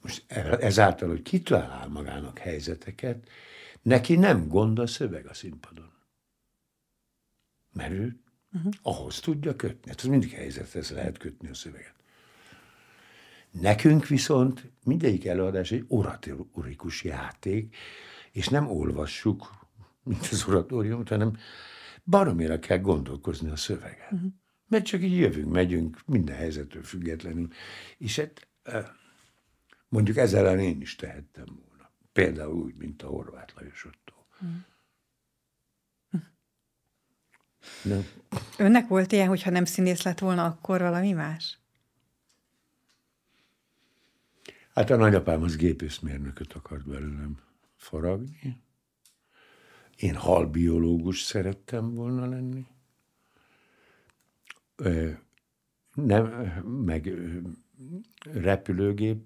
Most 0.00 0.24
e- 0.26 0.58
ezáltal, 0.60 1.08
hogy 1.08 1.22
kitalál 1.22 1.88
magának 1.88 2.38
helyzeteket, 2.38 3.28
neki 3.82 4.16
nem 4.16 4.48
gond 4.48 4.78
a 4.78 4.86
szöveg 4.86 5.26
a 5.26 5.34
színpadon. 5.34 5.92
Mert 7.72 7.92
ő 7.92 8.20
uh-huh. 8.52 8.72
ahhoz 8.82 9.20
tudja 9.20 9.56
kötni. 9.56 9.90
Hát 9.90 10.02
mindig 10.02 10.30
helyzethez 10.30 10.90
lehet 10.90 11.18
kötni 11.18 11.48
a 11.48 11.54
szöveget. 11.54 11.93
Nekünk 13.60 14.06
viszont 14.06 14.72
mindegyik 14.84 15.26
előadás 15.26 15.72
egy 15.72 15.84
oratorikus 15.88 17.04
játék, 17.04 17.76
és 18.32 18.48
nem 18.48 18.70
olvassuk, 18.70 19.50
mint 20.02 20.28
az 20.30 20.44
oratóriumot, 20.48 21.08
hanem 21.08 21.36
baromira 22.04 22.58
kell 22.58 22.78
gondolkozni 22.78 23.50
a 23.50 23.56
szövegen. 23.56 24.08
Uh-huh. 24.10 24.30
Mert 24.68 24.84
csak 24.84 25.02
így 25.02 25.16
jövünk, 25.16 25.52
megyünk, 25.52 26.00
minden 26.06 26.36
helyzettől 26.36 26.82
függetlenül. 26.82 27.48
És 27.98 28.16
hát 28.18 28.48
mondjuk 29.88 30.16
ezzel 30.16 30.46
ellen 30.46 30.60
én 30.60 30.80
is 30.80 30.96
tehettem 30.96 31.46
volna. 31.66 31.90
Például 32.12 32.54
úgy, 32.54 32.74
mint 32.74 33.02
a 33.02 33.06
Horváth 33.06 33.54
Lajos 33.56 33.84
Otto. 33.84 34.14
Uh-huh. 34.40 34.56
Nem. 37.82 38.06
Önnek 38.58 38.88
volt 38.88 39.12
ilyen, 39.12 39.28
hogyha 39.28 39.50
nem 39.50 39.64
színész 39.64 40.02
lett 40.02 40.18
volna, 40.18 40.44
akkor 40.44 40.80
valami 40.80 41.12
más? 41.12 41.58
Hát 44.74 44.90
a 44.90 44.96
nagyapám 44.96 45.42
az 45.42 45.56
gépészmérnököt 45.56 46.52
akart 46.52 46.86
belőlem 46.86 47.38
faragni. 47.76 48.62
Én 49.96 50.14
halbiológus 50.14 51.22
szerettem 51.22 51.94
volna 51.94 52.26
lenni. 52.26 52.66
Nem, 55.94 56.24
meg 56.84 57.14
repülőgép 58.22 59.22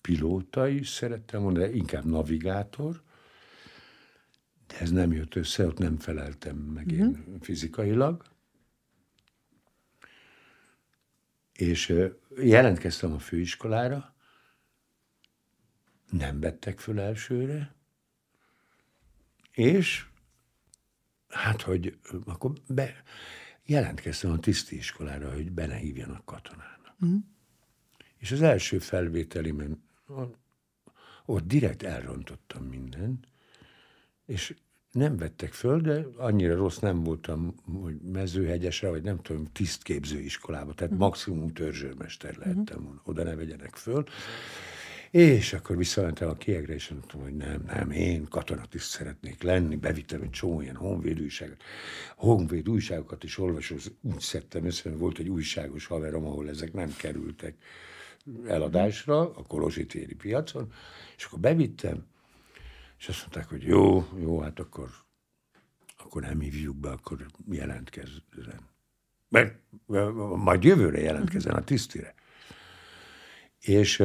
pilóta 0.00 0.68
is 0.68 0.88
szerettem 0.88 1.42
volna, 1.42 1.58
de 1.58 1.72
inkább 1.72 2.04
navigátor. 2.04 3.02
De 4.66 4.78
ez 4.78 4.90
nem 4.90 5.12
jött 5.12 5.34
össze, 5.34 5.66
ott 5.66 5.78
nem 5.78 5.98
feleltem 5.98 6.56
meg 6.56 6.90
én 6.90 7.06
mhm. 7.06 7.36
fizikailag. 7.40 8.24
És 11.52 11.94
jelentkeztem 12.36 13.12
a 13.12 13.18
főiskolára, 13.18 14.16
nem 16.10 16.40
vettek 16.40 16.78
föl 16.78 17.00
elsőre, 17.00 17.74
és 19.52 20.06
hát, 21.28 21.62
hogy 21.62 21.98
akkor 22.24 22.52
be, 22.68 23.02
jelentkeztem 23.64 24.30
a 24.30 24.38
tisztiiskolára, 24.38 25.32
hogy 25.32 25.50
be 25.52 25.66
ne 25.66 25.76
hívjanak 25.76 26.24
katonának. 26.24 26.96
Mm. 27.06 27.16
És 28.16 28.32
az 28.32 28.42
első 28.42 28.78
felvételimen 28.78 29.82
ott 31.24 31.46
direkt 31.46 31.82
elrontottam 31.82 32.64
mindent, 32.64 33.26
és 34.26 34.54
nem 34.92 35.16
vettek 35.16 35.52
föl, 35.52 35.80
de 35.80 36.06
annyira 36.16 36.54
rossz 36.54 36.78
nem 36.78 37.02
voltam, 37.02 37.54
hogy 37.82 38.00
mezőhegyesre, 38.00 38.88
vagy 38.88 39.02
nem 39.02 39.22
tudom, 39.22 39.52
tisztképző 39.52 40.18
iskolába, 40.20 40.74
tehát 40.74 40.94
mm. 40.94 40.96
maximum 40.96 41.52
törzsőrmester 41.52 42.36
lehettem 42.36 42.82
volna, 42.82 43.00
oda 43.04 43.22
ne 43.22 43.34
vegyenek 43.34 43.76
föl. 43.76 44.04
És 45.10 45.52
akkor 45.52 45.76
visszamentem 45.76 46.28
a 46.28 46.34
kiegre, 46.34 46.74
és 46.74 46.88
mondtam, 46.88 47.20
hogy 47.20 47.36
nem, 47.36 47.62
nem, 47.66 47.90
én 47.90 48.24
katonatiszt 48.24 48.90
szeretnék 48.90 49.42
lenni, 49.42 49.76
bevittem 49.76 50.22
egy 50.22 50.30
csomó 50.30 50.60
ilyen 50.60 50.76
honvéd 50.76 51.20
újságot. 51.20 51.62
Honvéd 52.16 52.68
újságokat 52.68 53.24
is 53.24 53.38
olvasom, 53.38 53.78
úgy 54.00 54.20
szedtem 54.20 54.64
össze, 54.64 54.88
mert 54.88 55.00
volt 55.00 55.18
egy 55.18 55.28
újságos 55.28 55.86
haverom, 55.86 56.26
ahol 56.26 56.48
ezek 56.48 56.72
nem 56.72 56.94
kerültek 56.96 57.56
eladásra 58.46 59.20
a 59.20 59.42
Kolozsi 59.42 59.86
téri 59.86 60.14
piacon, 60.14 60.72
és 61.16 61.24
akkor 61.24 61.38
bevittem, 61.38 62.06
és 62.98 63.08
azt 63.08 63.20
mondták, 63.20 63.48
hogy 63.48 63.62
jó, 63.62 64.08
jó, 64.20 64.40
hát 64.40 64.58
akkor, 64.58 64.88
akkor 65.96 66.22
nem 66.22 66.40
hívjuk 66.40 66.76
be, 66.76 66.90
akkor 66.90 67.26
jelentkezzen. 67.50 68.22
Mert 69.28 69.58
majd 70.36 70.64
jövőre 70.64 71.00
jelentkezzen 71.00 71.54
a 71.54 71.64
tisztire. 71.64 72.14
És 73.60 74.02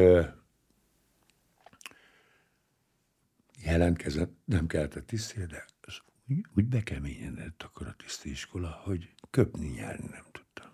jelentkezett, 3.64 4.34
nem 4.46 4.68
kellett 4.68 4.96
a 4.96 5.02
tisztére, 5.02 5.46
de 5.46 5.66
az 5.82 6.02
úgy, 6.30 6.46
úgy 6.56 6.66
bekeményedett 6.66 7.64
akkor 7.64 7.88
a 7.88 7.96
tisztiskola, 7.98 8.82
hogy 8.84 9.14
köpni 9.30 9.68
nyelni 9.68 10.08
nem 10.12 10.26
tudtam. 10.32 10.72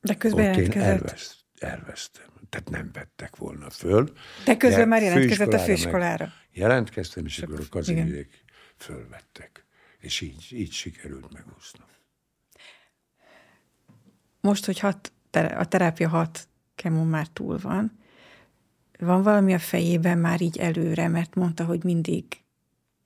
De 0.00 0.14
közben 0.14 0.48
Ott 0.48 0.56
jelentkezett. 0.56 0.88
Én 0.88 0.98
elveszt, 0.98 1.36
elvesztem. 1.58 2.30
Tehát 2.48 2.70
nem 2.70 2.90
vettek 2.92 3.36
volna 3.36 3.70
föl. 3.70 4.12
De 4.44 4.56
közben 4.56 4.80
de 4.80 4.86
már 4.86 5.02
jelentkezett 5.02 5.52
a 5.52 5.58
főiskolára. 5.58 6.32
Jelentkeztem, 6.50 7.24
és 7.24 7.38
akkor 7.38 7.60
a 7.60 7.68
kazinék 7.70 8.44
fölvettek. 8.76 9.66
És 9.98 10.20
így, 10.20 10.46
így 10.50 10.72
sikerült 10.72 11.32
megúsznom. 11.32 11.88
Most, 14.40 14.64
hogy 14.64 14.78
hat, 14.78 15.12
a 15.32 15.64
terápia 15.68 16.08
hat 16.08 16.48
kemon 16.74 17.06
már 17.06 17.26
túl 17.26 17.58
van, 17.58 17.98
van 19.04 19.22
valami 19.22 19.54
a 19.54 19.58
fejében 19.58 20.18
már 20.18 20.40
így 20.40 20.58
előre, 20.58 21.08
mert 21.08 21.34
mondta, 21.34 21.64
hogy 21.64 21.84
mindig 21.84 22.24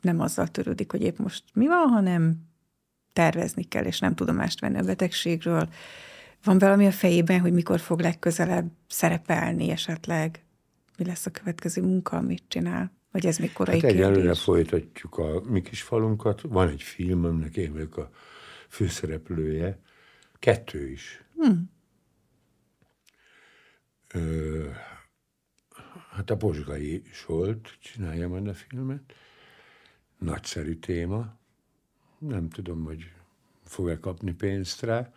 nem 0.01 0.21
azzal 0.21 0.49
törődik, 0.49 0.91
hogy 0.91 1.03
épp 1.03 1.19
most 1.19 1.45
mi 1.53 1.67
van, 1.67 1.89
hanem 1.89 2.47
tervezni 3.13 3.65
kell, 3.65 3.85
és 3.85 3.99
nem 3.99 4.15
tudomást 4.15 4.61
venni 4.61 4.79
a 4.79 4.83
betegségről. 4.83 5.69
Van 6.45 6.59
valami 6.59 6.87
a 6.87 6.93
fejében, 6.93 7.41
hogy 7.41 7.53
mikor 7.53 7.81
fog 7.81 8.01
legközelebb 8.01 8.71
szerepelni 8.89 9.71
esetleg? 9.71 10.45
Mi 10.99 11.05
lesz 11.05 11.27
a 11.27 11.31
következő 11.31 11.83
munka, 11.83 12.17
amit 12.17 12.43
csinál? 12.49 12.93
Vagy 13.13 13.27
ez 13.27 13.39
még 13.39 13.53
korai 13.53 13.81
hát 13.81 13.91
egyelőre 13.91 14.35
folytatjuk 14.35 15.19
a 15.19 15.43
mi 15.49 15.63
kis 15.63 15.83
falunkat. 15.83 16.41
Van 16.41 16.69
egy 16.69 16.83
film, 16.83 17.25
aminek 17.25 17.57
én 17.57 17.73
vagyok 17.73 17.97
a 17.97 18.11
főszereplője. 18.69 19.79
Kettő 20.39 20.89
is. 20.89 21.25
Hmm. 21.37 21.71
Ö, 24.13 24.65
Hát 26.17 26.31
a 26.31 26.37
Bozsgai 26.37 27.03
Solt 27.13 27.77
csinálja 27.81 28.29
majd 28.29 28.49
a 28.49 28.55
filmet. 28.55 29.15
Nagyszerű 30.19 30.75
téma. 30.75 31.37
Nem 32.19 32.49
tudom, 32.49 32.85
hogy 32.85 33.13
fog-e 33.65 33.99
kapni 33.99 34.33
pénzt 34.33 34.81
rá. 34.83 35.13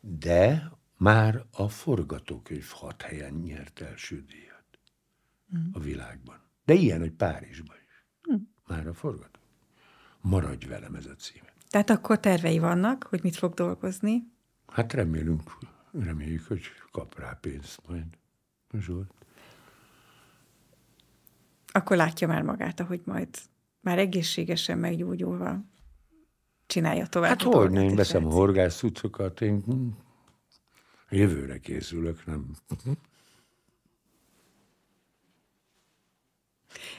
De 0.00 0.72
már 0.96 1.44
a 1.52 1.68
forgatókönyv 1.68 2.68
hat 2.68 3.02
helyen 3.02 3.32
nyert 3.32 3.80
első 3.80 4.24
díjat 4.28 4.78
mm. 5.56 5.70
a 5.72 5.78
világban. 5.78 6.40
De 6.64 6.74
ilyen, 6.74 7.00
hogy 7.00 7.12
Párizsban 7.12 7.76
is. 7.86 8.04
Mm. 8.32 8.42
Már 8.66 8.86
a 8.86 8.94
forgató. 8.94 9.40
Maradj 10.20 10.66
velem 10.66 10.94
ez 10.94 11.06
a 11.06 11.14
címe. 11.14 11.52
Tehát 11.68 11.90
akkor 11.90 12.20
tervei 12.20 12.58
vannak, 12.58 13.02
hogy 13.02 13.22
mit 13.22 13.36
fog 13.36 13.54
dolgozni? 13.54 14.32
Hát 14.66 14.92
remélünk, 14.92 15.58
reméljük, 15.92 16.46
hogy 16.46 16.62
kap 16.90 17.18
rá 17.18 17.38
pénzt 17.40 17.80
majd 17.86 18.06
Zsolt 18.78 19.21
akkor 21.72 21.96
látja 21.96 22.26
már 22.26 22.42
magát, 22.42 22.80
ahogy 22.80 23.00
majd 23.04 23.28
már 23.80 23.98
egészségesen 23.98 24.78
meggyógyulva 24.78 25.60
csinálja 26.66 27.06
tovább. 27.06 27.28
Hát 27.28 27.42
hogy 27.42 27.74
én 27.74 27.94
veszem 27.94 28.26
a 28.26 28.30
horgász 28.30 28.76
cuccokat, 28.76 29.40
én 29.40 29.64
jövőre 31.10 31.58
készülök, 31.58 32.26
nem? 32.26 32.50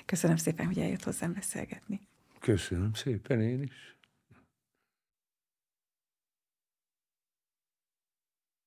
Köszönöm 0.06 0.36
szépen, 0.36 0.66
hogy 0.66 0.80
eljött 0.80 1.04
hozzám 1.04 1.34
beszélgetni. 1.34 2.02
Köszönöm 2.40 2.94
szépen 2.94 3.41
én 3.41 3.62
is. 3.62 3.93